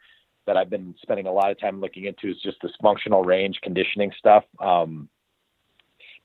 that 0.46 0.58
I've 0.58 0.70
been 0.70 0.94
spending 1.02 1.28
a 1.28 1.32
lot 1.32 1.52
of 1.52 1.60
time 1.60 1.82
looking 1.82 2.06
into 2.06 2.30
is 2.30 2.38
just 2.44 2.58
this 2.62 2.72
functional 2.82 3.24
range 3.24 3.60
conditioning 3.64 4.12
stuff. 4.18 4.44
Um, 4.60 5.10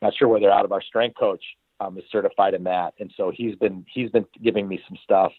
not 0.03 0.15
sure 0.15 0.29
whether 0.29 0.51
out 0.51 0.65
of 0.65 0.73
our 0.73 0.83
strength 0.83 1.17
coach 1.19 1.43
um, 1.81 1.97
is 1.99 2.05
certified 2.11 2.55
in 2.55 2.65
that, 2.65 2.95
and 3.01 3.13
so 3.17 3.33
he's 3.35 3.55
been 3.57 3.85
he's 3.93 4.11
been 4.11 4.27
giving 4.43 4.69
me 4.69 4.81
some 4.89 4.99
stuff, 5.03 5.33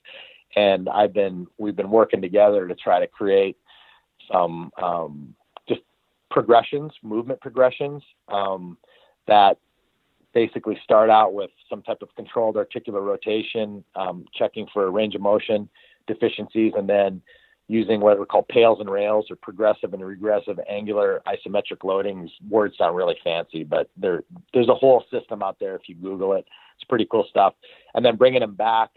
and 0.55 0.89
I've 0.89 1.13
been 1.13 1.47
we've 1.57 1.75
been 1.75 1.91
working 1.91 2.21
together 2.21 2.67
to 2.67 2.75
try 2.75 2.99
to 2.99 3.07
create 3.07 3.57
some 4.31 4.71
um, 4.81 5.35
just 5.67 5.81
progressions, 6.29 6.91
movement 7.03 7.41
progressions 7.41 8.03
um, 8.27 8.77
that 9.27 9.57
basically 10.33 10.77
start 10.83 11.09
out 11.09 11.33
with 11.33 11.51
some 11.69 11.81
type 11.81 12.01
of 12.01 12.13
controlled 12.15 12.57
articular 12.57 13.01
rotation, 13.01 13.83
um, 13.95 14.25
checking 14.33 14.67
for 14.73 14.89
range 14.91 15.15
of 15.15 15.21
motion 15.21 15.69
deficiencies, 16.07 16.73
and 16.75 16.89
then 16.89 17.21
using 17.67 18.01
what 18.01 18.19
we 18.19 18.25
call 18.25 18.43
PAILs 18.43 18.79
and 18.81 18.89
RAILs 18.89 19.27
or 19.29 19.37
progressive 19.37 19.93
and 19.93 20.05
regressive 20.05 20.59
angular 20.69 21.21
isometric 21.25 21.79
loadings. 21.83 22.29
Words 22.49 22.77
sound 22.77 22.97
really 22.97 23.15
fancy, 23.23 23.63
but 23.63 23.89
there 23.95 24.23
there's 24.53 24.67
a 24.67 24.75
whole 24.75 25.05
system 25.11 25.41
out 25.41 25.57
there 25.59 25.75
if 25.75 25.87
you 25.87 25.95
Google 25.95 26.33
it. 26.33 26.45
It's 26.75 26.83
pretty 26.87 27.07
cool 27.09 27.25
stuff. 27.29 27.53
And 27.93 28.03
then 28.03 28.17
bringing 28.17 28.41
them 28.41 28.55
back 28.55 28.89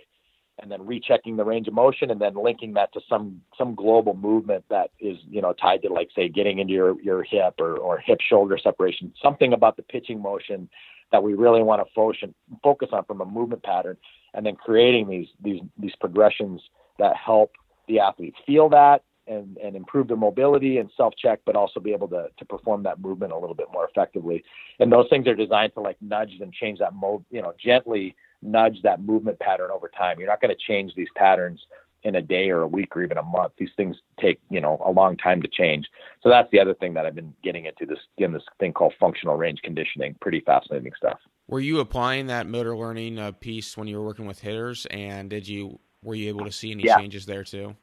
and 0.61 0.71
then 0.71 0.87
rechecking 0.87 1.37
the 1.37 1.45
range 1.45 1.69
of 1.69 1.75
motion 1.75 2.11
and 2.11 2.21
then 2.21 2.35
linking 2.35 2.75
that 2.75 2.93
to 2.93 3.01
some 3.09 3.41
some 3.59 3.75
global 3.75 4.15
movement 4.15 4.65
that 4.71 4.91
is 5.01 5.19
you 5.29 5.41
know 5.41 5.53
tied 5.53 5.83
to 5.83 5.93
like 5.93 6.09
say 6.15 6.29
getting 6.29 6.59
into 6.59 6.73
your 6.73 7.01
your 7.01 7.23
hip 7.23 7.55
or, 7.59 7.77
or 7.77 7.99
hip 7.99 8.19
shoulder 8.21 8.59
separation 8.59 9.13
something 9.23 9.53
about 9.53 9.77
the 9.77 9.83
pitching 9.83 10.21
motion 10.21 10.69
that 11.13 11.23
we 11.23 11.35
really 11.35 11.63
want 11.63 11.87
to 11.87 12.19
focus 12.63 12.89
on 12.93 13.05
from 13.05 13.21
a 13.21 13.25
movement 13.25 13.63
pattern 13.63 13.97
and 14.35 14.45
then 14.45 14.57
creating 14.57 15.09
these 15.09 15.29
these 15.43 15.61
these 15.79 15.95
progressions 16.01 16.61
that 16.99 17.17
help 17.17 17.53
the 17.89 18.01
athlete 18.01 18.35
feel 18.47 18.69
that 18.69 19.03
and, 19.27 19.57
and 19.59 19.75
improve 19.75 20.09
their 20.09 20.17
mobility 20.17 20.79
and 20.79 20.91
self 20.97 21.15
check, 21.17 21.41
but 21.47 21.57
also 21.57 21.81
be 21.81 21.93
able 21.93 22.09
to, 22.09 22.29
to 22.37 22.45
perform 22.45 22.83
that 22.83 23.01
movement 23.01 23.33
a 23.33 23.39
little 23.39 23.55
bit 23.55 23.69
more 23.73 23.89
effectively. 23.89 24.45
And 24.81 24.93
those 24.93 25.07
things 25.09 25.27
are 25.27 25.35
designed 25.35 25.73
to 25.75 25.81
like 25.81 25.97
nudge 26.01 26.33
and 26.41 26.53
change 26.53 26.79
that 26.81 26.95
mode, 26.95 27.25
you 27.31 27.43
know, 27.43 27.55
gently 27.63 28.15
nudge 28.43 28.83
that 28.83 29.01
movement 29.01 29.39
pattern 29.39 29.71
over 29.71 29.89
time. 29.89 30.19
You're 30.19 30.29
not 30.29 30.41
going 30.41 30.55
to 30.55 30.73
change 30.73 30.95
these 30.95 31.09
patterns 31.17 31.61
in 32.05 32.17
a 32.17 32.23
day 32.23 32.51
or 32.51 32.63
a 32.63 32.69
week 32.69 32.95
or 32.97 33.03
even 33.03 33.19
a 33.19 33.23
month. 33.23 33.53
These 33.59 33.71
things 33.77 33.97
take, 34.21 34.41
you 34.51 34.61
know, 34.61 34.81
a 34.85 34.91
long 34.91 35.17
time 35.17 35.43
to 35.43 35.49
change. 35.49 35.87
So 36.23 36.29
that's 36.29 36.51
the 36.53 36.61
other 36.61 36.75
thing 36.75 36.95
that 36.95 37.07
I've 37.07 37.15
been 37.15 37.35
getting 37.43 37.65
into 37.65 37.87
this, 37.87 37.99
again, 38.19 38.33
this 38.33 38.43
thing 38.61 38.73
called 38.73 38.93
functional 39.01 39.37
range 39.37 39.61
conditioning. 39.63 40.15
Pretty 40.21 40.41
fascinating 40.41 40.93
stuff. 40.97 41.19
Were 41.49 41.61
you 41.61 41.81
applying 41.81 42.27
that 42.29 42.47
motor 42.47 42.77
learning 42.77 43.19
uh, 43.19 43.33
piece 43.33 43.77
when 43.77 43.89
you 43.89 43.99
were 43.99 44.05
working 44.05 44.27
with 44.27 44.41
hitters 44.41 44.87
and 44.87 45.31
did 45.31 45.49
you, 45.49 45.79
were 46.03 46.15
you 46.15 46.29
able 46.29 46.45
to 46.45 46.53
see 46.53 46.71
any 46.73 46.85
yeah. 46.85 46.99
changes 46.99 47.27
there 47.27 47.45
too? 47.45 47.75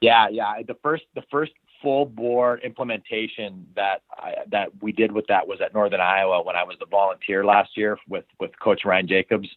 Yeah, 0.00 0.28
yeah. 0.28 0.54
The 0.66 0.76
first 0.82 1.04
the 1.14 1.22
first 1.30 1.52
full 1.82 2.04
bore 2.04 2.58
implementation 2.58 3.66
that 3.74 4.02
I, 4.10 4.34
that 4.50 4.68
we 4.82 4.92
did 4.92 5.12
with 5.12 5.26
that 5.28 5.46
was 5.46 5.60
at 5.62 5.72
Northern 5.72 6.00
Iowa 6.00 6.42
when 6.42 6.56
I 6.56 6.62
was 6.62 6.76
the 6.78 6.86
volunteer 6.86 7.44
last 7.44 7.76
year 7.76 7.98
with 8.08 8.24
with 8.38 8.50
Coach 8.58 8.82
Ryan 8.84 9.08
Jacobs 9.08 9.48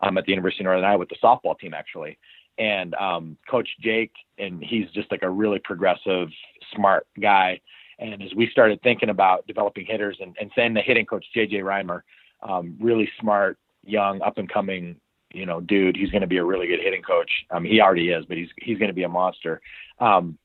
um, 0.00 0.16
at 0.16 0.24
the 0.24 0.30
University 0.30 0.62
of 0.62 0.66
Northern 0.66 0.84
Iowa 0.84 0.98
with 0.98 1.08
the 1.08 1.16
softball 1.22 1.58
team 1.58 1.74
actually. 1.74 2.18
And 2.58 2.94
um, 2.94 3.36
Coach 3.48 3.68
Jake, 3.80 4.12
and 4.38 4.62
he's 4.62 4.90
just 4.90 5.10
like 5.10 5.22
a 5.22 5.30
really 5.30 5.58
progressive, 5.58 6.28
smart 6.74 7.06
guy. 7.20 7.60
And 7.98 8.22
as 8.22 8.34
we 8.34 8.48
started 8.50 8.80
thinking 8.82 9.10
about 9.10 9.46
developing 9.46 9.86
hitters 9.86 10.18
and, 10.20 10.36
and 10.40 10.50
saying 10.54 10.74
the 10.74 10.80
hitting 10.80 11.06
coach 11.06 11.24
JJ 11.34 11.62
Reimer, 11.62 12.02
um, 12.42 12.76
really 12.80 13.10
smart, 13.20 13.58
young, 13.84 14.20
up 14.22 14.38
and 14.38 14.48
coming 14.48 15.00
you 15.32 15.44
know, 15.44 15.60
dude, 15.60 15.96
he's 15.96 16.10
going 16.10 16.22
to 16.22 16.26
be 16.26 16.38
a 16.38 16.44
really 16.44 16.66
good 16.66 16.80
hitting 16.80 17.02
coach. 17.02 17.30
Um, 17.50 17.64
he 17.64 17.80
already 17.80 18.10
is, 18.10 18.24
but 18.26 18.36
he's 18.38 18.48
he's 18.56 18.78
going 18.78 18.88
to 18.88 18.94
be 18.94 19.02
a 19.02 19.08
monster. 19.08 19.60
Um, 19.98 20.38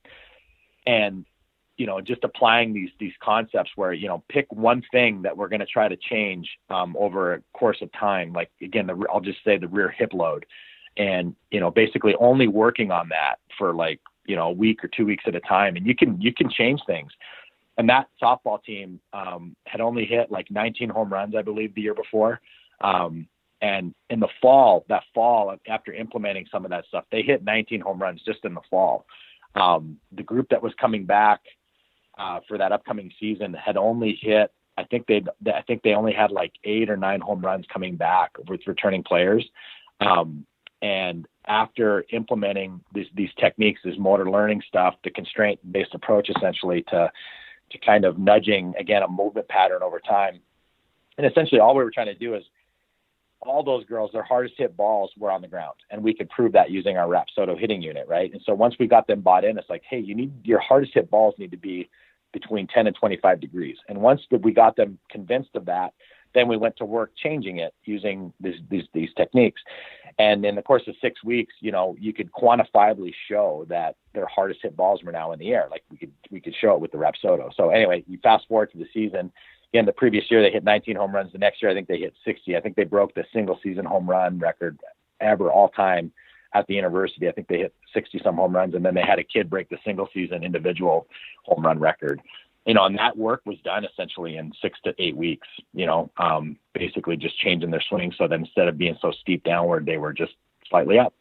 and 0.85 1.25
you 1.77 1.85
know, 1.85 2.01
just 2.01 2.23
applying 2.23 2.73
these 2.73 2.89
these 2.99 3.13
concepts 3.23 3.71
where 3.75 3.93
you 3.93 4.07
know, 4.07 4.23
pick 4.27 4.51
one 4.51 4.83
thing 4.91 5.21
that 5.21 5.35
we're 5.35 5.47
going 5.47 5.61
to 5.61 5.65
try 5.65 5.87
to 5.87 5.95
change 5.95 6.49
um, 6.69 6.95
over 6.97 7.35
a 7.35 7.41
course 7.53 7.77
of 7.81 7.91
time. 7.93 8.33
Like 8.33 8.51
again, 8.61 8.87
the 8.87 9.01
I'll 9.11 9.21
just 9.21 9.43
say 9.45 9.57
the 9.57 9.67
rear 9.67 9.89
hip 9.89 10.13
load, 10.13 10.45
and 10.97 11.35
you 11.51 11.59
know, 11.59 11.71
basically 11.71 12.15
only 12.15 12.47
working 12.47 12.91
on 12.91 13.09
that 13.09 13.35
for 13.57 13.73
like 13.73 13.99
you 14.25 14.35
know 14.35 14.47
a 14.47 14.51
week 14.51 14.83
or 14.83 14.87
two 14.87 15.05
weeks 15.05 15.23
at 15.27 15.35
a 15.35 15.39
time, 15.41 15.75
and 15.75 15.85
you 15.85 15.95
can 15.95 16.19
you 16.21 16.33
can 16.33 16.49
change 16.49 16.81
things. 16.85 17.11
And 17.77 17.89
that 17.89 18.07
softball 18.21 18.61
team 18.63 18.99
um, 19.13 19.55
had 19.65 19.81
only 19.81 20.05
hit 20.05 20.29
like 20.29 20.51
19 20.51 20.89
home 20.89 21.11
runs, 21.11 21.35
I 21.35 21.41
believe, 21.41 21.73
the 21.73 21.81
year 21.81 21.95
before. 21.95 22.41
Um, 22.81 23.27
and 23.61 23.93
in 24.09 24.19
the 24.19 24.27
fall, 24.41 24.85
that 24.89 25.03
fall, 25.13 25.55
after 25.67 25.93
implementing 25.93 26.47
some 26.51 26.65
of 26.65 26.71
that 26.71 26.85
stuff, 26.85 27.05
they 27.11 27.21
hit 27.21 27.43
19 27.43 27.81
home 27.81 27.99
runs 28.01 28.21
just 28.23 28.43
in 28.43 28.53
the 28.53 28.61
fall. 28.69 29.05
Um, 29.55 29.97
the 30.11 30.23
group 30.23 30.47
that 30.49 30.61
was 30.61 30.73
coming 30.79 31.05
back 31.05 31.41
uh, 32.17 32.39
for 32.47 32.57
that 32.57 32.71
upcoming 32.71 33.11
season 33.19 33.53
had 33.53 33.77
only 33.77 34.17
hit, 34.19 34.51
I 34.77 34.83
think 34.83 35.05
they, 35.07 35.23
I 35.47 35.61
think 35.61 35.83
they 35.83 35.93
only 35.93 36.13
had 36.13 36.31
like 36.31 36.53
eight 36.63 36.89
or 36.89 36.97
nine 36.97 37.21
home 37.21 37.41
runs 37.41 37.65
coming 37.71 37.95
back 37.95 38.31
with 38.47 38.61
returning 38.65 39.03
players. 39.03 39.47
Um, 39.99 40.45
and 40.81 41.27
after 41.47 42.05
implementing 42.11 42.81
these, 42.93 43.07
these 43.15 43.29
techniques, 43.39 43.81
this 43.83 43.97
motor 43.97 44.29
learning 44.29 44.61
stuff, 44.67 44.95
the 45.03 45.09
constraint-based 45.09 45.93
approach, 45.93 46.29
essentially 46.29 46.83
to 46.89 47.11
to 47.71 47.77
kind 47.77 48.03
of 48.03 48.17
nudging 48.19 48.73
again 48.77 49.01
a 49.01 49.07
movement 49.07 49.47
pattern 49.47 49.81
over 49.81 49.99
time, 49.99 50.41
and 51.17 51.25
essentially 51.25 51.61
all 51.61 51.75
we 51.75 51.83
were 51.83 51.91
trying 51.91 52.07
to 52.07 52.15
do 52.15 52.35
is 52.35 52.43
all 53.41 53.63
those 53.63 53.85
girls, 53.85 54.11
their 54.13 54.23
hardest 54.23 54.55
hit 54.57 54.77
balls 54.77 55.11
were 55.17 55.31
on 55.31 55.41
the 55.41 55.47
ground. 55.47 55.75
And 55.89 56.03
we 56.03 56.13
could 56.13 56.29
prove 56.29 56.51
that 56.53 56.69
using 56.69 56.97
our 56.97 57.07
Rapsodo 57.07 57.57
hitting 57.57 57.81
unit, 57.81 58.07
right? 58.07 58.31
And 58.31 58.41
so 58.45 58.53
once 58.53 58.75
we 58.79 58.87
got 58.87 59.07
them 59.07 59.21
bought 59.21 59.43
in, 59.43 59.57
it's 59.57 59.69
like, 59.69 59.81
hey, 59.89 59.99
you 59.99 60.13
need 60.13 60.31
your 60.43 60.59
hardest 60.59 60.93
hit 60.93 61.09
balls 61.09 61.33
need 61.37 61.51
to 61.51 61.57
be 61.57 61.89
between 62.33 62.67
10 62.67 62.87
and 62.87 62.95
25 62.95 63.41
degrees. 63.41 63.77
And 63.89 63.99
once 63.99 64.21
we 64.29 64.53
got 64.53 64.75
them 64.75 64.99
convinced 65.09 65.55
of 65.55 65.65
that, 65.65 65.93
then 66.33 66.47
we 66.47 66.57
went 66.57 66.77
to 66.77 66.85
work 66.85 67.11
changing 67.15 67.57
it 67.57 67.73
using 67.83 68.33
these, 68.39 68.59
these, 68.69 68.85
these 68.93 69.09
techniques. 69.15 69.61
And 70.19 70.45
in 70.45 70.55
the 70.55 70.61
course 70.61 70.83
of 70.87 70.95
six 71.01 71.23
weeks, 71.23 71.53
you 71.59 71.71
know, 71.71 71.95
you 71.99 72.13
could 72.13 72.31
quantifiably 72.31 73.13
show 73.29 73.65
that 73.69 73.95
their 74.13 74.25
hardest 74.27 74.61
hit 74.61 74.75
balls 74.75 75.03
were 75.03 75.11
now 75.11 75.31
in 75.31 75.39
the 75.39 75.49
air. 75.53 75.67
Like 75.69 75.83
we 75.89 75.97
could, 75.97 76.11
we 76.29 76.41
could 76.41 76.55
show 76.59 76.73
it 76.73 76.81
with 76.81 76.91
the 76.91 76.97
Rapsodo. 76.97 77.51
So 77.55 77.69
anyway, 77.69 78.03
you 78.07 78.17
fast 78.21 78.47
forward 78.47 78.71
to 78.71 78.77
the 78.77 78.87
season 78.93 79.31
again, 79.73 79.85
the 79.85 79.93
previous 79.93 80.29
year 80.29 80.41
they 80.41 80.51
hit 80.51 80.63
19 80.63 80.95
home 80.95 81.13
runs. 81.13 81.31
The 81.31 81.37
next 81.37 81.61
year, 81.61 81.71
I 81.71 81.73
think 81.73 81.87
they 81.87 81.99
hit 81.99 82.13
60. 82.25 82.55
I 82.55 82.59
think 82.59 82.75
they 82.75 82.83
broke 82.83 83.13
the 83.13 83.23
single 83.33 83.59
season 83.63 83.85
home 83.85 84.09
run 84.09 84.39
record 84.39 84.77
ever 85.19 85.51
all 85.51 85.69
time 85.69 86.11
at 86.53 86.67
the 86.67 86.73
university. 86.73 87.27
I 87.27 87.31
think 87.31 87.47
they 87.47 87.59
hit 87.59 87.73
60 87.93 88.19
some 88.23 88.35
home 88.35 88.55
runs, 88.55 88.75
and 88.75 88.85
then 88.85 88.93
they 88.93 89.01
had 89.01 89.19
a 89.19 89.23
kid 89.23 89.49
break 89.49 89.69
the 89.69 89.77
single 89.85 90.09
season 90.13 90.43
individual 90.43 91.07
home 91.43 91.65
run 91.65 91.79
record. 91.79 92.21
You 92.65 92.75
know, 92.75 92.85
and 92.85 92.97
that 92.97 93.17
work 93.17 93.41
was 93.45 93.57
done 93.63 93.85
essentially 93.85 94.37
in 94.37 94.51
six 94.61 94.79
to 94.83 94.93
eight 94.99 95.17
weeks. 95.17 95.47
You 95.73 95.85
know, 95.85 96.11
um, 96.17 96.57
basically 96.73 97.17
just 97.17 97.39
changing 97.39 97.71
their 97.71 97.83
swing 97.89 98.13
so 98.17 98.27
that 98.27 98.35
instead 98.35 98.67
of 98.67 98.77
being 98.77 98.97
so 99.01 99.11
steep 99.11 99.43
downward, 99.43 99.85
they 99.85 99.97
were 99.97 100.13
just 100.13 100.33
slightly 100.69 100.99
up. 100.99 101.13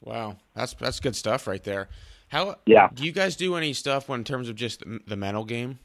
Wow, 0.00 0.36
that's 0.54 0.74
that's 0.74 1.00
good 1.00 1.16
stuff 1.16 1.46
right 1.46 1.62
there. 1.62 1.88
How 2.28 2.56
yeah? 2.66 2.88
Do 2.92 3.04
you 3.04 3.12
guys 3.12 3.36
do 3.36 3.54
any 3.54 3.72
stuff 3.72 4.10
in 4.10 4.24
terms 4.24 4.48
of 4.48 4.56
just 4.56 4.82
the 5.06 5.16
mental 5.16 5.44
game? 5.44 5.78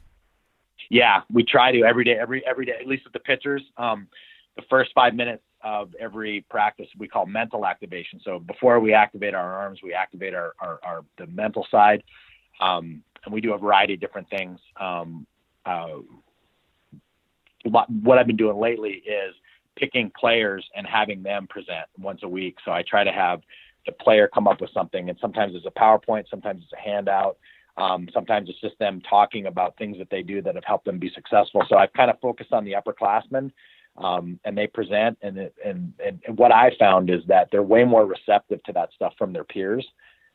Yeah, 0.88 1.20
we 1.32 1.44
try 1.44 1.70
to 1.70 1.84
every 1.84 2.04
day, 2.04 2.16
every 2.20 2.44
every 2.46 2.66
day, 2.66 2.74
at 2.80 2.86
least 2.86 3.04
with 3.04 3.12
the 3.12 3.20
pitchers. 3.20 3.62
Um, 3.76 4.08
the 4.56 4.62
first 4.68 4.90
five 4.94 5.14
minutes 5.14 5.42
of 5.62 5.94
every 6.00 6.44
practice 6.50 6.88
we 6.98 7.06
call 7.06 7.26
mental 7.26 7.66
activation. 7.66 8.20
So 8.24 8.38
before 8.38 8.80
we 8.80 8.92
activate 8.94 9.34
our 9.34 9.54
arms, 9.54 9.80
we 9.82 9.92
activate 9.92 10.34
our, 10.34 10.54
our, 10.58 10.80
our 10.82 11.04
the 11.18 11.26
mental 11.26 11.66
side, 11.70 12.02
um, 12.60 13.02
and 13.24 13.34
we 13.34 13.40
do 13.40 13.54
a 13.54 13.58
variety 13.58 13.94
of 13.94 14.00
different 14.00 14.28
things. 14.30 14.58
Um, 14.78 15.26
uh, 15.64 15.98
what 17.64 18.18
I've 18.18 18.26
been 18.26 18.36
doing 18.36 18.58
lately 18.58 19.02
is 19.06 19.34
picking 19.76 20.10
players 20.18 20.64
and 20.74 20.86
having 20.86 21.22
them 21.22 21.46
present 21.46 21.86
once 21.98 22.20
a 22.22 22.28
week. 22.28 22.56
So 22.64 22.72
I 22.72 22.82
try 22.82 23.04
to 23.04 23.12
have 23.12 23.40
the 23.86 23.92
player 23.92 24.28
come 24.32 24.46
up 24.46 24.60
with 24.60 24.70
something, 24.72 25.08
and 25.08 25.18
sometimes 25.20 25.54
it's 25.54 25.66
a 25.66 25.70
PowerPoint, 25.70 26.24
sometimes 26.28 26.62
it's 26.62 26.72
a 26.72 26.80
handout. 26.80 27.38
Um, 27.76 28.08
sometimes 28.12 28.48
it's 28.48 28.60
just 28.60 28.78
them 28.78 29.00
talking 29.08 29.46
about 29.46 29.76
things 29.78 29.96
that 29.98 30.10
they 30.10 30.22
do 30.22 30.42
that 30.42 30.54
have 30.54 30.64
helped 30.64 30.84
them 30.84 30.98
be 30.98 31.10
successful. 31.14 31.64
So 31.68 31.76
I've 31.76 31.92
kind 31.92 32.10
of 32.10 32.20
focused 32.20 32.52
on 32.52 32.64
the 32.64 32.72
upperclassmen, 32.72 33.52
um, 33.96 34.38
and 34.44 34.58
they 34.58 34.66
present. 34.66 35.16
And, 35.22 35.50
and 35.64 35.92
and 36.04 36.20
what 36.36 36.52
I 36.52 36.72
found 36.78 37.10
is 37.10 37.22
that 37.28 37.48
they're 37.50 37.62
way 37.62 37.84
more 37.84 38.04
receptive 38.04 38.62
to 38.64 38.72
that 38.72 38.90
stuff 38.94 39.14
from 39.16 39.32
their 39.32 39.44
peers 39.44 39.86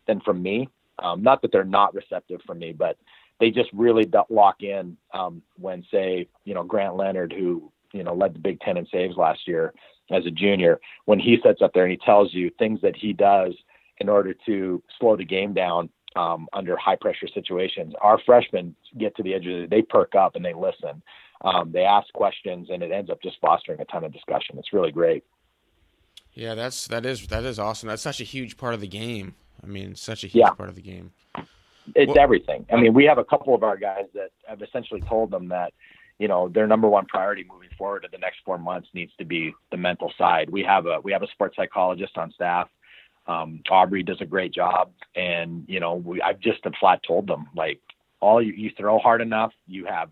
than 0.08 0.22
from 0.22 0.42
me. 0.42 0.70
Um, 1.00 1.24
not 1.24 1.42
that 1.42 1.52
they're 1.52 1.64
not 1.64 1.94
receptive 1.94 2.42
for 2.46 2.56
me, 2.56 2.72
but 2.72 2.98
they 3.40 3.52
just 3.52 3.70
really 3.74 4.10
lock 4.30 4.62
in 4.62 4.98
um, 5.14 5.42
when, 5.58 5.84
say, 5.92 6.28
you 6.46 6.54
know, 6.54 6.64
Grant 6.64 6.96
Leonard, 6.96 7.34
who 7.34 7.72
you 7.92 8.04
know 8.04 8.14
led 8.14 8.36
the 8.36 8.40
Big 8.40 8.60
Ten 8.62 8.78
in 8.78 8.88
saves 8.88 9.18
last 9.18 9.48
year 9.48 9.74
as 10.12 10.26
a 10.26 10.32
junior, 10.32 10.80
when 11.06 11.20
he 11.20 11.38
sits 11.44 11.62
up 11.62 11.72
there 11.74 11.84
and 11.84 11.92
he 11.92 12.00
tells 12.06 12.34
you 12.34 12.52
things 12.58 12.80
that 12.82 12.96
he 12.96 13.12
does 13.14 13.54
in 13.98 14.10
order 14.10 14.36
to 14.46 14.84
slow 15.00 15.16
the 15.16 15.26
game 15.26 15.54
down 15.54 15.90
um, 16.16 16.48
under 16.54 16.78
high 16.78 16.96
pressure 16.96 17.28
situations. 17.34 17.94
Our 18.02 18.20
freshmen 18.26 18.76
get 18.98 19.16
to 19.18 19.24
the 19.24 19.34
edge 19.34 19.46
of 19.48 19.64
it, 19.64 19.70
they 19.70 19.82
perk 19.82 20.16
up 20.16 20.36
and 20.36 20.46
they 20.46 20.54
listen. 20.54 21.02
Um, 21.42 21.72
they 21.72 21.84
ask 21.84 22.12
questions, 22.14 22.70
and 22.72 22.82
it 22.82 22.92
ends 22.92 23.10
up 23.10 23.22
just 23.22 23.38
fostering 23.42 23.82
a 23.82 23.86
ton 23.86 24.04
of 24.04 24.14
discussion. 24.14 24.58
It's 24.58 24.74
really 24.74 24.92
great. 24.92 25.24
Yeah, 26.34 26.56
that's 26.56 26.88
that 26.88 27.06
is 27.06 27.28
that 27.28 27.44
is 27.44 27.60
awesome. 27.60 27.90
That's 27.90 28.02
such 28.02 28.22
a 28.22 28.26
huge 28.26 28.58
part 28.58 28.74
of 28.74 28.82
the 28.82 28.88
game. 28.88 29.36
I 29.66 29.70
mean, 29.70 29.96
such 29.96 30.24
a 30.24 30.28
huge 30.28 30.42
yeah. 30.42 30.52
part 30.52 30.70
of 30.70 30.76
the 30.76 30.82
game. 30.82 31.12
It's 31.96 32.10
well, 32.10 32.20
everything. 32.20 32.66
I 32.72 32.78
mean, 32.78 32.94
we 32.94 33.06
have 33.06 33.18
a 33.18 33.24
couple 33.24 33.54
of 33.54 33.64
our 33.64 33.78
guys 33.78 34.06
that 34.14 34.32
have 34.48 34.62
essentially 34.62 35.02
told 35.02 35.32
them 35.32 35.48
that, 35.50 35.74
you 36.18 36.28
know, 36.28 36.50
their 36.50 36.66
number 36.68 36.88
one 36.88 37.06
priority 37.06 37.46
moving 37.52 37.70
forward 37.78 38.06
in 38.06 38.12
the 38.12 38.18
next 38.18 38.38
four 38.44 38.58
months 38.58 38.88
needs 38.94 39.12
to 39.20 39.26
be 39.26 39.54
the 39.72 39.78
mental 39.78 40.12
side. 40.18 40.50
We 40.50 40.64
have 40.64 40.86
a 40.86 41.00
we 41.04 41.12
have 41.12 41.24
a 41.24 41.28
sports 41.28 41.56
psychologist 41.56 42.18
on 42.18 42.32
staff 42.32 42.70
um, 43.28 43.62
Aubrey 43.70 44.04
does 44.04 44.22
a 44.22 44.26
great 44.26 44.54
job, 44.54 44.92
and 45.16 45.66
you 45.68 45.80
know, 45.80 45.96
we, 45.96 46.22
I've 46.22 46.40
just 46.40 46.60
flat 46.80 47.02
told 47.08 47.28
them 47.28 47.48
like, 47.56 47.80
all 48.20 48.42
you, 48.42 48.54
you 48.54 48.72
throw 48.78 49.00
hard 49.00 49.22
enough, 49.22 49.52
you 49.68 49.86
have 49.86 50.10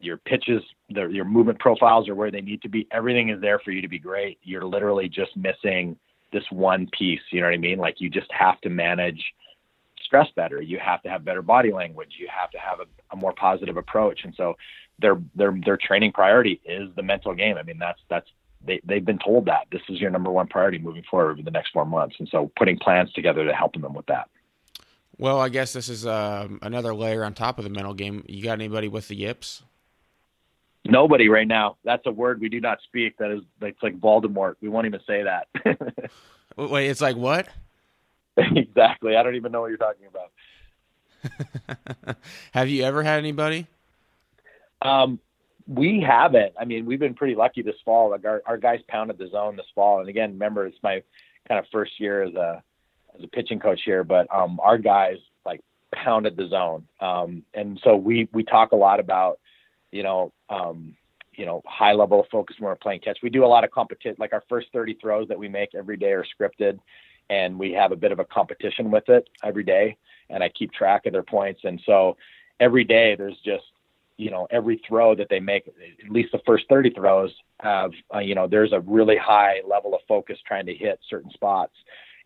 your 0.00 0.18
pitches, 0.18 0.62
the, 0.90 1.06
your 1.06 1.24
movement 1.24 1.58
profiles 1.58 2.08
are 2.08 2.14
where 2.14 2.30
they 2.30 2.40
need 2.40 2.62
to 2.62 2.68
be. 2.68 2.86
Everything 2.90 3.30
is 3.30 3.40
there 3.40 3.58
for 3.58 3.70
you 3.70 3.80
to 3.80 3.88
be 3.88 3.98
great. 3.98 4.38
You're 4.42 4.64
literally 4.64 5.08
just 5.08 5.36
missing 5.36 5.96
this 6.34 6.44
one 6.50 6.88
piece. 6.98 7.20
You 7.30 7.40
know 7.40 7.46
what 7.46 7.54
I 7.54 7.58
mean? 7.58 7.78
Like 7.78 8.00
you 8.00 8.10
just 8.10 8.30
have 8.32 8.60
to 8.62 8.68
manage 8.68 9.24
stress 10.04 10.28
better. 10.36 10.60
You 10.60 10.78
have 10.78 11.00
to 11.02 11.08
have 11.08 11.24
better 11.24 11.40
body 11.40 11.72
language. 11.72 12.16
You 12.18 12.28
have 12.28 12.50
to 12.50 12.58
have 12.58 12.80
a, 12.80 12.84
a 13.12 13.16
more 13.16 13.32
positive 13.32 13.78
approach. 13.78 14.20
And 14.24 14.34
so 14.36 14.54
their 14.98 15.16
their 15.34 15.56
their 15.64 15.78
training 15.78 16.12
priority 16.12 16.60
is 16.64 16.90
the 16.96 17.02
mental 17.02 17.34
game. 17.34 17.56
I 17.56 17.62
mean, 17.62 17.78
that's 17.78 18.00
that's 18.10 18.28
they 18.66 18.80
they've 18.84 19.04
been 19.04 19.18
told 19.18 19.46
that 19.46 19.66
this 19.72 19.82
is 19.88 20.00
your 20.00 20.10
number 20.10 20.30
one 20.30 20.48
priority 20.48 20.78
moving 20.78 21.04
forward 21.10 21.32
over 21.32 21.42
the 21.42 21.50
next 21.50 21.70
four 21.70 21.86
months. 21.86 22.16
And 22.18 22.28
so 22.28 22.50
putting 22.56 22.78
plans 22.78 23.12
together 23.12 23.44
to 23.44 23.54
helping 23.54 23.82
them 23.82 23.94
with 23.94 24.06
that. 24.06 24.28
Well, 25.16 25.40
I 25.40 25.48
guess 25.48 25.72
this 25.72 25.88
is 25.88 26.06
um, 26.06 26.58
another 26.60 26.92
layer 26.92 27.24
on 27.24 27.34
top 27.34 27.58
of 27.58 27.64
the 27.64 27.70
mental 27.70 27.94
game. 27.94 28.24
You 28.28 28.42
got 28.42 28.54
anybody 28.54 28.88
with 28.88 29.06
the 29.06 29.14
yips? 29.14 29.62
Nobody 30.86 31.28
right 31.28 31.48
now. 31.48 31.76
That's 31.84 32.04
a 32.06 32.10
word 32.10 32.40
we 32.40 32.48
do 32.48 32.60
not 32.60 32.78
speak. 32.84 33.16
That 33.18 33.30
is, 33.30 33.40
it's 33.62 33.82
like 33.82 33.98
Voldemort. 33.98 34.56
We 34.60 34.68
won't 34.68 34.86
even 34.86 35.00
say 35.06 35.22
that. 35.22 35.48
Wait, 36.56 36.88
it's 36.88 37.00
like 37.00 37.16
what? 37.16 37.48
exactly. 38.36 39.16
I 39.16 39.22
don't 39.22 39.36
even 39.36 39.52
know 39.52 39.62
what 39.62 39.68
you're 39.68 39.78
talking 39.78 40.06
about. 40.06 40.30
Have 42.52 42.68
you 42.68 42.84
ever 42.84 43.02
had 43.02 43.18
anybody? 43.18 43.66
Um, 44.82 45.18
we 45.66 46.04
haven't. 46.06 46.52
I 46.60 46.64
mean, 46.64 46.84
we've 46.84 46.98
been 46.98 47.14
pretty 47.14 47.34
lucky 47.34 47.62
this 47.62 47.76
fall. 47.84 48.10
Like 48.10 48.26
our, 48.26 48.42
our 48.46 48.58
guys 48.58 48.80
pounded 48.88 49.16
the 49.18 49.28
zone 49.28 49.56
this 49.56 49.66
fall. 49.74 50.00
And 50.00 50.08
again, 50.08 50.32
remember, 50.32 50.66
it's 50.66 50.76
my 50.82 51.02
kind 51.48 51.58
of 51.58 51.64
first 51.72 51.98
year 51.98 52.22
as 52.22 52.34
a 52.34 52.62
as 53.16 53.24
a 53.24 53.28
pitching 53.28 53.60
coach 53.60 53.80
here, 53.84 54.04
but 54.04 54.26
um, 54.34 54.58
our 54.60 54.76
guys 54.76 55.16
like 55.46 55.60
pounded 55.94 56.36
the 56.36 56.48
zone. 56.48 56.86
Um, 57.00 57.44
and 57.54 57.80
so 57.82 57.96
we 57.96 58.28
we 58.32 58.44
talk 58.44 58.72
a 58.72 58.76
lot 58.76 59.00
about, 59.00 59.38
you 59.90 60.02
know, 60.02 60.32
um, 60.48 60.94
you 61.32 61.46
know, 61.46 61.62
high 61.66 61.92
level 61.92 62.20
of 62.20 62.26
focus 62.30 62.56
when 62.58 62.68
we're 62.68 62.76
playing 62.76 63.00
catch. 63.00 63.18
We 63.22 63.30
do 63.30 63.44
a 63.44 63.46
lot 63.46 63.64
of 63.64 63.70
competition. 63.70 64.16
Like 64.18 64.32
our 64.32 64.44
first 64.48 64.68
30 64.72 64.94
throws 65.00 65.28
that 65.28 65.38
we 65.38 65.48
make 65.48 65.74
every 65.74 65.96
day 65.96 66.12
are 66.12 66.24
scripted, 66.24 66.78
and 67.30 67.58
we 67.58 67.72
have 67.72 67.92
a 67.92 67.96
bit 67.96 68.12
of 68.12 68.18
a 68.18 68.24
competition 68.24 68.90
with 68.90 69.08
it 69.08 69.28
every 69.42 69.64
day. 69.64 69.96
And 70.30 70.42
I 70.42 70.48
keep 70.50 70.72
track 70.72 71.06
of 71.06 71.12
their 71.12 71.22
points. 71.22 71.60
And 71.64 71.80
so 71.84 72.16
every 72.60 72.84
day 72.84 73.14
there's 73.16 73.38
just 73.44 73.64
you 74.16 74.30
know 74.30 74.46
every 74.50 74.80
throw 74.86 75.14
that 75.14 75.28
they 75.28 75.40
make 75.40 75.66
at 75.66 76.10
least 76.10 76.30
the 76.32 76.40
first 76.46 76.64
30 76.68 76.90
throws 76.90 77.32
have 77.60 77.90
uh, 78.14 78.18
you 78.18 78.34
know 78.34 78.46
there's 78.46 78.72
a 78.72 78.80
really 78.80 79.16
high 79.16 79.60
level 79.68 79.94
of 79.94 80.00
focus 80.06 80.38
trying 80.46 80.66
to 80.66 80.74
hit 80.74 81.00
certain 81.08 81.30
spots 81.30 81.72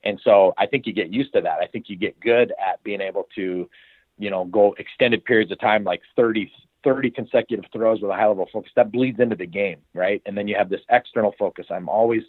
and 0.04 0.20
so 0.22 0.52
i 0.58 0.66
think 0.66 0.86
you 0.86 0.92
get 0.92 1.12
used 1.12 1.32
to 1.32 1.40
that 1.40 1.58
i 1.60 1.66
think 1.66 1.88
you 1.88 1.96
get 1.96 2.18
good 2.20 2.52
at 2.64 2.82
being 2.82 3.00
able 3.00 3.26
to 3.34 3.68
you 4.18 4.30
know 4.30 4.44
go 4.46 4.74
extended 4.78 5.24
periods 5.24 5.50
of 5.50 5.58
time 5.60 5.82
like 5.84 6.02
30 6.16 6.50
30 6.89 7.11
consecutive 7.11 7.66
throws 7.70 8.01
with 8.01 8.11
a 8.11 8.14
high 8.14 8.26
level 8.26 8.49
focus 8.51 8.72
that 8.74 8.91
bleeds 8.91 9.20
into 9.20 9.36
the 9.36 9.47
game 9.47 9.76
right? 9.95 10.22
And 10.24 10.36
then 10.36 10.49
you 10.49 10.57
have 10.57 10.70
this 10.70 10.80
external 10.91 11.34
focus. 11.39 11.66
I'm 11.70 11.89
always 11.89 12.22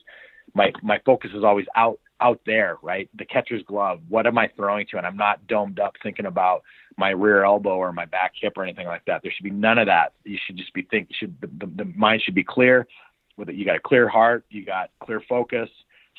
my 0.53 0.73
my 0.83 0.99
focus 1.05 1.31
is 1.33 1.43
always 1.43 1.65
out 1.75 1.99
out 2.19 2.41
there 2.45 2.77
right? 2.81 3.09
The 3.17 3.25
catcher's 3.25 3.63
glove 3.63 4.01
what 4.09 4.27
am 4.27 4.37
i 4.37 4.49
throwing 4.55 4.85
to? 4.91 4.97
And 4.97 5.07
i'm 5.07 5.15
not 5.15 5.47
domed 5.47 5.79
up 5.79 5.93
thinking 6.03 6.25
about 6.25 6.63
my 6.97 7.11
rear 7.11 7.45
elbow 7.45 7.77
or 7.77 7.93
my 7.93 8.05
back 8.05 8.33
hip 8.35 8.53
or 8.57 8.63
anything 8.63 8.87
like 8.87 9.05
that. 9.05 9.21
There 9.23 9.31
should 9.31 9.45
be 9.45 9.51
none 9.51 9.77
of 9.77 9.87
that. 9.87 10.11
You 10.25 10.37
should 10.45 10.57
just 10.57 10.73
be 10.73 10.81
think 10.81 11.07
should 11.13 11.39
the, 11.39 11.47
the, 11.59 11.83
the 11.83 11.85
mind 11.95 12.21
should 12.23 12.35
be 12.35 12.43
clear 12.43 12.85
with 13.37 13.47
it. 13.47 13.55
You 13.55 13.63
got 13.63 13.77
a 13.77 13.79
clear 13.79 14.09
heart 14.09 14.43
you 14.49 14.65
got 14.65 14.89
clear 15.01 15.21
focus 15.29 15.69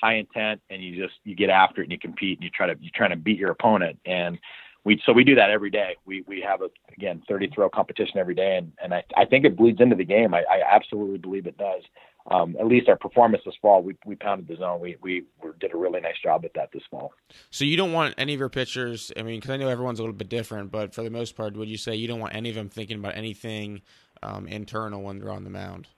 high 0.01 0.15
intent 0.15 0.63
and 0.71 0.83
you 0.83 0.97
just 0.97 1.19
you 1.25 1.35
get 1.35 1.51
after 1.51 1.83
it 1.83 1.85
and 1.85 1.93
you 1.93 1.99
compete 1.99 2.39
and 2.39 2.45
you 2.45 2.51
try 2.51 2.67
to 2.67 2.75
you're 2.81 2.93
trying 2.95 3.11
to 3.11 3.17
beat 3.17 3.39
your 3.39 3.51
opponent. 3.51 3.99
And 4.07 4.39
we 4.85 5.01
so 5.05 5.13
we 5.13 5.25
do 5.25 5.35
that 5.35 5.51
every 5.51 5.71
day. 5.71 5.97
We 6.07 6.23
we 6.27 6.41
have 6.41 6.63
a 6.63 6.71
again 6.93 7.23
30 7.29 7.51
throw 7.55 7.69
competition 7.69 8.19
every 8.19 8.35
day, 8.35 8.57
and 8.57 8.73
and 8.83 8.95
I, 8.95 9.05
I 9.17 9.25
think 9.25 9.45
it 9.45 9.57
bleeds 9.57 9.81
into 9.81 9.97
the 9.97 10.05
game. 10.05 10.35
I, 10.35 10.41
I 10.51 10.63
absolutely 10.71 11.19
believe 11.19 11.47
it 11.47 11.59
does. 11.59 11.83
Um, 12.31 12.55
at 12.61 12.67
least 12.67 12.89
our 12.89 12.97
performance 12.97 13.43
this 13.45 13.55
fall, 13.61 13.83
we 13.83 13.97
we 14.05 14.15
pounded 14.15 14.49
the 14.49 14.57
zone. 14.57 14.81
We, 14.81 14.97
we 15.03 15.25
we 15.43 15.51
did 15.59 15.75
a 15.75 15.77
really 15.77 16.01
nice 16.01 16.19
job 16.23 16.45
at 16.45 16.53
that 16.55 16.71
this 16.73 16.83
fall. 16.91 17.13
So 17.51 17.65
you 17.65 17.77
don't 17.77 17.93
want 17.93 18.15
any 18.19 18.35
of 18.35 18.41
your 18.41 18.49
pitchers. 18.49 19.13
I 19.17 19.23
mean, 19.23 19.41
because 19.41 19.51
I 19.51 19.57
know 19.57 19.69
everyone's 19.69 19.99
a 19.99 20.03
little 20.03 20.15
bit 20.15 20.29
different, 20.29 20.71
but 20.71 20.95
for 20.95 21.03
the 21.03 21.11
most 21.11 21.37
part, 21.37 21.57
would 21.57 21.69
you 21.69 21.79
say 21.79 21.95
you 21.95 22.09
don't 22.09 22.21
want 22.21 22.35
any 22.35 22.49
of 22.49 22.55
them 22.55 22.69
thinking 22.69 22.99
about 22.99 23.17
anything 23.17 23.83
um, 24.23 24.47
internal 24.47 25.03
when 25.03 25.19
they're 25.19 25.31
on 25.31 25.45
the 25.45 25.51
mound? 25.51 25.89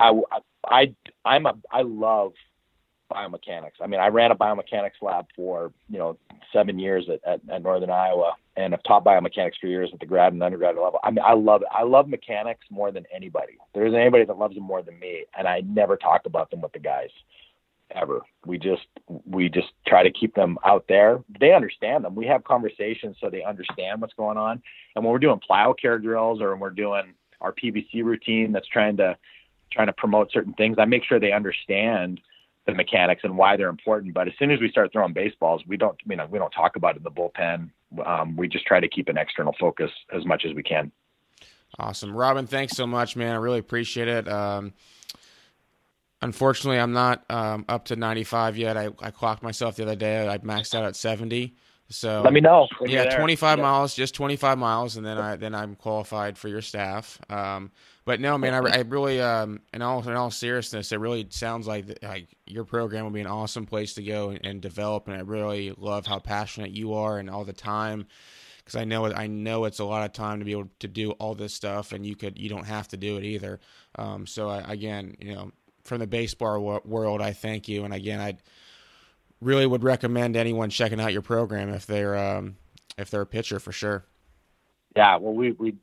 I 0.00 0.12
I 0.66 0.94
I'm 1.24 1.46
a 1.46 1.54
I 1.70 1.82
love 1.82 2.32
biomechanics. 3.12 3.80
I 3.80 3.86
mean, 3.86 4.00
I 4.00 4.08
ran 4.08 4.30
a 4.30 4.36
biomechanics 4.36 5.02
lab 5.02 5.26
for 5.34 5.72
you 5.88 5.98
know 5.98 6.16
seven 6.52 6.78
years 6.78 7.08
at, 7.08 7.20
at, 7.26 7.40
at 7.50 7.62
Northern 7.62 7.90
Iowa, 7.90 8.34
and 8.56 8.74
I've 8.74 8.82
taught 8.82 9.04
biomechanics 9.04 9.58
for 9.60 9.66
years 9.66 9.90
at 9.92 10.00
the 10.00 10.06
grad 10.06 10.32
and 10.32 10.42
undergraduate 10.42 10.82
level. 10.82 11.00
I 11.02 11.10
mean, 11.10 11.24
I 11.24 11.34
love. 11.34 11.62
I 11.72 11.82
love 11.82 12.08
mechanics 12.08 12.66
more 12.70 12.92
than 12.92 13.04
anybody. 13.14 13.58
There 13.74 13.86
isn't 13.86 13.98
anybody 13.98 14.24
that 14.24 14.38
loves 14.38 14.54
them 14.54 14.64
more 14.64 14.82
than 14.82 14.98
me, 14.98 15.24
and 15.36 15.46
I 15.46 15.60
never 15.60 15.96
talk 15.96 16.22
about 16.26 16.50
them 16.50 16.60
with 16.60 16.72
the 16.72 16.78
guys 16.78 17.10
ever. 17.94 18.20
We 18.46 18.58
just 18.58 18.86
we 19.26 19.48
just 19.48 19.68
try 19.86 20.02
to 20.02 20.10
keep 20.10 20.34
them 20.34 20.58
out 20.64 20.84
there. 20.88 21.22
They 21.40 21.52
understand 21.52 22.04
them. 22.04 22.14
We 22.14 22.26
have 22.26 22.44
conversations 22.44 23.16
so 23.20 23.30
they 23.30 23.42
understand 23.42 24.00
what's 24.00 24.14
going 24.14 24.36
on. 24.36 24.62
And 24.94 25.04
when 25.04 25.12
we're 25.12 25.18
doing 25.18 25.40
PlyoCare 25.48 26.02
drills 26.02 26.40
or 26.40 26.50
when 26.50 26.60
we're 26.60 26.70
doing 26.70 27.14
our 27.40 27.52
PVC 27.52 28.04
routine 28.04 28.52
that's 28.52 28.68
trying 28.68 28.96
to 28.98 29.16
trying 29.72 29.86
to 29.86 29.92
promote 29.92 30.32
certain 30.32 30.54
things, 30.54 30.76
I 30.78 30.84
make 30.86 31.04
sure 31.04 31.20
they 31.20 31.32
understand 31.32 32.20
the 32.68 32.74
mechanics 32.74 33.22
and 33.24 33.36
why 33.36 33.56
they're 33.56 33.70
important. 33.70 34.12
But 34.12 34.28
as 34.28 34.34
soon 34.38 34.50
as 34.50 34.60
we 34.60 34.70
start 34.70 34.92
throwing 34.92 35.14
baseballs, 35.14 35.62
we 35.66 35.76
don't, 35.76 35.96
you 36.08 36.16
know, 36.16 36.26
we 36.30 36.38
don't 36.38 36.50
talk 36.50 36.76
about 36.76 36.94
it 36.94 36.98
in 36.98 37.02
the 37.02 37.10
bullpen. 37.10 37.70
Um, 38.04 38.36
we 38.36 38.46
just 38.46 38.66
try 38.66 38.78
to 38.78 38.88
keep 38.88 39.08
an 39.08 39.16
external 39.16 39.54
focus 39.58 39.90
as 40.14 40.24
much 40.26 40.44
as 40.44 40.54
we 40.54 40.62
can. 40.62 40.92
Awesome, 41.78 42.14
Robin. 42.14 42.46
Thanks 42.46 42.76
so 42.76 42.86
much, 42.86 43.16
man. 43.16 43.32
I 43.32 43.36
really 43.36 43.58
appreciate 43.58 44.08
it. 44.08 44.28
Um, 44.28 44.74
unfortunately, 46.20 46.78
I'm 46.78 46.92
not 46.92 47.24
um, 47.30 47.64
up 47.68 47.86
to 47.86 47.96
95 47.96 48.58
yet. 48.58 48.76
I, 48.76 48.90
I 49.00 49.10
clocked 49.10 49.42
myself 49.42 49.76
the 49.76 49.84
other 49.84 49.96
day. 49.96 50.28
I 50.28 50.36
maxed 50.38 50.74
out 50.74 50.84
at 50.84 50.94
70. 50.94 51.56
So 51.90 52.20
let 52.22 52.34
me 52.34 52.40
know. 52.40 52.68
Yeah, 52.82 53.16
25 53.16 53.58
yeah. 53.58 53.62
miles, 53.62 53.94
just 53.94 54.14
25 54.14 54.58
miles, 54.58 54.98
and 54.98 55.06
then 55.06 55.16
I 55.16 55.36
then 55.36 55.54
I'm 55.54 55.74
qualified 55.74 56.36
for 56.36 56.48
your 56.48 56.60
staff. 56.60 57.18
Um, 57.30 57.70
but 58.08 58.20
no, 58.20 58.38
man, 58.38 58.54
I, 58.54 58.78
I 58.78 58.78
really, 58.78 59.20
um, 59.20 59.60
in 59.74 59.82
all 59.82 60.00
in 60.00 60.14
all 60.14 60.30
seriousness, 60.30 60.92
it 60.92 60.96
really 60.98 61.26
sounds 61.28 61.66
like 61.66 62.02
like 62.02 62.28
your 62.46 62.64
program 62.64 63.04
would 63.04 63.12
be 63.12 63.20
an 63.20 63.26
awesome 63.26 63.66
place 63.66 63.92
to 63.96 64.02
go 64.02 64.30
and, 64.30 64.46
and 64.46 64.62
develop. 64.62 65.08
And 65.08 65.16
I 65.18 65.20
really 65.20 65.74
love 65.76 66.06
how 66.06 66.18
passionate 66.18 66.70
you 66.70 66.94
are 66.94 67.18
and 67.18 67.28
all 67.28 67.44
the 67.44 67.52
time, 67.52 68.06
because 68.64 68.76
I 68.76 68.84
know 68.84 69.12
I 69.12 69.26
know 69.26 69.66
it's 69.66 69.78
a 69.78 69.84
lot 69.84 70.06
of 70.06 70.14
time 70.14 70.38
to 70.38 70.46
be 70.46 70.52
able 70.52 70.70
to 70.78 70.88
do 70.88 71.10
all 71.10 71.34
this 71.34 71.52
stuff, 71.52 71.92
and 71.92 72.06
you 72.06 72.16
could 72.16 72.38
you 72.38 72.48
don't 72.48 72.64
have 72.64 72.88
to 72.88 72.96
do 72.96 73.18
it 73.18 73.24
either. 73.24 73.60
Um, 73.96 74.26
so 74.26 74.48
I, 74.48 74.60
again, 74.72 75.14
you 75.20 75.34
know, 75.34 75.52
from 75.84 75.98
the 75.98 76.06
baseball 76.06 76.80
world, 76.86 77.20
I 77.20 77.34
thank 77.34 77.68
you, 77.68 77.84
and 77.84 77.92
again, 77.92 78.22
I 78.22 78.38
really 79.42 79.66
would 79.66 79.84
recommend 79.84 80.34
anyone 80.34 80.70
checking 80.70 80.98
out 80.98 81.12
your 81.12 81.20
program 81.20 81.68
if 81.74 81.84
they're 81.84 82.16
um, 82.16 82.56
if 82.96 83.10
they're 83.10 83.20
a 83.20 83.26
pitcher 83.26 83.60
for 83.60 83.70
sure 83.70 84.06
yeah, 84.96 85.16
well, 85.16 85.34
we 85.34 85.52
we 85.52 85.74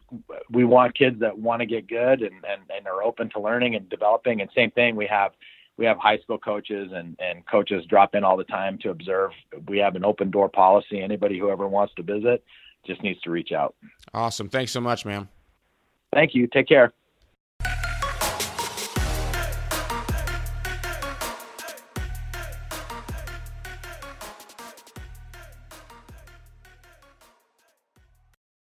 we 0.49 0.65
want 0.65 0.97
kids 0.97 1.19
that 1.19 1.37
want 1.37 1.61
to 1.61 1.65
get 1.65 1.87
good 1.87 2.21
and, 2.21 2.43
and 2.47 2.61
and 2.75 2.87
are 2.87 3.03
open 3.03 3.29
to 3.31 3.39
learning 3.39 3.75
and 3.75 3.87
developing. 3.89 4.41
And 4.41 4.49
same 4.55 4.71
thing, 4.71 4.95
we 4.95 5.07
have 5.07 5.31
we 5.77 5.85
have 5.85 5.97
high 5.97 6.17
school 6.19 6.37
coaches 6.37 6.91
and 6.93 7.15
and 7.19 7.45
coaches 7.45 7.85
drop 7.87 8.15
in 8.15 8.23
all 8.23 8.37
the 8.37 8.43
time 8.43 8.77
to 8.79 8.89
observe. 8.89 9.31
We 9.67 9.77
have 9.79 9.95
an 9.95 10.03
open 10.03 10.31
door 10.31 10.49
policy. 10.49 11.01
Anybody 11.01 11.39
who 11.39 11.49
ever 11.49 11.67
wants 11.67 11.93
to 11.95 12.03
visit 12.03 12.43
just 12.85 13.01
needs 13.03 13.21
to 13.21 13.31
reach 13.31 13.51
out. 13.51 13.75
Awesome. 14.13 14.49
Thanks 14.49 14.71
so 14.71 14.81
much, 14.81 15.05
man. 15.05 15.27
Thank 16.13 16.33
you. 16.33 16.47
Take 16.47 16.67
care. 16.67 16.93